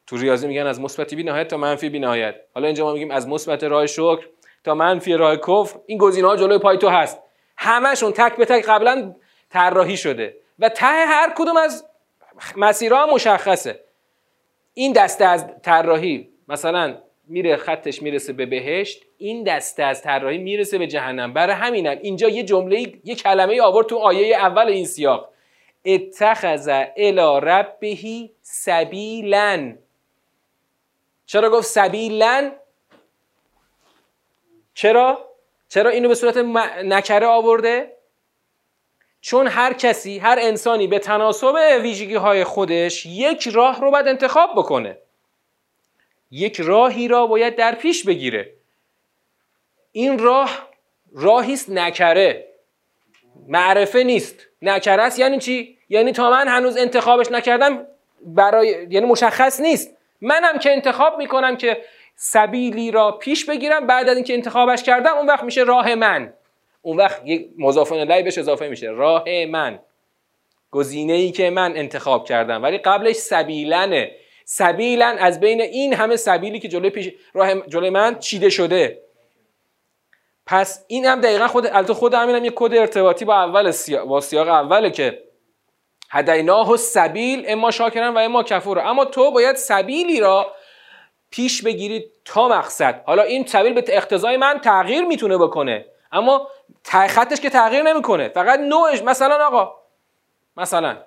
تو 0.07 0.17
ریاضی 0.17 0.47
میگن 0.47 0.67
از 0.67 0.79
مثبت 0.81 1.13
بی 1.13 1.23
نهایت 1.23 1.47
تا 1.47 1.57
منفی 1.57 1.89
بی 1.89 1.99
نهایت 1.99 2.35
حالا 2.53 2.67
اینجا 2.67 2.85
ما 2.85 2.93
میگیم 2.93 3.11
از 3.11 3.27
مثبت 3.27 3.63
راه 3.63 3.85
شکر 3.85 4.27
تا 4.63 4.75
منفی 4.75 5.13
راه 5.13 5.37
کفر. 5.37 5.79
این 5.85 5.97
گزینه 5.97 6.27
ها 6.27 6.35
جلوی 6.35 6.57
پای 6.57 6.77
تو 6.77 6.89
هست. 6.89 7.19
همشون 7.57 8.11
تک 8.11 8.35
به 8.35 8.45
تک 8.45 8.65
قبلا 8.65 9.15
طراحی 9.49 9.97
شده 9.97 10.37
و 10.59 10.69
ته 10.69 10.85
هر 10.85 11.33
کدوم 11.37 11.57
از 11.57 11.85
مسیرها 12.57 13.05
مشخصه. 13.13 13.83
این 14.73 14.93
دسته 14.93 15.25
از 15.25 15.45
طراحی 15.63 16.29
مثلا 16.47 16.97
میره 17.29 17.55
خطش 17.55 18.01
می‌رسه 18.01 18.33
به 18.33 18.45
بهشت 18.45 19.05
این 19.17 19.43
دسته 19.43 19.83
از 19.83 20.01
طراحی 20.01 20.37
می‌رسه 20.37 20.77
به 20.77 20.87
جهنم. 20.87 21.33
برای 21.33 21.55
همینم 21.55 21.97
اینجا 22.01 22.29
یه 22.29 22.43
جمله 22.43 22.93
یه 23.03 23.15
کلمه 23.15 23.61
آورد 23.61 23.87
تو 23.87 23.97
آیه 23.97 24.35
اول 24.37 24.67
این 24.67 24.85
سیاق. 24.85 25.29
اتخذ 25.85 26.69
الی 26.97 27.39
ربه 27.41 28.29
سبیلا. 28.41 29.75
چرا 31.25 31.49
گفت 31.49 31.67
سبیلا؟ 31.67 32.51
چرا؟ 34.73 35.25
چرا 35.69 35.89
اینو 35.89 36.07
به 36.07 36.15
صورت 36.15 36.37
نکره 36.83 37.27
آورده؟ 37.27 37.97
چون 39.21 39.47
هر 39.47 39.73
کسی 39.73 40.17
هر 40.17 40.37
انسانی 40.41 40.87
به 40.87 40.99
تناسب 40.99 41.55
ویژگی 41.81 42.15
های 42.15 42.43
خودش 42.43 43.05
یک 43.05 43.47
راه 43.47 43.81
رو 43.81 43.91
باید 43.91 44.07
انتخاب 44.07 44.51
بکنه. 44.55 44.97
یک 46.31 46.61
راهی 46.61 47.07
را 47.07 47.27
باید 47.27 47.55
در 47.55 47.75
پیش 47.75 48.03
بگیره. 48.03 48.53
این 49.91 50.19
راه 50.19 50.69
راهی 51.15 51.53
است 51.53 51.69
نکره. 51.69 52.47
معرفه 53.47 54.03
نیست. 54.03 54.47
نکره 54.61 55.01
است 55.01 55.19
یعنی 55.19 55.39
چی؟ 55.39 55.77
یعنی 55.89 56.11
تا 56.11 56.29
من 56.29 56.47
هنوز 56.47 56.77
انتخابش 56.77 57.31
نکردم 57.31 57.87
برای 58.21 58.67
یعنی 58.89 59.05
مشخص 59.05 59.59
نیست. 59.61 59.97
منم 60.21 60.59
که 60.59 60.71
انتخاب 60.71 61.17
می‌کنم 61.17 61.57
که 61.57 61.81
سبیلی 62.15 62.91
را 62.91 63.11
پیش 63.11 63.45
بگیرم 63.45 63.87
بعد 63.87 64.09
از 64.09 64.15
اینکه 64.15 64.33
انتخابش 64.33 64.83
کردم 64.83 65.13
اون 65.13 65.27
وقت 65.27 65.43
میشه 65.43 65.63
راه 65.63 65.95
من. 65.95 66.33
اون 66.81 66.97
وقت 66.97 67.21
یک 67.25 67.49
مضاف 67.57 67.91
الیه 67.91 68.23
بهش 68.23 68.37
اضافه 68.37 68.67
میشه. 68.67 68.87
راه 68.87 69.45
من. 69.45 69.79
گزینه 70.71 71.13
ای 71.13 71.31
که 71.31 71.49
من 71.49 71.77
انتخاب 71.77 72.25
کردم. 72.25 72.63
ولی 72.63 72.77
قبلش 72.77 73.15
سبیلنه. 73.15 74.11
سبیلن 74.51 75.17
از 75.17 75.39
بین 75.39 75.61
این 75.61 75.93
همه 75.93 76.15
سبیلی 76.15 76.59
که 76.59 76.67
جلوی 76.67 76.89
پیش 76.89 77.13
راه 77.33 77.67
جلوی 77.67 77.89
من 77.89 78.19
چیده 78.19 78.49
شده. 78.49 79.01
پس 80.45 80.85
این 80.87 81.05
هم 81.05 81.21
دقیقا 81.21 81.47
خود 81.47 81.67
البته 81.67 81.93
خود 81.93 82.13
همین 82.13 82.45
یک 82.45 82.53
کد 82.55 82.73
ارتباطی 82.73 83.25
با 83.25 83.35
اول 83.35 83.71
سیاق 83.71 84.07
با 84.07 84.21
سیاق 84.21 84.47
اوله 84.47 84.91
که 84.91 85.23
هدیناه 86.09 86.71
و 86.71 86.77
سبیل 86.77 87.45
اما 87.47 87.71
شاکرن 87.71 88.13
و 88.13 88.17
اما 88.17 88.43
کفور. 88.43 88.79
اما 88.79 89.05
تو 89.05 89.31
باید 89.31 89.55
سبیلی 89.55 90.19
را 90.19 90.53
پیش 91.31 91.61
بگیرید 91.61 92.11
تا 92.25 92.47
مقصد. 92.47 93.03
حالا 93.05 93.23
این 93.23 93.45
سبیل 93.45 93.73
به 93.73 93.83
اقتضای 93.87 94.37
من 94.37 94.59
تغییر 94.59 95.05
می‌تونه 95.05 95.37
بکنه 95.37 95.85
اما 96.11 96.47
خطش 96.83 97.41
که 97.41 97.49
تغییر 97.49 97.81
نمی‌کنه. 97.81 98.29
فقط 98.29 98.59
نوعش 98.59 99.01
مثلا 99.01 99.47
آقا 99.47 99.75
مثلا 100.57 100.97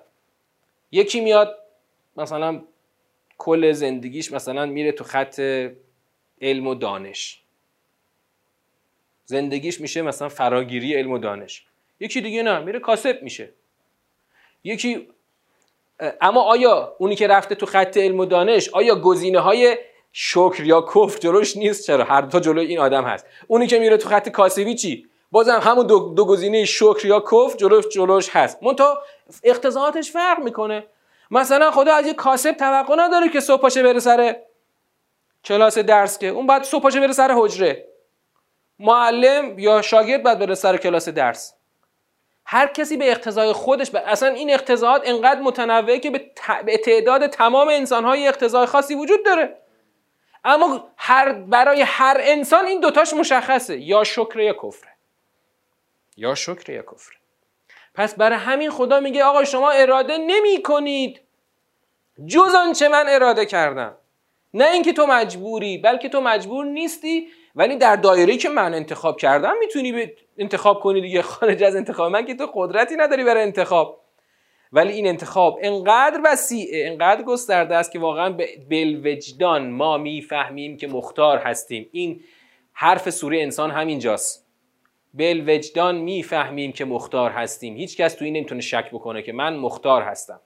یکی 0.91 1.21
میاد 1.21 1.57
مثلا 2.17 2.61
کل 3.43 3.71
زندگیش 3.71 4.31
مثلا 4.31 4.65
میره 4.65 4.91
تو 4.91 5.03
خط 5.03 5.39
علم 6.41 6.67
و 6.67 6.75
دانش. 6.75 7.39
زندگیش 9.25 9.81
میشه 9.81 10.01
مثلا 10.01 10.29
فراگیری 10.29 10.93
علم 10.95 11.11
و 11.11 11.17
دانش. 11.17 11.65
یکی 11.99 12.21
دیگه 12.21 12.43
نه 12.43 12.59
میره 12.59 12.79
کاسب 12.79 13.19
میشه. 13.21 13.49
یکی 14.63 15.07
اما 16.21 16.41
آیا 16.41 16.95
اونی 16.99 17.15
که 17.15 17.27
رفته 17.27 17.55
تو 17.55 17.65
خط 17.65 17.97
علم 17.97 18.19
و 18.19 18.25
دانش 18.25 18.69
آیا 18.69 18.95
گزینه 18.95 19.39
های 19.39 19.77
شکر 20.11 20.63
یا 20.63 20.81
کفر 20.81 21.19
جلوش 21.19 21.57
نیست؟ 21.57 21.87
چرا؟ 21.87 22.03
هر 22.03 22.21
دو 22.21 22.39
جلوی 22.39 22.65
این 22.65 22.79
آدم 22.79 23.03
هست. 23.03 23.25
اونی 23.47 23.67
که 23.67 23.79
میره 23.79 23.97
تو 23.97 24.09
خط 24.09 24.29
کاسبی 24.29 24.75
چی؟ 24.75 25.07
بازم 25.31 25.59
همون 25.63 25.87
دو, 25.87 26.13
دو 26.17 26.25
گزینه 26.25 26.65
شکر 26.65 27.05
یا 27.05 27.19
کفر 27.19 27.57
جلوش 27.57 27.87
جلوش 27.87 28.29
هست. 28.29 28.63
منتها 28.63 29.03
اقتضاعاتش 29.43 30.11
فرق 30.11 30.39
می‌کنه. 30.39 30.83
مثلا 31.33 31.71
خدا 31.71 31.95
از 31.95 32.07
یه 32.07 32.13
کاسب 32.13 32.51
توقع 32.51 32.95
نداره 32.97 33.29
که 33.29 33.39
صبح 33.39 33.61
پاشه 33.61 33.83
بره 33.83 33.99
سر 33.99 34.35
کلاس 35.43 35.77
درس 35.77 36.17
که. 36.17 36.27
اون 36.27 36.47
بعد 36.47 36.63
صبح 36.63 36.83
پاشه 36.83 36.99
بره 36.99 37.13
سر 37.13 37.31
حجره. 37.37 37.87
معلم 38.79 39.59
یا 39.59 39.81
شاگرد 39.81 40.23
باید 40.23 40.39
بره 40.39 40.55
سر 40.55 40.77
کلاس 40.77 41.09
درس. 41.09 41.53
هر 42.45 42.67
کسی 42.67 42.97
به 42.97 43.11
اقتضای 43.11 43.53
خودش 43.53 43.91
ب... 43.91 43.95
اصلا 44.05 44.29
این 44.29 44.53
اقتضاعات 44.53 45.01
انقدر 45.05 45.41
متنوعه 45.41 45.99
که 45.99 46.11
به, 46.11 46.31
به 46.65 46.77
تعداد 46.77 47.27
تمام 47.27 47.67
انسانهای 47.67 48.27
اقتضای 48.27 48.65
خاصی 48.65 48.95
وجود 48.95 49.25
داره. 49.25 49.57
اما 50.45 50.87
هر 50.97 51.33
برای 51.33 51.81
هر 51.81 52.17
انسان 52.19 52.65
این 52.65 52.79
دوتاش 52.79 53.13
مشخصه. 53.13 53.79
یا 53.79 54.03
شکر 54.03 54.39
یا 54.39 54.53
کفره 54.53 54.91
یا 56.17 56.35
شکر 56.35 56.71
یا 56.71 56.81
کفر. 56.81 57.22
پس 57.95 58.15
برای 58.15 58.37
همین 58.37 58.69
خدا 58.69 58.99
میگه 58.99 59.23
آقا 59.23 59.43
شما 59.43 59.71
اراده 59.71 60.17
نمی 60.17 60.61
کنید 60.63 61.21
جز 62.25 62.55
آنچه 62.55 62.87
من 62.87 63.05
اراده 63.09 63.45
کردم. 63.45 63.95
نه 64.53 64.71
اینکه 64.71 64.93
تو 64.93 65.05
مجبوری 65.05 65.77
بلکه 65.77 66.09
تو 66.09 66.21
مجبور 66.21 66.65
نیستی. 66.65 67.27
ولی 67.55 67.75
در 67.75 67.95
دایره 67.95 68.37
که 68.37 68.49
من 68.49 68.73
انتخاب 68.73 69.17
کردم 69.17 69.53
می‌تونی 69.59 70.07
انتخاب 70.37 70.79
کنی 70.79 71.01
دیگه. 71.01 71.21
خارج 71.21 71.63
از 71.63 71.75
انتخاب 71.75 72.11
من 72.11 72.25
که 72.25 72.35
تو 72.35 72.51
قدرتی 72.53 72.95
نداری 72.95 73.23
برای 73.23 73.43
انتخاب. 73.43 73.99
ولی 74.71 74.93
این 74.93 75.07
انتخاب 75.07 75.59
انقدر 75.61 76.21
وسیعه 76.23 76.87
انقدر 76.87 77.23
گسترده 77.23 77.75
است 77.75 77.91
که 77.91 77.99
واقعا 77.99 78.29
به 78.29 78.49
بلوجدان 78.69 79.71
ما 79.71 79.97
می‌فهمیم 79.97 80.77
که 80.77 80.87
مختار 80.87 81.37
هستیم. 81.37 81.89
این 81.91 82.23
حرف 82.73 83.09
سوره 83.09 83.41
انسان 83.41 83.71
همینجاست. 83.71 84.42
بلوجدان 85.13 85.95
می‌فهمیم 85.95 86.71
که 86.71 86.85
مختار 86.85 87.31
هستیم. 87.31 87.75
هیچ 87.75 87.97
کس 87.97 88.13
تو 88.13 88.25
این 88.25 88.35
نمی‌تونه 88.35 88.61
شک 88.61 88.89
بکنه 88.91 89.21
که 89.21 89.33
من 89.33 89.55
مختار 89.55 90.01
هستم. 90.01 90.39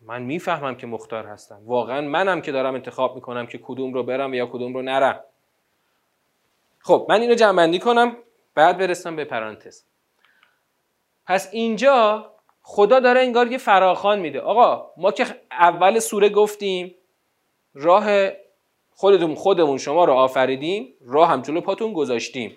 من 0.00 0.22
می‌فهمم 0.22 0.74
که 0.74 0.86
مختار 0.86 1.26
هستم. 1.26 1.60
واقعا 1.64 2.00
منم 2.00 2.40
که 2.40 2.52
دارم 2.52 2.74
انتخاب 2.74 3.14
می‌کنم 3.14 3.46
که 3.46 3.58
کدوم 3.62 3.94
رو 3.94 4.02
برم 4.02 4.34
یا 4.34 4.46
کدوم 4.46 4.74
رو 4.74 4.82
نرم. 4.82 5.20
خب 6.78 7.06
من 7.08 7.20
اینو 7.20 7.34
جمع 7.34 7.78
کنم 7.78 8.16
بعد 8.54 8.78
برسم 8.78 9.16
به 9.16 9.24
پرانتز. 9.24 9.84
پس 11.26 11.48
اینجا 11.52 12.30
خدا 12.62 13.00
داره 13.00 13.20
انگار 13.20 13.52
یه 13.52 13.58
فراخان 13.58 14.18
میده. 14.18 14.40
آقا 14.40 14.90
ما 14.96 15.12
که 15.12 15.26
اول 15.50 15.98
سوره 15.98 16.28
گفتیم 16.28 16.94
راه 17.74 18.30
خودمون 18.90 19.34
خودمون 19.34 19.78
شما 19.78 20.04
رو 20.04 20.12
آفریدیم 20.12 20.94
راه 21.00 21.28
هم 21.28 21.42
جلو 21.42 21.60
پاتون 21.60 21.92
گذاشتیم. 21.92 22.56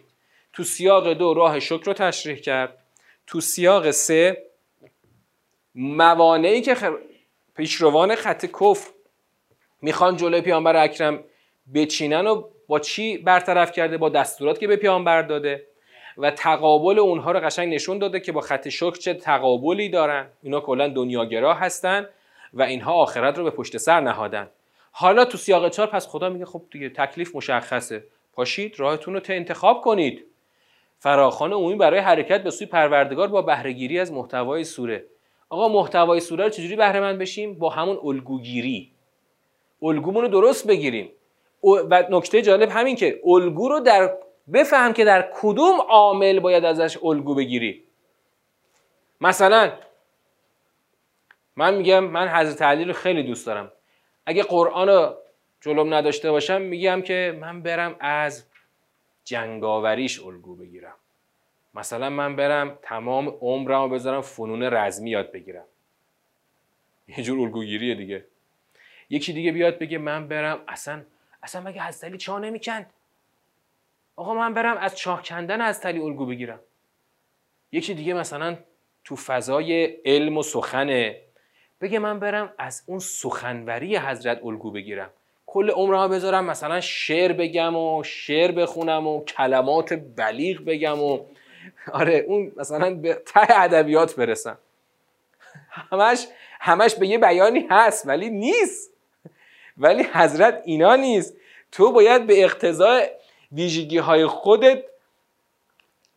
تو 0.57 0.63
سیاق 0.63 1.13
دو 1.13 1.33
راه 1.33 1.59
شکر 1.59 1.83
رو 1.85 1.93
تشریح 1.93 2.35
کرد. 2.35 2.77
تو 3.27 3.41
سیاق 3.41 3.91
سه 3.91 4.43
موانعی 5.75 6.61
که 6.61 6.75
پیشروان 7.55 8.15
خط 8.15 8.45
کفر 8.45 8.89
می‌خوان 9.81 10.15
جلوی 10.15 10.41
پیامبر 10.41 10.75
اکرم 10.75 11.23
بچینن 11.73 12.27
و 12.27 12.43
با 12.67 12.79
چی 12.79 13.17
برطرف 13.17 13.71
کرده؟ 13.71 13.97
با 13.97 14.09
دستورات 14.09 14.59
که 14.59 14.67
به 14.67 14.75
پیامبر 14.75 15.21
داده. 15.21 15.67
و 16.17 16.31
تقابل 16.31 16.99
اونها 16.99 17.31
رو 17.31 17.39
قشنگ 17.39 17.73
نشون 17.73 17.99
داده 17.99 18.19
که 18.19 18.31
با 18.31 18.41
خط 18.41 18.69
شکر 18.69 18.95
چه 18.95 19.13
تقابلی 19.13 19.89
دارن. 19.89 20.27
اینا 20.43 20.59
کلا 20.59 20.87
دنیاگرا 20.87 21.53
هستن 21.53 22.09
و 22.53 22.61
اینها 22.61 22.93
آخرت 22.93 23.37
رو 23.37 23.43
به 23.43 23.49
پشت 23.49 23.77
سر 23.77 23.99
نهادن. 23.99 24.49
حالا 24.91 25.25
تو 25.25 25.37
سیاق 25.37 25.69
چهار 25.69 25.87
پس 25.87 26.07
خدا 26.07 26.29
میگه 26.29 26.45
خب 26.45 26.61
دیگه 26.71 26.89
تکلیف 26.89 27.35
مشخصه. 27.35 28.03
پاشید 28.33 28.79
راهتون 28.79 29.13
رو 29.13 29.21
انتخاب 29.29 29.81
کنید. 29.81 30.25
فراخان 30.99 31.53
عمومی 31.53 31.75
برای 31.75 31.99
حرکت 31.99 32.43
به 32.43 32.51
سوی 32.51 32.67
پروردگار 32.67 33.27
با 33.27 33.41
بهرهگیری 33.41 33.99
از 33.99 34.11
محتوای 34.11 34.63
سوره. 34.63 35.05
آقا 35.49 35.67
محتوای 35.67 36.19
سوره 36.19 36.43
رو 36.43 36.49
چجوری 36.49 36.75
بهره 36.75 36.99
مند 36.99 37.19
بشیم؟ 37.19 37.53
با 37.53 37.69
همون 37.69 37.99
الگوگیری. 38.03 38.91
الگومون 39.81 40.21
رو 40.21 40.27
درست 40.27 40.67
بگیریم. 40.67 41.11
و 41.63 42.03
نکته 42.09 42.41
جالب 42.41 42.69
همین 42.69 42.95
که 42.95 43.21
الگو 43.25 43.69
رو 43.69 43.79
در 43.79 44.17
بفهم 44.53 44.93
که 44.93 45.05
در 45.05 45.29
کدوم 45.41 45.81
عامل 45.89 46.39
باید 46.39 46.65
ازش 46.65 46.97
الگو 47.03 47.35
بگیری. 47.35 47.83
مثلا 49.21 49.71
من 51.55 51.73
میگم 51.73 51.99
من 52.03 52.27
حضرت 52.27 52.61
علی 52.61 52.83
رو 52.83 52.93
خیلی 52.93 53.23
دوست 53.23 53.45
دارم. 53.45 53.71
اگه 54.25 54.43
قرآن 54.43 54.89
رو 54.89 55.15
جلوم 55.61 55.93
نداشته 55.93 56.31
باشم 56.31 56.61
میگم 56.61 57.01
که 57.01 57.37
من 57.41 57.61
برم 57.61 57.95
از 57.99 58.45
جنگاوریش 59.27 60.19
الگو 60.19 60.55
بگیرم. 60.55 60.95
مثلا 61.73 62.09
من 62.09 62.35
برم 62.35 62.79
تمام 62.81 63.27
عمرم 63.27 63.81
رو 63.81 63.89
بذارم 63.89 64.21
فنون 64.21 64.63
رزمی 64.63 65.09
یاد 65.09 65.31
بگیرم. 65.31 65.65
یه 67.07 67.23
جور 67.23 67.39
الگوگیریه 67.39 67.95
دیگه. 67.95 68.25
یکی 69.09 69.33
دیگه 69.33 69.51
بیاد 69.51 69.79
بگه 69.79 69.97
من 69.97 70.27
برم 70.27 70.63
اصلا 70.67 71.03
اصلا 71.43 71.61
مگه 71.61 71.83
از 71.83 72.01
تلی 72.01 72.17
چاه 72.17 72.39
نمی‌کند؟ 72.39 72.93
آقا 74.15 74.33
من 74.33 74.53
برم 74.53 74.77
از 74.77 74.97
چاه 74.97 75.23
کندن 75.23 75.61
از 75.61 75.81
تلی 75.81 75.99
الگو 75.99 76.25
بگیرم. 76.25 76.59
یکی 77.71 77.93
دیگه 77.93 78.13
مثلا 78.13 78.57
تو 79.03 79.15
فضای 79.15 79.85
علم 79.85 80.37
و 80.37 80.43
سخنه 80.43 81.21
بگه 81.81 81.99
من 81.99 82.19
برم 82.19 82.53
از 82.57 82.83
اون 82.85 82.99
سخنوری 82.99 83.97
حضرت 83.97 84.43
الگو 84.43 84.71
بگیرم. 84.71 85.09
کل 85.47 85.71
عمرم 85.71 86.09
بذارم 86.09 86.45
مثلا 86.45 86.81
شعر 86.81 87.33
بگم 87.33 87.75
و 87.75 88.03
شعر 88.03 88.51
بخونم 88.51 89.07
و 89.07 89.23
کلمات 89.23 89.93
بلیغ 89.93 90.65
بگم 90.65 90.99
و 91.03 91.19
آره 91.93 92.25
اون 92.27 92.51
مثلا 92.57 92.95
به 92.95 93.13
ته 93.13 93.61
ادبیات 93.61 94.15
برسم. 94.15 94.57
همش 95.69 96.27
همش 96.59 96.95
به 96.95 97.07
یه 97.07 97.17
بیانی 97.17 97.67
هست 97.69 98.07
ولی 98.07 98.29
نیست. 98.29 98.93
ولی 99.77 100.03
حضرت 100.03 100.61
اینا 100.65 100.95
نیست. 100.95 101.37
تو 101.71 101.91
باید 101.91 102.27
به 102.27 102.43
اقتضای 102.43 103.07
ویژگی 103.51 103.97
های 103.97 104.25
خودت 104.25 104.83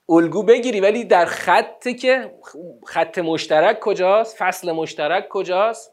الگو 0.08 0.42
بگیری 0.42 0.80
ولی 0.80 1.04
در 1.04 1.24
خط 1.24 1.88
که 1.88 2.34
خط 2.86 3.18
مشترک 3.18 3.80
کجاست؟ 3.80 4.36
فصل 4.36 4.72
مشترک 4.72 5.28
کجاست؟ 5.28 5.92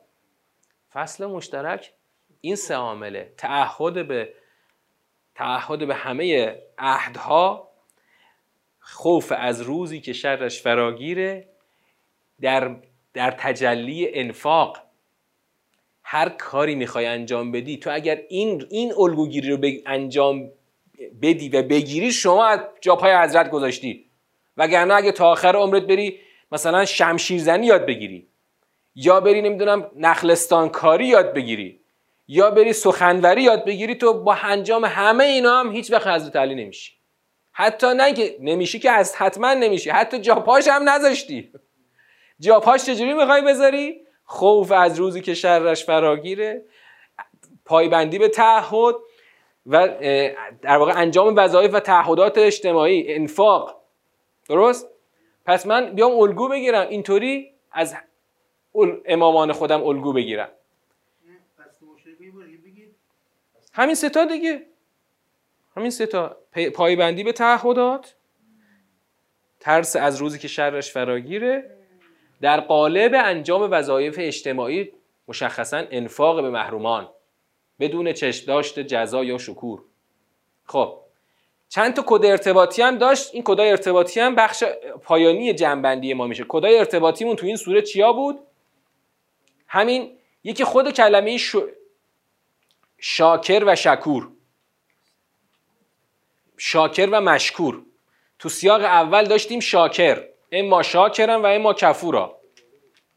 فصل 0.94 1.26
مشترک 1.26 1.94
این 2.42 2.56
سه 2.56 2.76
عامله 2.76 3.34
تعهد 3.38 4.08
به 4.08 4.34
تعهد 5.36 5.88
به 5.88 5.96
همه 5.96 6.56
عهدها 6.78 7.68
خوف 8.80 9.34
از 9.38 9.62
روزی 9.62 10.02
که 10.02 10.14
شرش 10.14 10.62
فراگیره 10.62 11.48
در, 12.42 12.76
در 13.14 13.32
تجلی 13.32 14.10
انفاق. 14.14 14.78
هر 16.04 16.30
کاری 16.30 16.76
می‌خوای 16.76 17.06
انجام 17.06 17.52
بدی 17.52 17.78
تو 17.78 17.90
اگر 17.94 18.22
این 18.30 18.68
این 18.70 18.94
الگوگیری 18.98 19.52
رو 19.52 19.58
انجام 19.86 20.52
بدی 21.22 21.50
و 21.50 21.64
بگیری 21.64 22.12
شما 22.12 22.46
از 22.46 22.60
جاپای 22.82 23.16
حضرت 23.16 23.50
گذاشتی. 23.50 24.06
وگرنه 24.58 24.94
اگه 24.94 25.12
تا 25.12 25.32
آخر 25.32 25.56
عمرت 25.56 25.84
بری 25.84 26.20
مثلا 26.52 26.86
شمشیر 26.86 27.42
زنی 27.42 27.66
یاد 27.66 27.86
بگیری. 27.86 28.28
یا 28.96 29.20
بری 29.20 29.42
نمی‌دونم 29.42 29.92
نخلستان 29.96 30.70
کاری 30.70 31.08
یاد 31.08 31.34
بگیری. 31.34 31.80
یا 32.28 32.52
بری 32.52 32.74
سخنوری 32.74 33.44
یاد 33.44 33.66
بگیری 33.66 33.96
تو 33.96 34.14
با 34.14 34.34
انجام 34.34 34.86
همه 34.86 35.24
اینا 35.24 35.60
هم 35.60 35.72
هیچ 35.72 35.92
وقت 35.92 36.08
حضرت 36.08 36.36
علی 36.36 36.56
نمیشی. 36.56 36.94
حتی 37.52 37.88
نه 37.94 38.14
که 38.14 38.38
نمیشی 38.40 38.80
که 38.80 38.92
از 38.92 39.16
حتما 39.16 39.54
نمیشی 39.54 39.90
حتی 39.90 40.20
جاپاش 40.20 40.68
هم 40.68 40.90
نذاشتی. 40.90 41.52
جاپاش 42.40 42.84
چجوری 42.84 43.14
می‌خوای 43.14 43.42
بذاری؟ 43.42 44.02
خوف 44.26 44.72
از 44.72 45.00
روزی 45.00 45.22
که 45.22 45.34
شرش 45.34 45.86
فراگیره. 45.86 46.66
پایبندی 47.66 48.20
به 48.20 48.28
تعهد 48.28 48.96
و 49.66 49.88
در 50.62 50.78
واقع 50.78 50.94
انجام 50.96 51.34
وظایف 51.38 51.74
و 51.74 51.80
تعهدات 51.80 52.38
اجتماعی 52.38 53.14
انفاق. 53.14 53.82
درست؟ 54.50 54.90
پس 55.46 55.66
من 55.66 55.96
بیام 55.96 56.20
الگو 56.20 56.48
بگیرم. 56.50 56.88
اینطوری 56.90 57.52
از 57.72 57.96
امامان 59.06 59.52
خودم 59.52 59.84
الگو 59.84 60.14
بگیرم. 60.14 60.50
همین 63.78 63.96
ستا 63.96 64.26
دیگه. 64.26 64.62
همین 65.76 65.90
ستا 65.90 66.38
پایبندی 66.76 67.24
به 67.24 67.32
تعهدات. 67.32 68.16
ترس 69.60 69.96
از 69.96 70.18
روزی 70.18 70.40
که 70.40 70.48
شرش 70.48 70.92
فراگیره. 70.92 71.78
در 72.42 72.60
قالب 72.60 73.12
انجام 73.16 73.68
وظایف 73.72 74.16
اجتماعی 74.20 74.92
مشخصا 75.28 75.84
انفاق 75.92 76.42
به 76.42 76.50
محرومان. 76.50 77.10
بدون 77.80 78.14
چشم 78.14 78.46
داشت 78.46 78.80
جزا 78.80 79.24
یا 79.24 79.38
شکور. 79.38 79.84
خب. 80.66 80.98
چند 81.70 81.94
تا 81.94 82.04
کد 82.08 82.26
ارتباطی 82.26 82.82
هم 82.82 82.98
داشت. 82.98 83.30
این 83.34 83.44
کدای 83.44 83.70
ارتباطی 83.70 84.20
هم 84.20 84.36
بخش 84.36 84.64
پایانی 85.04 85.54
جنبندی 85.54 86.14
ما 86.14 86.28
میشه. 86.28 86.46
کدای 86.48 86.78
ارتباطیمون 86.78 87.36
تو 87.36 87.46
این 87.46 87.56
سوره 87.56 87.82
چیا 87.82 88.14
بود؟ 88.14 88.40
همین 89.68 90.18
یکی 90.44 90.64
خود 90.64 90.92
کلمه 90.92 91.38
شاکر 93.00 93.64
و 93.68 93.76
شکور. 93.76 94.32
شاکر 96.58 97.10
و 97.12 97.22
مشکور. 97.22 97.84
تو 98.40 98.50
سیاق 98.50 98.82
اول 98.82 99.26
داشتیم 99.26 99.60
شاکر. 99.60 100.24
اما 100.52 100.84
شاکرم 100.84 101.44
و 101.44 101.46
اما 101.46 101.74
کفورا. 101.74 102.40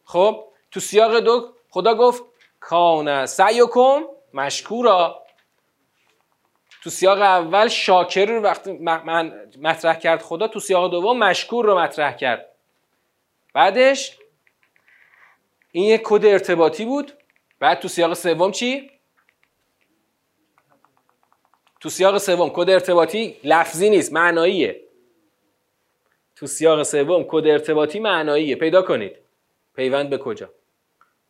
خب 0.04 0.44
تو 0.70 0.80
سیاق 0.80 1.18
دو 1.18 1.54
خدا 1.70 1.94
گفت 1.94 2.22
کان 2.60 3.26
سعیکم 3.26 4.02
مشکورا. 4.34 5.24
تو 6.82 6.90
سیاق 6.90 7.20
اول 7.20 7.68
شاکر 7.68 8.26
رو 8.26 8.40
وقتی 8.40 8.72
من 8.72 9.50
مطرح 9.60 9.94
کرد 9.94 10.22
خدا 10.22 10.48
تو 10.48 10.60
سیاق 10.60 10.90
دوم 10.90 11.18
مشکور 11.18 11.66
رو 11.66 11.78
مطرح 11.78 12.12
کرد. 12.12 12.50
بعدش 13.54 14.18
این 15.72 15.84
یک 15.84 16.00
کد 16.04 16.24
ارتباطی 16.24 16.84
بود. 16.84 17.12
بعد 17.58 17.80
تو 17.80 17.88
سیاق 17.88 18.14
سوم 18.14 18.50
چی؟ 18.52 18.90
تو 21.80 21.88
سیاق 21.88 22.18
سوم 22.18 22.50
کد 22.54 22.70
ارتباطی 22.70 23.36
لفظی 23.44 23.90
نیست 23.90 24.12
معناییه. 24.12 24.80
تو 26.36 26.46
سیاق 26.46 26.82
سوم 26.82 27.24
کد 27.28 27.46
ارتباطی 27.46 28.00
معناییه. 28.00 28.56
پیدا 28.56 28.82
کنید. 28.82 29.16
پیوند 29.76 30.10
به 30.10 30.18
کجا؟ 30.18 30.50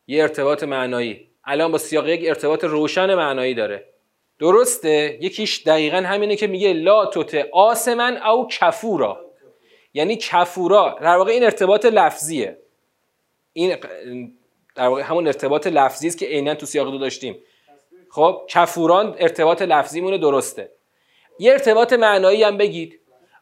یه 0.07 0.21
ارتباط 0.21 0.63
معنایی. 0.63 1.27
الان 1.43 1.71
با 1.71 1.77
سیاق 1.77 2.07
یک 2.07 2.27
ارتباط 2.27 2.63
روشن 2.63 3.15
معنایی 3.15 3.53
داره. 3.53 3.87
درسته؟ 4.39 5.17
یکیش 5.21 5.63
دقیقا 5.67 5.97
همینه 5.97 6.35
که 6.35 6.47
میگه 6.47 6.73
لا 6.73 7.05
توت 7.05 7.35
آسمن 7.51 8.17
او 8.17 8.47
کفورا. 8.47 9.25
یعنی 9.93 10.15
کفورا. 10.15 10.97
در 11.01 11.15
واقع 11.17 11.31
این 11.31 11.43
ارتباط 11.43 11.85
لفظیه. 11.85 12.57
این 13.53 13.77
در 14.75 14.87
واقع 14.87 15.01
همون 15.01 15.27
ارتباط 15.27 15.67
لفظی 15.67 16.07
است 16.07 16.17
که 16.17 16.25
عینا 16.25 16.55
تو 16.55 16.65
سیاق 16.65 16.91
دو 16.91 16.97
داشتیم. 16.97 17.35
خب 18.11 18.41
کفوران 18.47 19.15
ارتباط 19.19 19.61
لفظیمونه 19.61 20.17
درسته. 20.17 20.71
یه 21.39 21.51
ارتباط 21.51 21.93
معنایی 21.93 22.43
هم 22.43 22.57
بگید. 22.57 22.99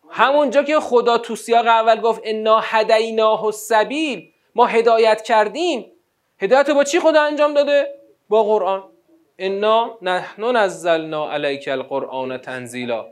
همونجا 0.09 0.63
که 0.63 0.79
خدا 0.79 1.17
تو 1.17 1.35
سیاق 1.35 1.67
اول 1.67 2.01
گفت 2.01 2.21
انا 2.23 2.59
هدیناه 2.63 3.45
السبیل 3.45 4.31
ما 4.55 4.65
هدایت 4.65 5.21
کردیم. 5.21 5.91
هدایت 6.39 6.69
با 6.69 6.83
چی 6.83 6.99
خدا 6.99 7.21
انجام 7.21 7.53
داده؟ 7.53 7.95
با 8.29 8.43
قرآن. 8.43 8.83
انا 9.39 9.97
نحن 10.01 10.55
نزلنا 10.55 11.31
علیک 11.31 11.67
القرآن 11.67 12.37
تنزیلا. 12.37 13.05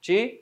چی؟ 0.00 0.38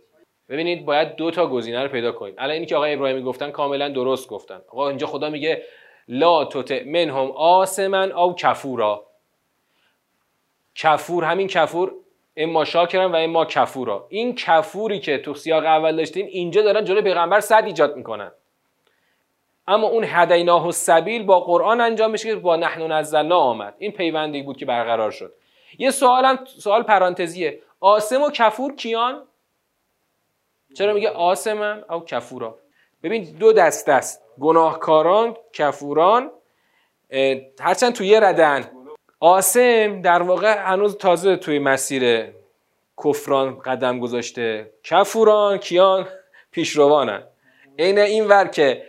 ببینید 0.49 0.85
باید 0.85 1.17
دو 1.17 1.31
تا 1.31 1.47
گزینه 1.47 1.83
رو 1.83 1.89
پیدا 1.89 2.13
کنید 2.13 2.35
الان 2.39 2.51
اینی 2.51 2.67
که 2.67 2.77
آقای 2.77 2.95
ابراهیمی 2.95 3.23
گفتن 3.23 3.51
کاملا 3.51 3.89
درست 3.89 4.29
گفتن. 4.29 4.61
آقا 4.69 4.89
اینجا 4.89 5.07
خدا 5.07 5.31
میگه 5.31 5.63
لا 6.09 6.45
تطع 6.45 6.85
منهم 6.85 7.31
آسمن 7.31 8.13
او 8.13 8.35
کفورا. 8.35 9.07
کفور 10.75 11.25
همین 11.25 11.47
کفور 11.47 11.93
اما 12.37 12.65
شاکرن 12.65 13.13
و 13.13 13.17
اما 13.17 13.45
کفورا. 13.45 14.07
این 14.09 14.35
کفوری 14.35 15.01
که 15.01 15.19
تو 15.19 15.35
سیاق 15.35 15.65
اول 15.65 15.97
داشتیم 15.97 16.27
اینجا 16.27 16.63
دارن 16.63 16.85
جلوی 16.85 17.03
پیغمبر 17.03 17.41
صد 17.41 17.63
ایجاد 17.67 17.97
می‌کنن. 17.97 18.33
اما 19.69 19.87
اون 19.87 20.05
هدیناه 20.09 20.69
و 20.69 20.73
سبیل 20.73 21.25
با 21.25 21.41
قرآن 21.41 21.81
انجام 21.81 22.11
میشه 22.11 22.29
که 22.29 22.37
با 22.37 22.57
نحن 22.57 22.93
نزلنا 22.93 23.37
آمد. 23.37 23.75
این 23.79 23.93
پیوندی 23.93 24.43
بود 24.43 24.57
که 24.57 24.67
برقرار 24.67 25.11
شد. 25.11 25.35
یه 25.79 25.91
سوالم 25.91 26.45
سوال 26.45 26.83
پرانتزیه. 26.83 27.63
آسم 27.81 28.23
و 28.23 28.31
کفور 28.31 28.75
کیان؟ 28.75 29.23
چرا 30.77 30.93
میگه 30.93 31.11
آسمن؟ 31.11 31.85
او 31.91 32.05
کفورا. 32.05 32.59
ببین 33.03 33.37
دو 33.39 33.53
دست 33.53 33.89
است. 33.89 34.23
گناهکاران 34.41 35.37
کفوران 35.53 36.31
هرچند 37.61 37.93
توی 37.93 38.07
یه 38.07 38.21
ردن. 38.21 38.71
آسم 39.25 40.01
در 40.01 40.23
واقع 40.23 40.59
هنوز 40.59 40.97
تازه 40.97 41.37
توی 41.37 41.59
مسیر 41.59 42.33
کفران 43.05 43.59
قدم 43.59 44.01
گذاشته. 44.01 44.73
کفوران 44.83 45.59
کیان 45.59 46.09
پیشروانن. 46.51 47.23
عین 47.79 47.99
این 47.99 48.27
ور 48.27 48.49
که 48.49 48.87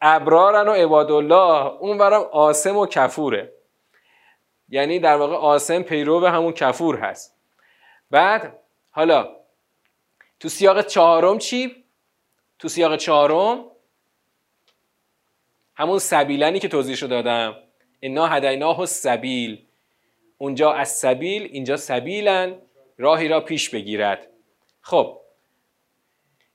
ابرارن 0.00 0.68
و 0.68 0.72
عبادالله 0.72 1.66
اون 1.66 1.98
ورم 1.98 2.20
آسم 2.22 2.76
و 2.76 2.86
کفوره. 2.86 3.52
یعنی 4.68 4.98
در 4.98 5.16
واقع 5.16 5.34
آسم 5.34 5.82
پیرو 5.82 6.26
همون 6.26 6.52
کفور 6.52 6.96
هست. 6.96 7.36
بعد 8.10 8.58
حالا 8.90 9.36
تو 10.40 10.48
سیاق 10.48 10.86
چهارم 10.86 11.38
چی؟ 11.38 11.84
تو 12.58 12.68
سیاق 12.68 12.96
چهارم 12.96 13.64
همون 15.74 15.98
سبیلنی 15.98 16.58
که 16.58 16.68
توضیح 16.68 17.08
دادم. 17.08 17.54
انا 18.02 18.26
هدیناه 18.26 18.86
سبیل 18.86 19.65
اونجا 20.38 20.72
از 20.72 20.88
سبیل 20.88 21.42
اینجا 21.42 21.76
سبیلن 21.76 22.54
راهی 22.98 23.28
را 23.28 23.40
پیش 23.40 23.70
بگیرد. 23.70 24.26
خب 24.80 25.20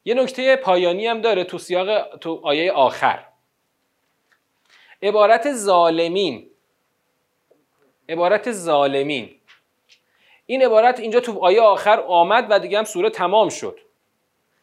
یه 0.05 0.13
نکته 0.13 0.55
پایانی 0.55 1.07
هم 1.07 1.21
داره 1.21 1.43
تو 1.43 1.57
سیاق 1.57 2.17
تو 2.17 2.41
آیه 2.43 2.71
آخر. 2.71 3.25
عبارت 5.03 5.53
ظالمین. 5.53 6.49
عبارت 8.09 8.51
ظالمین. 8.51 9.36
این 10.45 10.65
عبارت 10.65 10.99
اینجا 10.99 11.19
تو 11.19 11.39
آیه 11.39 11.61
آخر 11.61 11.99
آمد 11.99 12.47
و 12.49 12.59
دیگه 12.59 12.77
هم 12.77 12.84
سوره 12.84 13.09
تمام 13.09 13.49
شد. 13.49 13.79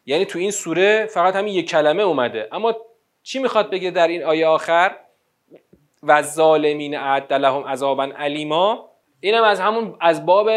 یعنی 0.07 0.25
تو 0.25 0.39
این 0.39 0.51
سوره 0.51 1.07
فقط 1.07 1.37
همین 1.37 1.55
یک 1.55 1.69
کلمه 1.69 2.03
اومده. 2.03 2.49
اما 2.53 2.77
چی 3.23 3.39
می‌خواد 3.39 3.71
بگه 3.71 3.91
در 3.91 4.09
این 4.09 4.25
آیه 4.25 4.47
آخر؟ 4.47 4.97
و 6.03 6.23
ظالمین 6.23 6.97
اعد 6.97 7.33
لهم 7.33 7.65
عذابا 7.65 8.05
علیما 8.05 8.91
اینم 9.21 9.43
از 9.43 9.61
همون 9.61 9.97
از 10.01 10.27
باب 10.27 10.51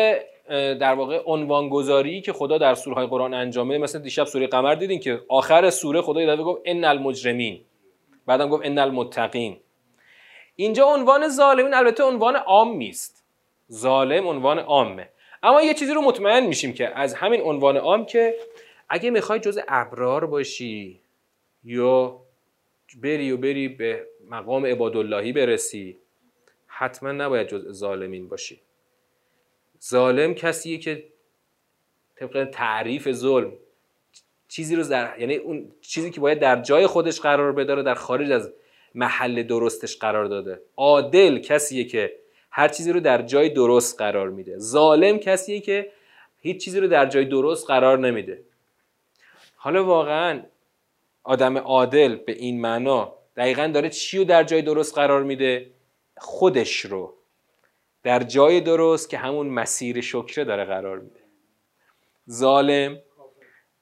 در 0.50 0.94
واقع 0.94 1.22
عنوان 1.26 1.70
گذاری 1.70 2.22
که 2.22 2.34
خدا 2.34 2.58
در 2.58 2.76
سوره 2.76 2.96
های 2.96 3.08
قرآن 3.08 3.34
انجامه 3.34 3.78
مثلا 3.78 4.02
دیشب 4.02 4.24
سوره 4.24 4.48
قمر 4.48 4.76
دیدین 4.76 5.00
که 5.00 5.22
آخر 5.30 5.70
سوره 5.70 6.02
خدا 6.02 6.22
یه 6.22 6.36
گفت 6.36 6.62
ان 6.66 6.84
المجرمین 6.84 7.62
بعدم 8.26 8.50
گفت 8.50 8.66
ان 8.66 8.78
المتقین 8.78 9.58
اینجا 10.56 10.86
عنوان 10.86 11.30
ظالمین 11.30 11.74
البته 11.74 12.04
عنوان 12.04 12.36
عام 12.36 12.78
نیست. 12.78 13.26
ظالم 13.72 14.28
عنوان 14.28 14.60
عامه. 14.60 15.10
اما 15.44 15.62
یه 15.62 15.74
چیزی 15.74 15.94
رو 15.94 16.02
مطمئن 16.02 16.46
میشیم 16.46 16.74
که 16.74 17.00
از 17.00 17.14
همین 17.14 17.42
عنوان 17.42 17.78
عام 17.78 18.06
که 18.06 18.36
اگه 18.90 19.10
می‌خوای 19.10 19.40
جز 19.40 19.60
ابرار 19.68 20.26
باشی 20.26 21.02
یا 21.64 22.20
بری 23.02 23.32
و 23.32 23.38
بری 23.38 23.68
به 23.68 24.08
مقام 24.30 24.66
عباداللهی 24.66 25.32
برسی 25.32 25.98
حتما 26.74 27.12
نباید 27.12 27.48
جز 27.48 27.72
ظالمین 27.72 28.28
باشی. 28.28 28.62
ظالم 29.90 30.34
کسیه 30.34 30.78
که 30.78 31.04
طبق 32.16 32.50
تعریف 32.52 33.12
ظلم 33.12 33.54
چیزی 34.48 34.76
رو 34.76 34.84
در 34.84 35.20
یعنی 35.20 35.36
اون 35.36 35.72
چیزی 35.82 36.12
که 36.12 36.20
باید 36.20 36.40
در 36.40 36.62
جای 36.62 36.88
خودش 36.88 37.20
قرار 37.20 37.52
بداره 37.52 37.84
در 37.84 37.94
خارج 37.94 38.32
از 38.32 38.54
محل 38.96 39.44
درستش 39.44 39.98
قرار 39.98 40.26
داده. 40.26 40.62
عادل 40.78 41.40
کسیه 41.40 41.84
که 41.84 42.16
هر 42.52 42.68
چیزی 42.68 42.92
رو 42.92 43.00
در 43.00 43.22
جای 43.22 43.50
درست 43.50 43.98
قرار 43.98 44.30
میده. 44.30 44.58
ظالم 44.58 45.20
کسیه 45.20 45.60
که 45.60 45.92
هیچ 46.40 46.64
چیزی 46.66 46.80
رو 46.80 46.88
در 46.88 47.06
جای 47.06 47.26
درست 47.26 47.68
قرار 47.68 48.00
نمیده. 48.00 48.42
حالا 49.56 49.86
واقعا 49.86 50.44
آدم 51.24 51.58
عادل 51.58 52.16
به 52.16 52.32
این 52.32 52.62
معنا 52.62 53.14
دقیقا 53.38 53.68
داره 53.68 53.90
چی 53.90 54.18
رو 54.18 54.24
در 54.24 54.44
جای 54.44 54.62
درست 54.62 54.96
قرار 54.96 55.24
میده؟ 55.24 55.70
خودش 56.24 56.80
رو 56.86 57.14
در 58.04 58.24
جای 58.24 58.62
درست 58.62 59.10
که 59.10 59.18
همون 59.18 59.48
مسیر 59.48 60.02
شکره 60.02 60.44
داره 60.44 60.66
قرار 60.66 61.00
میده. 61.00 61.20
ظالم 62.32 63.00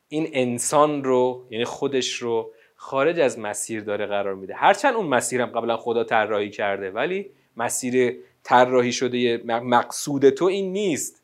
این 0.07 0.29
انسان 0.33 1.03
رو 1.03 1.47
یعنی 1.49 1.65
خودش 1.65 2.13
رو 2.13 2.51
خارج 2.75 3.19
از 3.19 3.39
مسیر 3.39 3.81
داره 3.81 4.05
قرار 4.05 4.35
میده. 4.35 4.55
هرچند 4.55 4.95
اون 4.95 5.05
مسیرم 5.05 5.45
قبلا 5.45 5.77
خدا 5.77 6.03
طراحی 6.03 6.49
کرده 6.49 6.91
ولی 6.91 7.31
مسیر 7.57 8.17
طراحی 8.43 8.91
شده 8.91 9.37
مقصود 9.45 10.29
تو 10.29 10.45
این 10.45 10.71
نیست. 10.73 11.23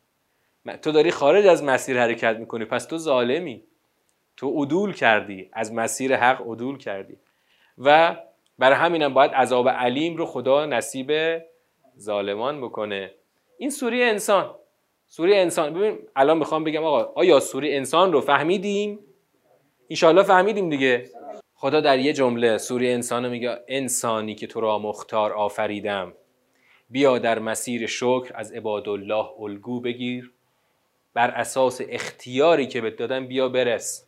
تو 0.81 0.91
داری 0.91 1.11
خارج 1.11 1.45
از 1.45 1.63
مسیر 1.63 1.99
حرکت 1.99 2.35
می‌کنی 2.37 2.65
پس 2.65 2.85
تو 2.85 2.97
ظالمی. 2.97 3.63
تو 4.37 4.63
عدول 4.63 4.93
کردی 4.93 5.49
از 5.53 5.73
مسیر 5.73 6.15
حق 6.15 6.41
عدول 6.41 6.77
کردی. 6.77 7.17
و 7.77 8.17
برای 8.59 8.77
همینم 8.77 9.13
باید 9.13 9.31
عذاب 9.31 9.69
علیم 9.69 10.17
رو 10.17 10.25
خدا 10.25 10.65
نصیب 10.65 11.11
ظالمان 11.99 12.61
بکنه. 12.61 13.11
این 13.57 13.69
سوری 13.69 14.03
انسان 14.03 14.55
سوری 15.07 15.35
انسان 15.35 15.73
ببین 15.73 15.99
الان 16.15 16.37
می‌خوام 16.37 16.63
بگم 16.63 16.83
آقا 16.83 17.11
آیا 17.15 17.39
سوری 17.39 17.75
انسان 17.75 18.13
رو 18.13 18.21
فهمیدیم؟ 18.21 18.99
ایشالله 19.87 20.23
فهمیدیم 20.23 20.69
دیگه. 20.69 21.09
خدا 21.55 21.81
در 21.81 21.99
یه 21.99 22.13
جمله 22.13 22.57
سوری 22.57 22.91
انسان 22.91 23.29
میگه 23.29 23.59
انسانی 23.67 24.35
که 24.35 24.47
تو 24.47 24.61
را 24.61 24.79
مختار 24.79 25.33
آفریدم. 25.33 26.13
بیا 26.89 27.17
در 27.17 27.39
مسیر 27.39 27.87
شکر 27.87 28.31
از 28.35 28.51
عبادالله 28.51 29.25
الگو 29.39 29.81
بگیر. 29.81 30.33
بر 31.13 31.31
اساس 31.31 31.81
اختیاری 31.89 32.67
که 32.67 32.81
بهت 32.81 32.95
دادم 32.95 33.27
بیا 33.27 33.49
برس. 33.49 34.07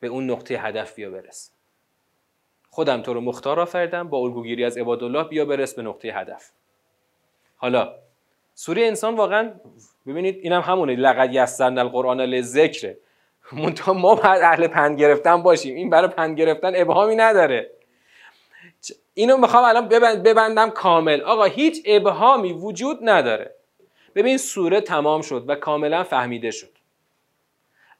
به 0.00 0.06
اون 0.06 0.30
نقطه 0.30 0.54
هدف 0.54 0.94
بیا 0.94 1.10
برس. 1.10 1.55
خودم 2.76 3.02
تو 3.02 3.14
رو 3.14 3.20
مختار 3.20 3.60
آفریدم 3.60 4.08
با 4.08 4.18
الگوگیری 4.18 4.64
از 4.64 4.78
عبادالله 4.78 5.24
بیا 5.24 5.44
برس 5.44 5.74
به 5.74 5.82
نقطه 5.82 6.08
هدف. 6.08 6.50
حالا 7.56 7.94
سوره 8.54 8.82
انسان 8.82 9.16
واقعا 9.16 9.52
ببینید 10.06 10.38
اینم 10.42 10.60
همونه 10.60 10.96
لقد 10.96 11.34
یسرنا 11.34 11.80
القرآن 11.80 12.20
لذکره 12.20 12.98
منتها 13.52 13.92
ما 13.92 14.14
بعد 14.14 14.42
اهل 14.42 14.66
پند 14.66 15.00
گرفتن 15.00 15.42
باشیم 15.42 15.74
این 15.74 15.90
برای 15.90 16.08
پند 16.08 16.38
گرفتن 16.38 16.72
ابهامی 16.74 17.16
نداره. 17.16 17.70
اینو 19.14 19.36
می‌خوام 19.36 19.64
الان 19.64 19.88
ببندم 20.22 20.70
کامل. 20.70 21.20
آقا 21.20 21.44
هیچ 21.44 21.82
ابهامی 21.84 22.52
وجود 22.52 22.98
نداره. 23.02 23.54
ببین 24.14 24.38
سوره 24.38 24.80
تمام 24.80 25.22
شد 25.22 25.44
و 25.48 25.54
کاملا 25.54 26.04
فهمیده 26.04 26.50
شد. 26.50 26.70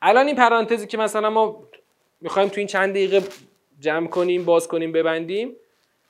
الان 0.03 0.27
این 0.27 0.37
پرانتزی 0.37 0.87
که 0.87 0.99
مثلا 0.99 1.31
ما 1.31 1.63
می‌خوایم 2.21 2.49
تو 2.49 2.59
این 2.59 2.67
چند 2.67 2.91
دقیقه 2.91 3.23
جمع 3.81 4.09
کنیم 4.09 4.45
باز 4.45 4.69
کنیم 4.69 4.93
ببندیم. 4.93 5.57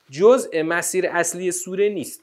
جزء 0.09 0.63
مسیر 0.63 1.07
اصلی 1.07 1.51
سوره 1.51 1.89
نیست. 1.89 2.21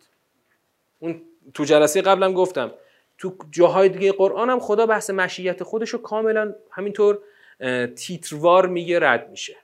اون 0.99 1.23
تو 1.55 1.65
جلسه 1.65 2.03
قبلم 2.03 2.33
گفتم. 2.33 2.73
تو 3.19 3.37
جاهای 3.51 3.89
دیگه 3.89 4.13
قرآن 4.13 4.51
هم 4.51 4.61
خدا 4.61 4.87
بحث 4.87 5.11
مشیت 5.11 5.63
خودش 5.63 5.91
رو 5.91 5.99
کاملا 5.99 6.55
همینطور 6.71 7.19
تیتروار 7.97 8.67
میگه 8.67 8.99
رد 9.01 9.31
میشه. 9.31 9.57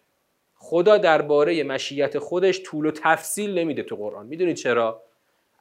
خدا 0.55 0.99
درباره 0.99 1.63
مشیت 1.63 2.19
خودش 2.19 2.63
طول 2.63 2.87
و 2.87 2.91
تفصیل 2.91 3.59
نمیده 3.59 3.83
تو 3.83 3.97
قرآن. 3.97 4.27
می‌دونید 4.27 4.57
چرا؟ 4.57 5.03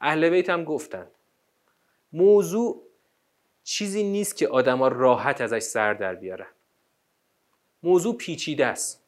اهل 0.00 0.30
بیت 0.30 0.50
هم 0.50 0.64
گفتن. 0.64 1.06
موضوع 2.12 2.82
چیزی 3.64 4.02
نیست 4.02 4.36
که 4.36 4.48
آدما 4.48 4.88
راحت 4.88 5.40
ازش 5.40 5.58
سر 5.58 5.94
در 5.94 6.14
بیارن. 6.14 6.46
موضوع 7.82 8.16
پیچیده 8.16 8.66
است. 8.66 8.99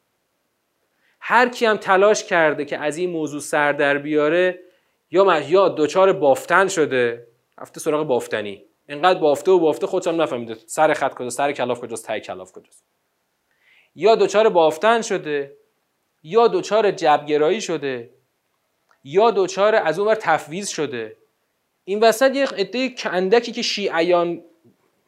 هر 1.25 1.49
کی 1.49 1.65
هم 1.65 1.77
تلاش 1.77 2.23
کرده 2.23 2.65
که 2.65 2.77
از 2.77 2.97
این 2.97 3.09
موضوع 3.09 3.39
سر 3.39 3.71
در 3.71 3.97
بیاره 3.97 4.59
یا 5.11 5.39
یا 5.39 5.69
دچار 5.69 6.13
بافتن 6.13 6.67
شده. 6.67 7.27
رفته 7.57 7.79
سراغ 7.79 8.07
بافتنی. 8.07 8.63
انقدر 8.87 9.19
بافته 9.19 9.51
و 9.51 9.59
بافته 9.59 9.87
خودش 9.87 10.07
هم 10.07 10.21
نفهمیده 10.21 10.55
سر 10.65 10.93
خط 10.93 11.13
کجاست 11.13 11.37
سر 11.37 11.51
کلاف 11.51 11.79
کجاست 11.79 12.07
تای 12.07 12.21
کلاف 12.21 12.51
کجاست. 12.51 12.83
یا 13.95 14.15
دچار 14.15 14.49
بافتن 14.49 15.01
شده 15.01 15.57
یا 16.23 16.47
دچار 16.47 16.91
جبگرایی 16.91 17.61
شده 17.61 18.09
یا 19.03 19.31
دچار 19.31 19.75
از 19.75 19.99
اونور 19.99 20.15
تفویض 20.15 20.69
شده. 20.69 21.17
این 21.83 21.99
وسط 21.99 22.35
یه 22.35 22.45
عده 22.45 22.89
کندکی 22.89 23.51
که 23.51 23.61
شیعیان 23.61 24.43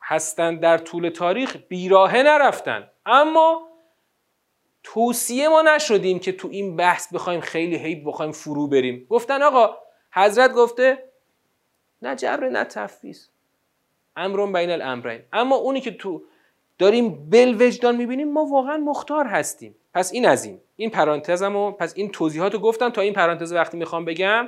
هستند 0.01 0.59
در 0.59 0.78
طول 0.78 1.09
تاریخ 1.09 1.57
بیراهه 1.68 2.24
نرفتن. 2.24 2.89
اما 3.05 3.64
توصیه 4.88 5.49
ما 5.49 5.61
نشدیم 5.61 6.19
که 6.19 6.31
تو 6.31 6.47
این 6.51 6.75
بحث 6.75 7.13
بخوایم 7.13 7.39
خیلی 7.39 7.77
هی 7.77 7.95
بخوایم 7.95 8.31
فرو 8.31 8.67
بریم. 8.67 9.07
گفتن 9.09 9.41
آقا 9.41 9.77
حضرت 10.13 10.53
گفته 10.53 11.03
نه 12.01 12.15
جبر 12.15 12.49
نه 12.49 12.63
تفویض. 12.63 13.27
امرون 14.15 14.53
بین 14.53 14.69
الامرین. 14.69 15.21
اما 15.33 15.55
اونی 15.55 15.81
که 15.81 15.91
تو 15.91 16.23
داریم 16.77 17.29
بل 17.29 17.61
وجدان 17.61 17.95
می‌بینیم 17.95 18.33
ما 18.33 18.45
واقعا 18.45 18.77
مختار 18.77 19.25
هستیم. 19.25 19.75
پس 19.93 20.13
این 20.13 20.25
از 20.25 20.45
این. 20.45 20.59
این 20.75 20.89
پرانتزمو 20.89 21.71
پس 21.71 21.93
این 21.95 22.11
توضیحات 22.11 22.53
رو 22.53 22.59
گفتم 22.59 22.89
تا 22.89 23.01
این 23.01 23.13
پرانتز 23.13 23.53
وقتی 23.53 23.77
می‌خوام 23.77 24.05
بگم 24.05 24.47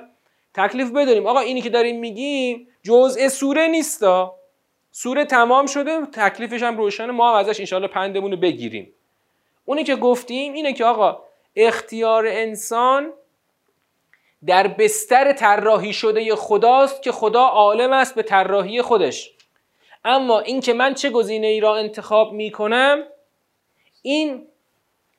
تکلیف 0.54 0.92
بداریم 0.92 1.28
آقا 1.28 1.40
اینی 1.40 1.62
که 1.62 1.70
داریم 1.70 2.00
میگیم 2.00 2.68
جزء 2.84 3.28
سوره 3.28 3.68
نیستا 3.68 4.36
سوره 4.92 5.26
تمام 5.26 5.66
شده 5.66 6.06
تکلیفش 6.06 6.64
هم 6.64 6.78
روشنه. 6.78 7.12
ما 7.12 7.30
هم 7.30 7.36
ازش 7.36 7.60
انشالله 7.60 7.88
پندمون 7.88 8.32
رو 8.32 8.38
بگیریم. 8.38 8.94
اونی 9.70 9.84
که 9.84 9.96
گفتیم 9.96 10.54
اینه 10.54 10.74
که 10.74 10.86
آقا 10.86 11.20
اختیار 11.56 12.28
انسان 12.28 13.14
در 14.46 14.68
بستر 14.68 15.34
طراحی 15.34 15.94
شده 15.94 16.36
خداست 16.36 17.02
که 17.02 17.12
خدا 17.12 17.42
عالم 17.42 17.94
است 17.94 18.16
به 18.16 18.24
طراحی 18.24 18.82
خودش. 18.82 19.32
اما 20.06 20.40
اینکه 20.40 20.74
من 20.74 20.94
چه 20.94 21.10
گزینه 21.10 21.48
ای 21.48 21.60
را 21.60 21.76
انتخاب 21.76 22.34
می 22.34 22.52
کنم 22.52 23.04
این 24.02 24.48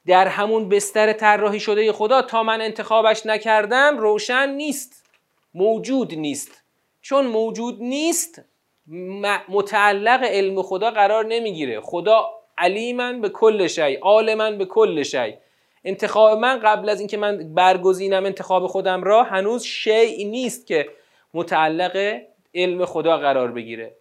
در 0.07 0.29
همون 0.29 0.69
بستر 0.69 1.13
طراحی 1.13 1.61
شده 1.61 1.93
خدا 1.93 2.23
تا 2.23 2.43
من 2.43 2.61
انتخابش 2.61 3.27
نکردم 3.27 3.99
روشن 3.99 4.49
نیست 4.49 5.05
موجود 5.55 6.15
نیست. 6.15 6.63
چون 7.03 7.27
موجود 7.27 7.83
نیست 7.83 8.43
متعلق 9.49 10.23
علم 10.23 10.63
خدا 10.63 10.91
قرار 10.91 11.25
نمی‌گیره. 11.25 11.81
خدا 11.81 12.38
علیمن 12.59 13.21
به 13.21 13.29
کل 13.29 13.67
شی 13.67 13.95
عالمن 13.95 14.59
به 14.59 14.65
کل 14.65 15.03
شی. 15.03 15.35
انتخاب 15.85 16.39
من 16.39 16.61
قبل 16.61 16.89
از 16.89 16.99
اینکه 17.01 17.17
من 17.17 17.55
برگزینم 17.55 18.25
انتخاب 18.25 18.67
خودم 18.67 19.05
را 19.05 19.23
هنوز 19.23 19.63
شیء 19.63 20.27
نیست 20.27 20.67
که 20.67 20.89
متعلق 21.35 22.21
علم 22.55 22.85
خدا 22.85 23.19
قرار 23.19 23.53
بگیره. 23.53 23.97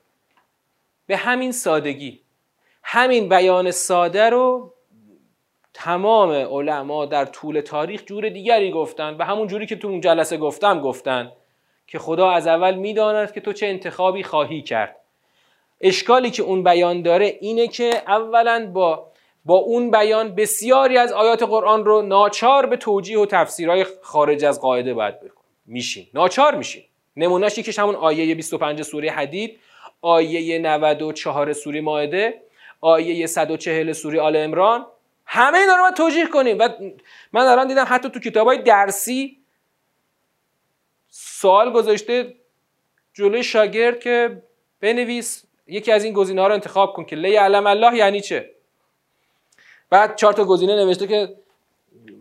به 1.07 1.17
همین 1.17 1.51
سادگی 1.51 2.21
همین 2.83 3.29
بیان 3.29 3.71
ساده 3.71 4.29
رو 4.29 4.73
تمام 5.73 6.31
علما 6.31 7.05
در 7.05 7.25
طول 7.25 7.61
تاریخ 7.61 8.03
جور 8.05 8.29
دیگری 8.29 8.71
گفتن 8.71 9.17
به 9.17 9.25
همون 9.25 9.47
جوری 9.47 9.65
که 9.65 9.75
تو 9.75 9.87
اون 9.87 10.01
جلسه 10.01 10.37
گفتم 10.37 10.81
گفتن 10.81 11.31
که 11.87 11.99
خدا 11.99 12.31
از 12.31 12.47
اول 12.47 12.75
می‌داند 12.75 13.33
که 13.33 13.41
تو 13.41 13.53
چه 13.53 13.65
انتخابی 13.65 14.23
خواهی 14.23 14.61
کرد. 14.61 14.95
اشکالی 15.81 16.31
که 16.31 16.43
اون 16.43 16.63
بیان 16.63 17.01
داره 17.01 17.37
اینه 17.41 17.67
که 17.67 18.03
اولا 18.07 18.71
با 18.73 19.07
با 19.45 19.55
اون 19.55 19.91
بیان 19.91 20.35
بسیاری 20.35 20.97
از 20.97 21.11
آیات 21.11 21.43
قرآن 21.43 21.85
رو 21.85 22.01
ناچار 22.01 22.65
به 22.65 22.77
توجیه 22.77 23.19
و 23.19 23.25
تفسیرهای 23.25 23.85
خارج 24.01 24.45
از 24.45 24.61
قاعده 24.61 24.93
باید 24.93 25.15
میشین 25.65 26.07
ناچار 26.13 26.55
میشین 26.55 26.83
نمونهش 27.17 27.57
یکیش 27.57 27.79
همون 27.79 27.95
آیه 27.95 28.35
25 28.35 28.81
سوره 28.81 29.11
حدید 29.11 29.59
آیه 30.01 30.59
94 30.59 31.53
سوره 31.53 31.81
ماعده 31.81 32.41
آیه 32.81 33.27
140 33.27 33.93
سوره 33.93 34.21
آل 34.21 34.35
عمران. 34.35 34.85
همه 35.25 35.57
اینا 35.57 35.75
رو 35.75 35.81
باید 35.81 35.93
توجیه 35.93 36.25
کنیم. 36.25 36.59
و 36.59 36.69
من 37.33 37.41
الان 37.41 37.67
دیدم 37.67 37.85
حتی 37.87 38.09
تو 38.09 38.19
کتابای 38.19 38.57
درسی 38.57 39.37
سوال 41.09 41.71
گذاشته 41.71 42.35
جلوی 43.13 43.43
شاگرد 43.43 43.99
که 43.99 44.43
بنویس. 44.81 45.46
یکی 45.67 45.91
از 45.91 46.03
این 46.03 46.13
گزینه 46.13 46.41
ها 46.41 46.47
رو 46.47 46.53
انتخاب 46.53 46.93
کن 46.93 47.05
که 47.05 47.15
لی 47.15 47.35
علم 47.35 47.67
الله 47.67 47.95
یعنی 47.95 48.21
چه؟ 48.21 48.51
بعد 49.89 50.15
چهار 50.15 50.33
تا 50.33 50.45
گزینه 50.45 50.75
نوشته 50.75 51.07
که 51.07 51.35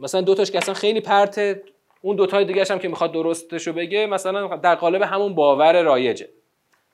مثلا 0.01 0.21
دو 0.21 0.35
تاش 0.35 0.51
که 0.51 0.59
اصلا 0.59 0.75
خیلی 0.75 1.01
پرته 1.01 1.63
اون 2.03 2.17
دو 2.17 2.27
تای 2.27 2.45
دیگه 2.45 2.65
هم 2.71 2.79
که 2.79 2.89
می‌خواد 2.89 3.13
درستشو 3.13 3.73
بگه 3.73 4.07
مثلا 4.07 4.57
در 4.57 4.75
قالب 4.75 5.03
همون 5.03 5.35
باور 5.35 5.83
رایجه. 5.83 6.29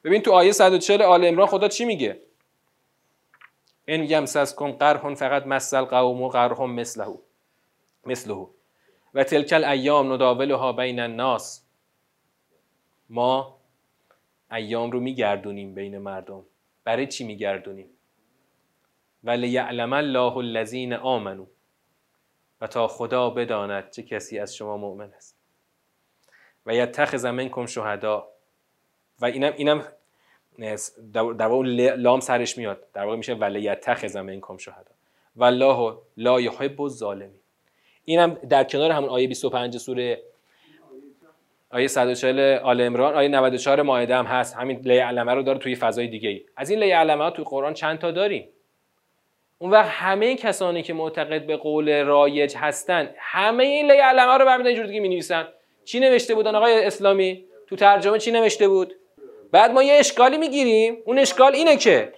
ببین 0.04 0.22
تو 0.22 0.32
آیه 0.32 0.52
140 0.52 1.02
آل 1.02 1.24
عمران 1.24 1.46
خدا 1.46 1.68
چی 1.68 1.84
میگه؟ 1.84 2.20
ان 3.88 4.04
یمسسکم 4.04 4.72
قرح 4.72 5.14
فقط 5.14 5.46
مسل 5.46 5.80
قوم 5.80 6.22
و 6.22 6.28
قرهم 6.28 6.72
مثله 6.72 7.18
مثله 8.06 8.46
و 9.14 9.24
تلک 9.24 9.52
الایام 9.52 10.12
نداولها 10.12 10.72
بین 10.72 11.00
الناس. 11.00 11.62
ما 13.10 13.61
ایام 14.52 14.90
رو 14.90 15.00
میگردونیم 15.00 15.74
بین 15.74 15.98
مردم. 15.98 16.44
برای 16.84 17.06
چی 17.06 17.24
میگردونیم؟ 17.24 17.90
ولی 19.24 19.48
یعلم 19.48 19.92
الله 19.92 20.36
الذین 20.36 20.92
آمنو 20.92 21.46
و 22.60 22.66
تا 22.66 22.88
خدا 22.88 23.30
بداند 23.30 23.90
چه 23.90 24.02
کسی 24.02 24.38
از 24.38 24.56
شما 24.56 24.76
مؤمن 24.76 25.12
است. 25.12 25.38
و 26.66 26.74
یتخذ 26.74 27.26
منکم 27.26 27.66
شهدا. 27.66 28.28
و 29.20 29.24
اینم 29.24 29.52
اینم 29.56 29.84
در 31.12 31.46
واقع 31.46 31.64
لام 31.94 32.20
سرش 32.20 32.58
میاد. 32.58 32.86
در 32.92 33.04
واقع 33.04 33.16
میشه 33.16 33.34
ولی 33.34 33.60
یتخذ 33.60 34.16
منکم 34.16 34.56
شهدا. 34.56 34.92
والله 35.36 35.98
لا 36.16 36.40
یحب 36.40 36.82
الظالمین. 36.82 37.40
اینم 38.04 38.34
در 38.34 38.64
کنار 38.64 38.90
همون 38.90 39.08
آیه 39.08 39.28
25 39.28 39.78
سوره 39.78 40.22
آیه 41.72 41.86
140 41.86 42.58
آل 42.58 42.80
عمران 42.80 43.14
آیه 43.14 43.28
94 43.28 43.82
مائده 43.82 44.16
هم 44.16 44.24
هست. 44.24 44.56
همین 44.56 44.80
لی 44.84 44.98
علمه 44.98 45.34
رو 45.34 45.42
داره 45.42 45.58
توی 45.58 45.74
فضای 45.74 46.06
دیگه 46.06 46.28
ای. 46.28 46.44
از 46.56 46.70
این 46.70 46.78
لی 46.78 46.90
علمه 46.90 47.24
ها 47.24 47.30
توی 47.30 47.44
قرآن 47.44 47.74
چند 47.74 47.98
تا 47.98 48.10
داریم؟ 48.10 48.48
اون 49.58 49.70
وقت 49.70 49.88
همه 49.88 50.36
کسانی 50.36 50.82
که 50.82 50.94
معتقد 50.94 51.46
به 51.46 51.56
قول 51.56 52.04
رایج 52.04 52.56
هستن 52.56 53.10
همه 53.18 53.64
این 53.64 53.92
لی 53.92 53.98
علمه 53.98 54.38
رو 54.38 54.44
برمیدن 54.44 54.66
اینجور 54.66 54.86
دیگه 54.86 55.00
می 55.00 55.08
نویسن 55.08 55.48
چی 55.84 56.00
نوشته 56.00 56.34
بودن 56.34 56.54
آقای 56.54 56.84
اسلامی؟ 56.84 57.44
تو 57.66 57.76
ترجمه 57.76 58.18
چی 58.18 58.30
نوشته 58.30 58.68
بود؟ 58.68 58.94
بعد 59.52 59.70
ما 59.70 59.82
یه 59.82 59.94
اشکالی 59.94 60.38
می‌گیریم. 60.38 60.96
اون 61.04 61.18
اشکال 61.18 61.54
اینه 61.54 61.76
که 61.76 62.12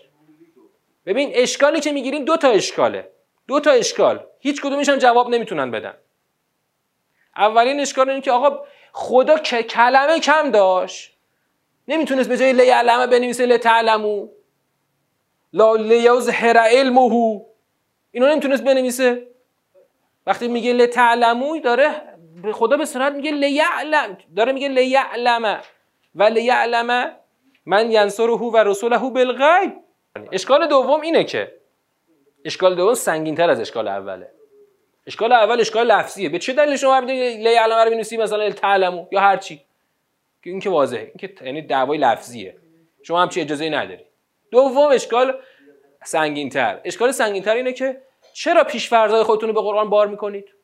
ببین 1.07 1.31
اشکالی 1.35 1.81
که 1.81 1.93
می‌گیریم 1.93 2.25
دو 2.25 2.37
تا 2.37 2.49
اشکاله. 2.49 3.11
دو 3.49 3.61
تا 3.61 3.71
اشکال. 3.71 4.27
هیچ 4.41 4.63
کدومش 4.63 4.89
هم 4.89 4.99
جواب 4.99 5.29
نمی‌تونن 5.29 5.71
بدن. 5.71 5.95
اولین 7.37 7.81
اشکال 7.81 8.09
اینه 8.11 8.21
که 8.21 8.33
آقا 8.33 8.67
خدا 8.97 9.39
که 9.39 9.63
کلمه 9.63 10.21
کم 10.21 10.51
داشت. 10.51 11.17
نمی‌تونست 11.89 12.29
به 12.29 12.37
جای 12.37 12.53
لیعلمه 12.53 13.07
بنویسه 13.07 13.47
لتعلمو. 13.47 14.29
لا 15.53 15.75
لیظهر 15.75 16.57
علمه 16.59 17.41
اینو 18.13 18.27
نمی‌تونست 18.27 18.65
بنویسه. 18.65 19.27
وقتی 20.27 20.49
میگه 20.49 20.73
لتعلمو 20.73 21.59
داره 21.59 21.91
خدا 22.53 22.77
به 22.77 22.85
صورت 22.85 23.13
میگه 23.13 23.31
لیعلم. 23.31 24.19
داره 24.37 24.53
میگه 24.53 24.69
لیعلمه. 24.69 25.61
و 26.15 26.23
لیعلمه 26.23 27.17
من 27.67 27.91
ینصره 27.91 28.33
و 28.33 28.57
رسوله 28.57 28.99
بالغیب. 28.99 29.73
اشکال 30.33 30.67
دوم 30.69 31.01
اینه 31.01 31.25
که 31.25 31.55
اشکال 32.45 32.75
دوم 32.75 32.95
سنگین 32.95 33.35
تر 33.35 33.51
از 33.51 33.61
اشکال 33.61 33.89
اوله. 33.89 34.31
اشکال 35.07 35.33
اول 35.33 35.61
اشکال 35.61 35.87
لفظیه. 35.87 36.29
به 36.29 36.39
چه 36.39 36.53
دلیل 36.53 36.77
شما 36.77 37.01
ببینید 37.01 37.49
لی 37.49 37.55
علمه 37.55 37.85
رو 37.85 37.91
بنویسی 37.91 38.17
مثلا 38.17 38.51
تعلمو 38.51 39.07
یا 39.13 39.21
هر 39.21 39.37
چی. 39.37 39.57
که 40.43 40.51
این 40.51 40.61
که 40.61 40.71
واضحه. 40.71 41.01
این 41.01 41.15
که 41.19 41.45
یعنی 41.45 41.63
دعوای 41.63 41.99
لفظیه. 41.99 42.57
شما 43.03 43.23
هم 43.23 43.29
چی 43.29 43.41
اجازه 43.41 43.69
نداری. 43.69 44.05
دوم 44.51 44.93
اشکال 44.93 45.39
سنگین 46.05 46.49
تر 46.49 46.81
اشکال 46.85 47.13
سنگین 47.13 47.43
تر 47.43 47.55
اینه 47.55 47.73
که 47.73 48.01
چرا 48.33 48.65
پیشفرضای 48.65 49.23
خودتون 49.23 49.49
رو 49.49 49.55
به 49.55 49.61
قرآن 49.61 49.91
بار 49.91 50.07
می‌کنید؟ 50.07 50.55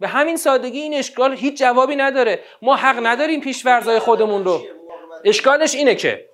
به 0.00 0.08
همین 0.08 0.36
سادگی 0.36 0.80
این 0.80 0.94
اشکال 0.94 1.36
هیچ 1.36 1.58
جوابی 1.58 1.96
نداره. 1.96 2.40
ما 2.62 2.76
حق 2.76 3.06
نداریم 3.06 3.40
پیشفرضای 3.40 3.98
خودمون 3.98 4.44
رو. 4.44 4.62
اشکالش 5.24 5.74
اینه 5.74 5.94
که 5.94 6.28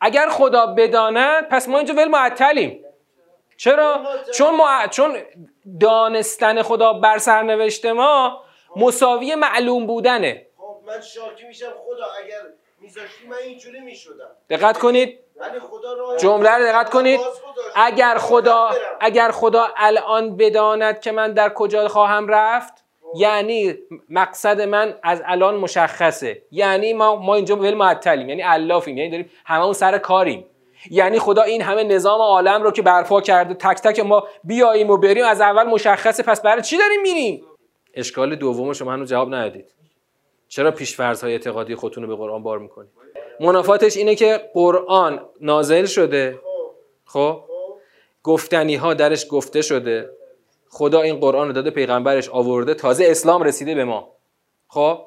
اگر 0.00 0.28
خدا 0.28 0.66
بداند 0.66 1.48
پس 1.48 1.68
ما 1.68 1.78
اینجا 1.78 1.94
ول 1.94 2.08
معطلیم. 2.08 2.84
چرا؟ 3.58 4.04
چون, 4.34 4.56
ما... 4.56 4.86
چون 4.90 5.16
دانستن 5.80 6.62
خدا 6.62 6.92
بر 6.92 7.18
سرنوشت 7.18 7.86
ما 7.86 8.42
مساوی 8.76 9.34
معلوم 9.34 9.86
بودنه. 9.86 10.46
خب 10.56 10.76
من 10.86 11.00
شاکی 11.00 11.46
میشم 11.46 11.66
خدا 11.66 12.04
اگر 12.24 12.40
میذاشتی 12.80 13.26
من 13.26 13.36
اینجوری 13.36 13.80
می‌شدم. 13.80 14.30
دقت 14.50 14.78
کنید. 14.78 15.18
جمله 16.20 16.50
رو 16.50 16.64
دقت 16.64 16.90
کنید. 16.90 17.20
اگر 17.76 18.18
خدا 18.18 18.70
اگر 19.00 19.30
خدا 19.30 19.68
الان 19.76 20.36
بداند 20.36 21.00
که 21.00 21.12
من 21.12 21.32
در 21.32 21.48
کجا 21.48 21.88
خواهم 21.88 22.28
رفت 22.28 22.84
خب. 23.02 23.16
یعنی 23.16 23.74
مقصد 24.10 24.60
من 24.60 24.98
از 25.02 25.22
الان 25.26 25.54
مشخصه. 25.54 26.42
یعنی 26.50 26.92
ما 26.92 27.16
ما 27.16 27.34
اینجا 27.34 27.56
ول 27.56 27.74
معطلیم. 27.74 28.28
یعنی 28.28 28.42
الافیم 28.42 28.98
یعنی 28.98 29.10
داریم 29.10 29.30
هممون 29.44 29.72
سر 29.72 29.98
کاریم. 29.98 30.46
یعنی 30.90 31.18
خدا 31.18 31.42
این 31.42 31.62
همه 31.62 31.84
نظام 31.84 32.20
عالم 32.20 32.62
رو 32.62 32.70
که 32.70 32.82
برپا 32.82 33.20
کرده 33.20 33.54
تک 33.54 33.76
تک 33.76 34.00
ما 34.00 34.26
بیاییم 34.44 34.90
و 34.90 34.96
بریم 34.96 35.24
از 35.24 35.40
اول 35.40 35.64
مشخصه 35.64 36.22
پس 36.22 36.42
برای 36.42 36.62
چی 36.62 36.78
داریم 36.78 37.02
میریم؟ 37.02 37.44
اشکال 37.94 38.36
دوم 38.36 38.72
شما 38.72 38.92
هنوز 38.92 39.08
جواب 39.08 39.34
ندادید. 39.34 39.74
چرا 40.48 40.70
پیشفرض 40.70 41.24
های 41.24 41.32
اعتقادی 41.32 41.74
خودتون 41.74 42.02
رو 42.02 42.08
به 42.08 42.16
قرآن 42.16 42.42
بار 42.42 42.58
می‌کنید؟ 42.58 42.90
منافاتش 43.40 43.96
اینه 43.96 44.14
که 44.14 44.50
قرآن 44.54 45.20
نازل 45.40 45.84
شده 45.84 46.38
خب؟ 47.04 47.40
گفتنی 48.22 48.74
ها 48.74 48.94
درش 48.94 49.26
گفته 49.30 49.62
شده. 49.62 50.10
خدا 50.68 51.02
این 51.02 51.16
قرآن 51.20 51.46
رو 51.46 51.52
داده 51.52 51.70
پیغمبرش 51.70 52.28
آورده 52.28 52.74
تازه 52.74 53.06
اسلام 53.08 53.42
رسیده 53.42 53.74
به 53.74 53.84
ما. 53.84 54.08
خب؟ 54.68 55.00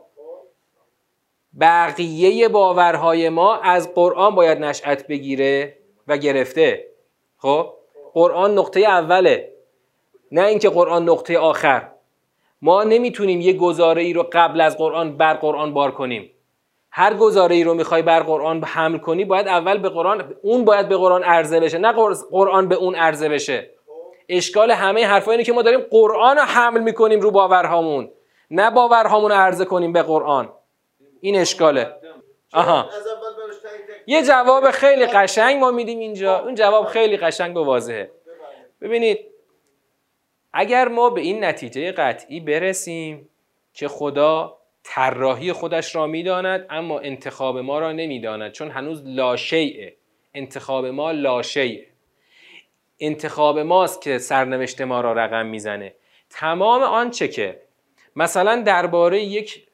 بقیه 1.59 2.47
باورهای 2.47 3.29
ما 3.29 3.55
از 3.55 3.93
قرآن 3.93 4.35
باید 4.35 4.57
نشأت 4.57 5.07
بگیره 5.07 5.77
و 6.07 6.17
گرفته. 6.17 6.87
خب؟ 7.37 7.73
قرآن 8.13 8.57
نقطه 8.57 8.79
اوله. 8.79 9.51
نه 10.31 10.45
اینکه 10.45 10.69
قرآن 10.69 11.09
نقطه 11.09 11.39
آخر. 11.39 11.87
ما 12.61 12.83
نمی‌تونیم 12.83 13.41
یه 13.41 13.53
گزاره 13.53 14.01
ای 14.01 14.13
رو 14.13 14.29
قبل 14.31 14.61
از 14.61 14.77
قرآن 14.77 15.17
بر 15.17 15.33
قرآن 15.33 15.73
بار 15.73 15.91
کنیم. 15.91 16.31
هر 16.91 17.13
گزاره 17.13 17.55
ای 17.55 17.63
رو 17.63 17.73
می‌خوای 17.73 18.01
بر 18.01 18.19
قرآن 18.19 18.63
حمل 18.63 18.97
کنی 18.97 19.25
باید 19.25 19.47
اول 19.47 19.77
به 19.77 19.89
قرآن 19.89 20.33
اون 20.41 20.65
باید 20.65 20.89
به 20.89 20.97
قرآن 20.97 21.23
عرضه 21.23 21.59
بشه 21.59 21.77
نه 21.77 21.93
قرآن 22.31 22.67
به 22.67 22.75
اون 22.75 22.95
عرضه 22.95 23.29
بشه. 23.29 23.69
اشکال 24.29 24.71
همه 24.71 25.05
حرفا 25.05 25.31
اینه 25.31 25.43
که 25.43 25.53
ما 25.53 25.61
داریم 25.61 25.79
قرآن 25.79 26.37
رو 26.37 26.43
حمل 26.43 26.81
می‌کنیم 26.81 27.19
رو 27.19 27.31
باورهامون. 27.31 28.11
نه 28.51 28.71
باورهامون 28.71 29.31
رو 29.31 29.37
عرضه 29.37 29.65
کنیم 29.65 29.93
به 29.93 30.01
قرآن. 30.01 30.49
این 31.21 31.35
اشکاله. 31.35 31.95
آها. 32.53 32.89
یه 34.07 34.23
جواب 34.23 34.71
خیلی 34.71 35.05
قشنگ 35.05 35.59
ما 35.59 35.71
میدیم 35.71 35.99
اینجا. 35.99 36.39
اون 36.39 36.55
جواب 36.55 36.85
خیلی 36.85 37.17
قشنگ 37.17 37.57
و 37.57 37.63
واضحه. 37.63 38.11
ببینید 38.81 39.19
اگر 40.53 40.87
ما 40.87 41.09
به 41.09 41.21
این 41.21 41.43
نتیجه 41.43 41.91
قطعی 41.91 42.39
برسیم 42.39 43.29
که 43.73 43.87
خدا 43.87 44.57
طراحی 44.83 45.53
خودش 45.53 45.95
را 45.95 46.07
می‌داند 46.07 46.65
اما 46.69 46.99
انتخاب 46.99 47.57
ما 47.57 47.79
را 47.79 47.91
نمی‌داند 47.91 48.51
چون 48.51 48.71
هنوز 48.71 49.03
لاشیعه 49.05 49.95
انتخاب 50.33 50.85
ما 50.85 51.11
لاشیعه 51.11 51.87
انتخاب 52.99 53.59
ماست 53.59 54.01
که 54.01 54.17
سرنوشت 54.17 54.81
ما 54.81 55.01
را 55.01 55.13
رقم 55.13 55.45
می‌زنه. 55.45 55.93
تمام 56.29 56.81
آنچه 56.81 57.27
که 57.27 57.61
مثلا 58.15 58.61
درباره 58.61 59.21
یک 59.21 59.67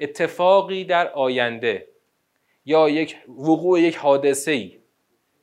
اتفاقی 0.00 0.84
در 0.84 1.08
آینده 1.08 1.88
یا 2.64 2.88
یک 2.88 3.16
وقوع 3.28 3.80
یک 3.80 3.96
حادثه 3.96 4.50
ای 4.50 4.80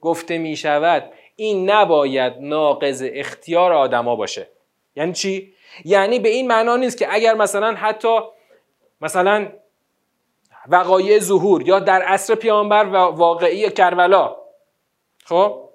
گفته 0.02 0.38
می 0.38 0.56
شود 0.56 1.12
این 1.36 1.70
نباید 1.70 2.34
ناقض 2.40 3.04
اختیار 3.14 3.74
آدما 3.74 4.16
باشه. 4.16 4.50
یعنی 4.96 5.14
چی؟ 5.14 5.54
یعنی 5.86 6.20
به 6.20 6.30
این 6.30 6.48
معنا 6.48 6.76
نیست 6.76 6.98
که 6.98 7.14
اگر 7.14 7.34
مثلا 7.34 7.74
حتی 7.76 8.20
مثلا 9.02 9.52
وقایع 10.68 11.20
ظهور 11.20 11.68
یا 11.68 11.80
در 11.80 12.02
عصر 12.02 12.36
پیامبر 12.36 12.86
و 12.86 12.96
واقعی 12.98 13.70
کربلا 13.70 14.36
خب؟ 15.26 15.70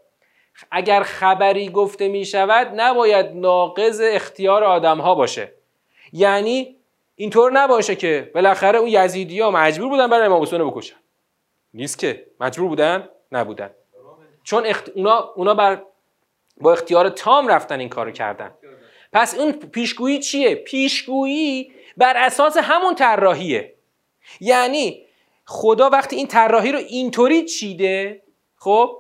اگر 0.70 1.02
خبری 1.02 1.68
گفته 1.68 2.08
می 2.08 2.24
شود 2.24 2.80
نباید 2.80 3.26
ناقض 3.34 4.00
اختیار 4.04 4.64
آدم 4.64 4.98
ها 4.98 5.14
باشه. 5.14 5.52
یعنی 6.12 6.76
اینطور 7.22 7.52
نباشه 7.52 7.96
که 7.96 8.30
بالاخره 8.34 8.78
اون 8.78 8.88
یزیدی 8.88 9.40
ها 9.40 9.50
مجبور 9.50 9.88
بودن 9.88 10.10
برای 10.10 10.26
امام 10.26 10.42
حسین 10.42 10.64
بکشن. 10.64 10.96
نیست 11.74 11.98
که. 11.98 12.26
مجبور 12.40 12.68
بودن؟ 12.68 13.08
نبودن. 13.32 13.70
چون 14.44 14.66
اخت... 14.66 14.88
اونا, 14.88 15.32
اونا 15.36 15.54
بر... 15.54 15.82
با 16.60 16.72
اختیار 16.72 17.08
تام 17.08 17.48
رفتن 17.48 17.80
این 17.80 17.88
کارو 17.88 18.10
کردن. 18.10 18.54
پس 19.12 19.38
اون 19.38 19.52
پیشگویی 19.52 20.18
چیه؟ 20.18 20.54
پیشگویی 20.54 21.72
بر 21.96 22.16
اساس 22.16 22.56
همون 22.56 22.94
طراحیه. 22.94 23.74
یعنی 24.40 25.06
خدا 25.44 25.90
وقتی 25.90 26.16
این 26.16 26.26
طراحی 26.26 26.72
رو 26.72 26.78
اینطوری 26.78 27.44
چیده 27.44 28.22
خب 28.56 28.98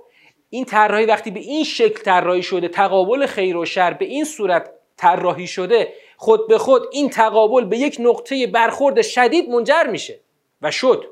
این 0.50 0.64
طراحی 0.64 1.06
وقتی 1.06 1.30
به 1.30 1.40
این 1.40 1.64
شکل 1.64 2.02
طراحی 2.02 2.42
شده 2.42 2.68
تقابل 2.68 3.26
خیر 3.26 3.56
و 3.56 3.64
شر 3.64 3.92
به 3.92 4.04
این 4.04 4.24
صورت 4.24 4.70
طراحی 4.96 5.46
شده 5.46 5.92
خود 6.22 6.48
به 6.48 6.58
خود 6.58 6.82
این 6.92 7.10
تقابل 7.10 7.64
به 7.64 7.78
یک 7.78 7.96
نقطه 8.00 8.46
برخورد 8.46 9.02
شدید 9.02 9.48
منجر 9.48 9.86
میشه. 9.90 10.20
و 10.62 10.70
شد. 10.70 11.04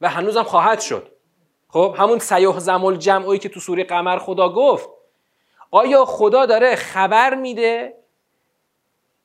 و 0.00 0.08
هنوزم 0.08 0.42
خواهد 0.42 0.80
شد. 0.80 1.12
خب 1.68 1.94
همون 1.98 2.18
سیاه 2.18 2.60
زمال 2.60 2.96
جمعی 2.96 3.38
که 3.38 3.48
تو 3.48 3.60
سوره 3.60 3.84
قمر 3.84 4.18
خدا 4.18 4.48
گفت 4.48 4.88
آیا 5.70 6.04
خدا 6.04 6.46
داره 6.46 6.74
خبر 6.74 7.34
میده؟ 7.34 7.94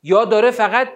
یا 0.04 0.26
داره 0.26 0.52
فقط 0.52 0.88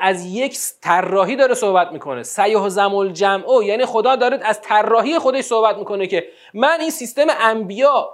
از 0.00 0.26
یک 0.26 0.58
طراحی 0.82 1.36
داره 1.36 1.54
صحبت 1.54 1.92
می‌کنه؟ 1.92 2.22
سیاه 2.22 2.68
زمال 2.68 3.12
جمعو 3.12 3.62
یعنی 3.62 3.86
خدا 3.86 4.16
داره 4.16 4.40
از 4.42 4.60
طراحی 4.60 5.18
خودش 5.18 5.44
صحبت 5.44 5.76
می‌کنه 5.76 6.06
که 6.06 6.28
من 6.54 6.80
این 6.80 6.90
سیستم 6.90 7.26
انبیا 7.40 8.10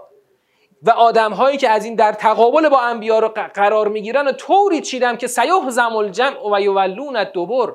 و 0.83 0.91
آدم 0.91 1.33
هایی 1.33 1.57
که 1.57 1.69
از 1.69 1.85
این 1.85 1.95
در 1.95 2.13
تقابل 2.13 2.69
با 2.69 2.81
انبیا 2.81 3.19
رو 3.19 3.29
قرار 3.29 3.89
می‌گیرن 3.89 4.29
و 4.29 4.33
طوری 4.33 4.81
چیدم 4.81 5.17
که 5.17 5.27
سیاه 5.27 5.71
زمال 5.71 6.09
جمع 6.09 6.53
و 6.53 6.61
یولون 6.61 7.25
دوبر 7.25 7.73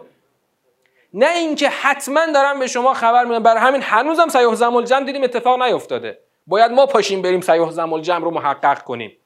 نه 1.14 1.36
اینکه 1.36 1.70
حتما 1.70 2.26
دارم 2.34 2.60
به 2.60 2.68
شما 2.68 2.93
خبر 2.93 3.26
میدم. 3.26 3.43
برای 3.43 3.62
همین 3.62 3.82
هنوزم 3.82 4.28
سیاه 4.28 4.56
زمال 4.56 4.86
جمع 4.86 5.06
دیدیم 5.06 5.24
اتفاق 5.24 5.62
نیفتاده. 5.62 6.20
باید 6.47 6.72
ما 6.72 6.86
پاشیم 6.86 7.22
بریم 7.22 7.41
سیاه 7.41 7.72
زمال 7.72 8.01
جمع 8.01 8.24
رو 8.24 8.32
محقق 8.32 8.84
کنیم. 8.84 9.18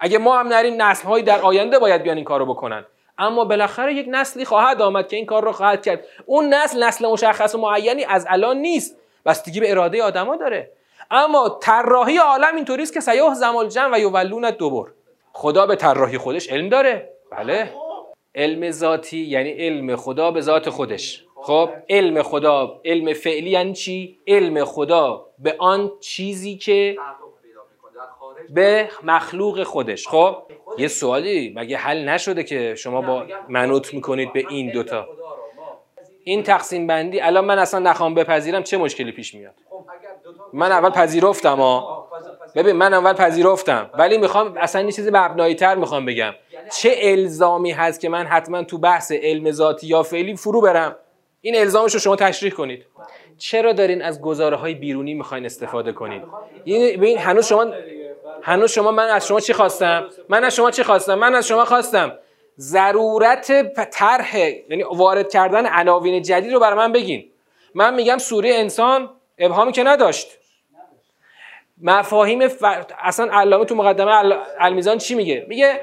اگه 0.00 0.18
ما 0.18 0.38
هم 0.38 0.48
نریم 0.48 0.82
نسل 0.82 1.08
هایی 1.08 1.24
در 1.24 1.40
آینده 1.40 1.78
باید 1.78 2.02
بیان 2.02 2.16
این 2.16 2.24
کارو 2.24 2.46
بکنن. 2.46 2.84
اما 3.18 3.44
بالاخره 3.44 3.94
یک 3.94 4.06
نسلی 4.10 4.44
خواهد 4.44 4.82
آمد 4.82 5.08
که 5.08 5.16
این 5.16 5.26
کار 5.26 5.44
رو 5.44 5.52
خواهد 5.52 5.82
کرد. 5.84 6.04
اون 6.26 6.54
نسل 6.54 6.84
نسل 6.84 7.06
مشخص 7.06 7.54
و 7.54 7.58
معینی 7.58 8.04
از 8.04 8.26
الان 8.28 8.56
نیست. 8.56 8.96
بستگی 9.26 9.60
به 9.60 9.70
اراده 9.70 10.02
آدما 10.02 10.36
داره. 10.36 10.70
اما 11.10 11.58
طراحی 11.62 12.16
عالم 12.16 12.56
اینطوری 12.56 12.82
است 12.82 12.94
که 12.94 13.00
سیاه 13.00 13.34
زمال 13.34 13.68
جمع 13.68 13.96
و 13.96 14.00
یولون 14.00 14.50
دوبر. 14.50 14.90
خدا 15.32 15.66
به 15.66 15.76
طراحی 15.76 16.18
خودش 16.18 16.48
علم 16.48 16.68
داره. 16.68 17.12
بله. 17.32 17.70
علم 18.34 18.70
ذاتی 18.70 19.18
یعنی 19.18 19.50
علم 19.50 19.96
خدا 19.96 20.30
به 20.30 20.40
ذات 20.40 20.70
خودش. 20.70 21.24
خب 21.42 21.70
علم 21.88 22.22
خدا 22.22 22.80
علم 22.84 23.12
فعلی 23.12 23.50
یعنی 23.50 23.72
چی؟ 23.72 24.18
علم 24.26 24.64
خدا 24.64 25.26
به 25.38 25.56
آن 25.58 25.92
چیزی 26.00 26.56
که 26.56 26.96
به 28.50 28.88
مخلوق 29.02 29.62
خودش. 29.62 30.08
خب 30.08 30.36
یه 30.78 30.88
سوالی 30.88 31.52
مگه 31.56 31.76
حل 31.76 32.08
نشده 32.08 32.44
که 32.44 32.74
شما 32.74 33.00
با 33.00 33.26
منوط 33.48 33.94
می‌کنید 33.94 34.32
به 34.32 34.44
این 34.48 34.70
دوتا؟ 34.70 35.08
این 36.24 36.42
تقسیم 36.42 36.86
بندی 36.86 37.20
الان 37.20 37.44
من 37.44 37.58
اصلا 37.58 37.80
نخوام 37.80 38.14
بپذیرم 38.14 38.62
چه 38.62 38.76
مشکلی 38.78 39.12
پیش 39.12 39.34
میاد؟ 39.34 39.54
من 40.52 40.72
اول 40.72 40.90
پذیرفتم 40.90 41.58
ببین 42.54 42.76
من 42.76 42.94
اول 42.94 43.12
پذیرفتم. 43.12 43.90
ولی 43.94 44.18
می‌خوام 44.18 44.56
اصلا 44.56 44.82
یه 44.82 44.92
چیزی 44.92 45.10
مبنایی 45.12 45.54
تر 45.54 45.74
می‌خوام 45.74 46.06
بگم. 46.06 46.32
چه 46.78 46.94
الزامی 47.00 47.72
هست 47.72 48.00
که 48.00 48.08
من 48.08 48.26
حتما 48.26 48.62
تو 48.62 48.78
بحث 48.78 49.12
علم 49.12 49.50
ذاتی 49.50 49.86
یا 49.86 50.02
فعلی 50.02 50.36
فرو 50.36 50.60
برم؟ 50.60 50.96
این 51.40 51.56
الزامش 51.56 51.94
رو 51.94 52.00
شما 52.00 52.16
تشریح 52.16 52.52
کنید. 52.52 52.86
چرا 53.38 53.72
دارین 53.72 54.02
از 54.02 54.20
گزاره 54.20 54.56
های 54.56 54.74
بیرونی 54.74 55.14
می‌خواین 55.14 55.46
استفاده 55.46 55.92
کنید؟ 55.92 56.22
این 56.64 57.18
هنوز 57.18 57.46
شما 57.46 57.66
هنوز 58.42 58.70
شما 58.70 58.90
من 58.90 59.08
از 59.08 59.26
شما 59.26 59.40
چی 59.40 59.52
خواستم؟ 59.52 60.08
من 60.28 60.44
از 60.44 60.54
شما 60.54 60.70
چی 60.70 60.82
خواستم؟ 60.82 61.14
من 61.14 61.34
از 61.34 61.46
شما 61.46 61.64
خواستم 61.64 62.12
ضرورت 62.58 63.74
طرح 63.90 64.38
یعنی 64.38 64.82
وارد 64.82 65.32
کردن 65.32 65.66
عناوین 65.66 66.22
جدید 66.22 66.52
رو 66.52 66.60
برای 66.60 66.76
من 66.76 66.92
بگین. 66.92 67.30
من 67.74 67.94
میگم 67.94 68.18
سوره 68.18 68.50
انسان 68.54 69.10
ابهامی 69.38 69.72
که 69.72 69.82
نداشت. 69.82 70.39
مفاهیم 71.82 72.48
ف... 72.48 72.64
اصلا 72.98 73.32
علامه 73.32 73.64
تو 73.64 73.74
مقدمه 73.74 74.36
المیزان 74.58 74.98
چی 74.98 75.14
میگه؟ 75.14 75.46
میگه 75.48 75.80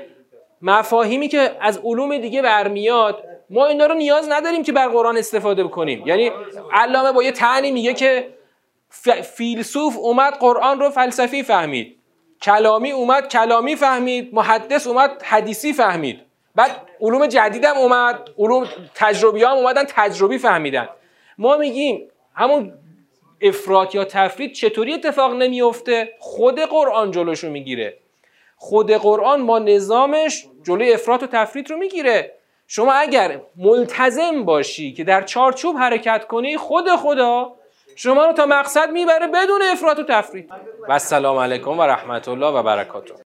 مفاهیمی 0.61 1.27
که 1.27 1.51
از 1.61 1.79
علوم 1.83 2.17
دیگه 2.17 2.41
برمیاد 2.41 3.23
ما 3.49 3.65
اینا 3.65 3.85
رو 3.85 3.93
نیاز 3.93 4.27
نداریم 4.31 4.63
که 4.63 4.71
بر 4.71 4.87
قرآن 4.87 5.17
استفاده 5.17 5.63
بکنیم. 5.63 6.03
یعنی 6.05 6.31
علامه 6.73 7.11
با 7.11 7.23
یه 7.23 7.31
تعنی 7.31 7.71
میگه 7.71 7.93
که 7.93 8.29
فیلسوف 9.23 9.97
اومد 9.97 10.33
قرآن 10.33 10.79
رو 10.79 10.89
فلسفی 10.89 11.43
فهمید. 11.43 11.97
کلامی 12.41 12.91
اومد 12.91 13.27
کلامی 13.27 13.75
فهمید. 13.75 14.33
محدث 14.33 14.87
اومد 14.87 15.23
حدیثی 15.23 15.73
فهمید. 15.73 16.19
بعد 16.55 16.71
علوم 17.01 17.25
جدیدم 17.25 17.77
اومد 17.77 18.29
علوم 18.37 18.67
تجربی 18.95 19.43
هم 19.43 19.51
اومدن 19.51 19.83
تجربی 19.83 20.37
فهمیدن. 20.37 20.89
ما 21.37 21.57
میگیم 21.57 22.07
همون 22.35 22.73
افراط 23.41 23.95
یا 23.95 24.05
تفرید 24.05 24.53
چطوری 24.53 24.93
اتفاق 24.93 25.33
نمیفته 25.33 26.13
خود 26.19 26.59
قرآن 26.59 27.11
جلوشو 27.11 27.49
می‌گیره. 27.49 27.97
خود 28.57 28.91
قرآن 28.91 29.41
ما 29.41 29.59
نظامش 29.59 30.45
جلوی 30.63 30.93
افراط 30.93 31.23
و 31.23 31.27
تفرید 31.27 31.69
رو 31.69 31.77
می‌گیره. 31.77 32.33
شما 32.67 32.93
اگر 32.93 33.41
ملتزم 33.55 34.43
باشی 34.43 34.93
که 34.93 35.03
در 35.03 35.21
چارچوب 35.21 35.77
حرکت 35.77 36.27
کنی 36.27 36.57
خود 36.57 36.89
خدا 36.89 37.53
شما 37.95 38.25
رو 38.25 38.33
تا 38.33 38.45
مقصد 38.45 38.91
می‌بره 38.91 39.27
بدون 39.27 39.61
افراط 39.61 39.99
و 39.99 40.03
تفرید. 40.03 40.51
و 40.89 40.91
السلام 40.91 41.37
علیکم 41.37 41.79
و 41.79 41.83
رحمت 41.83 42.27
الله 42.27 42.47
و 42.47 42.63
برکاته. 42.63 43.13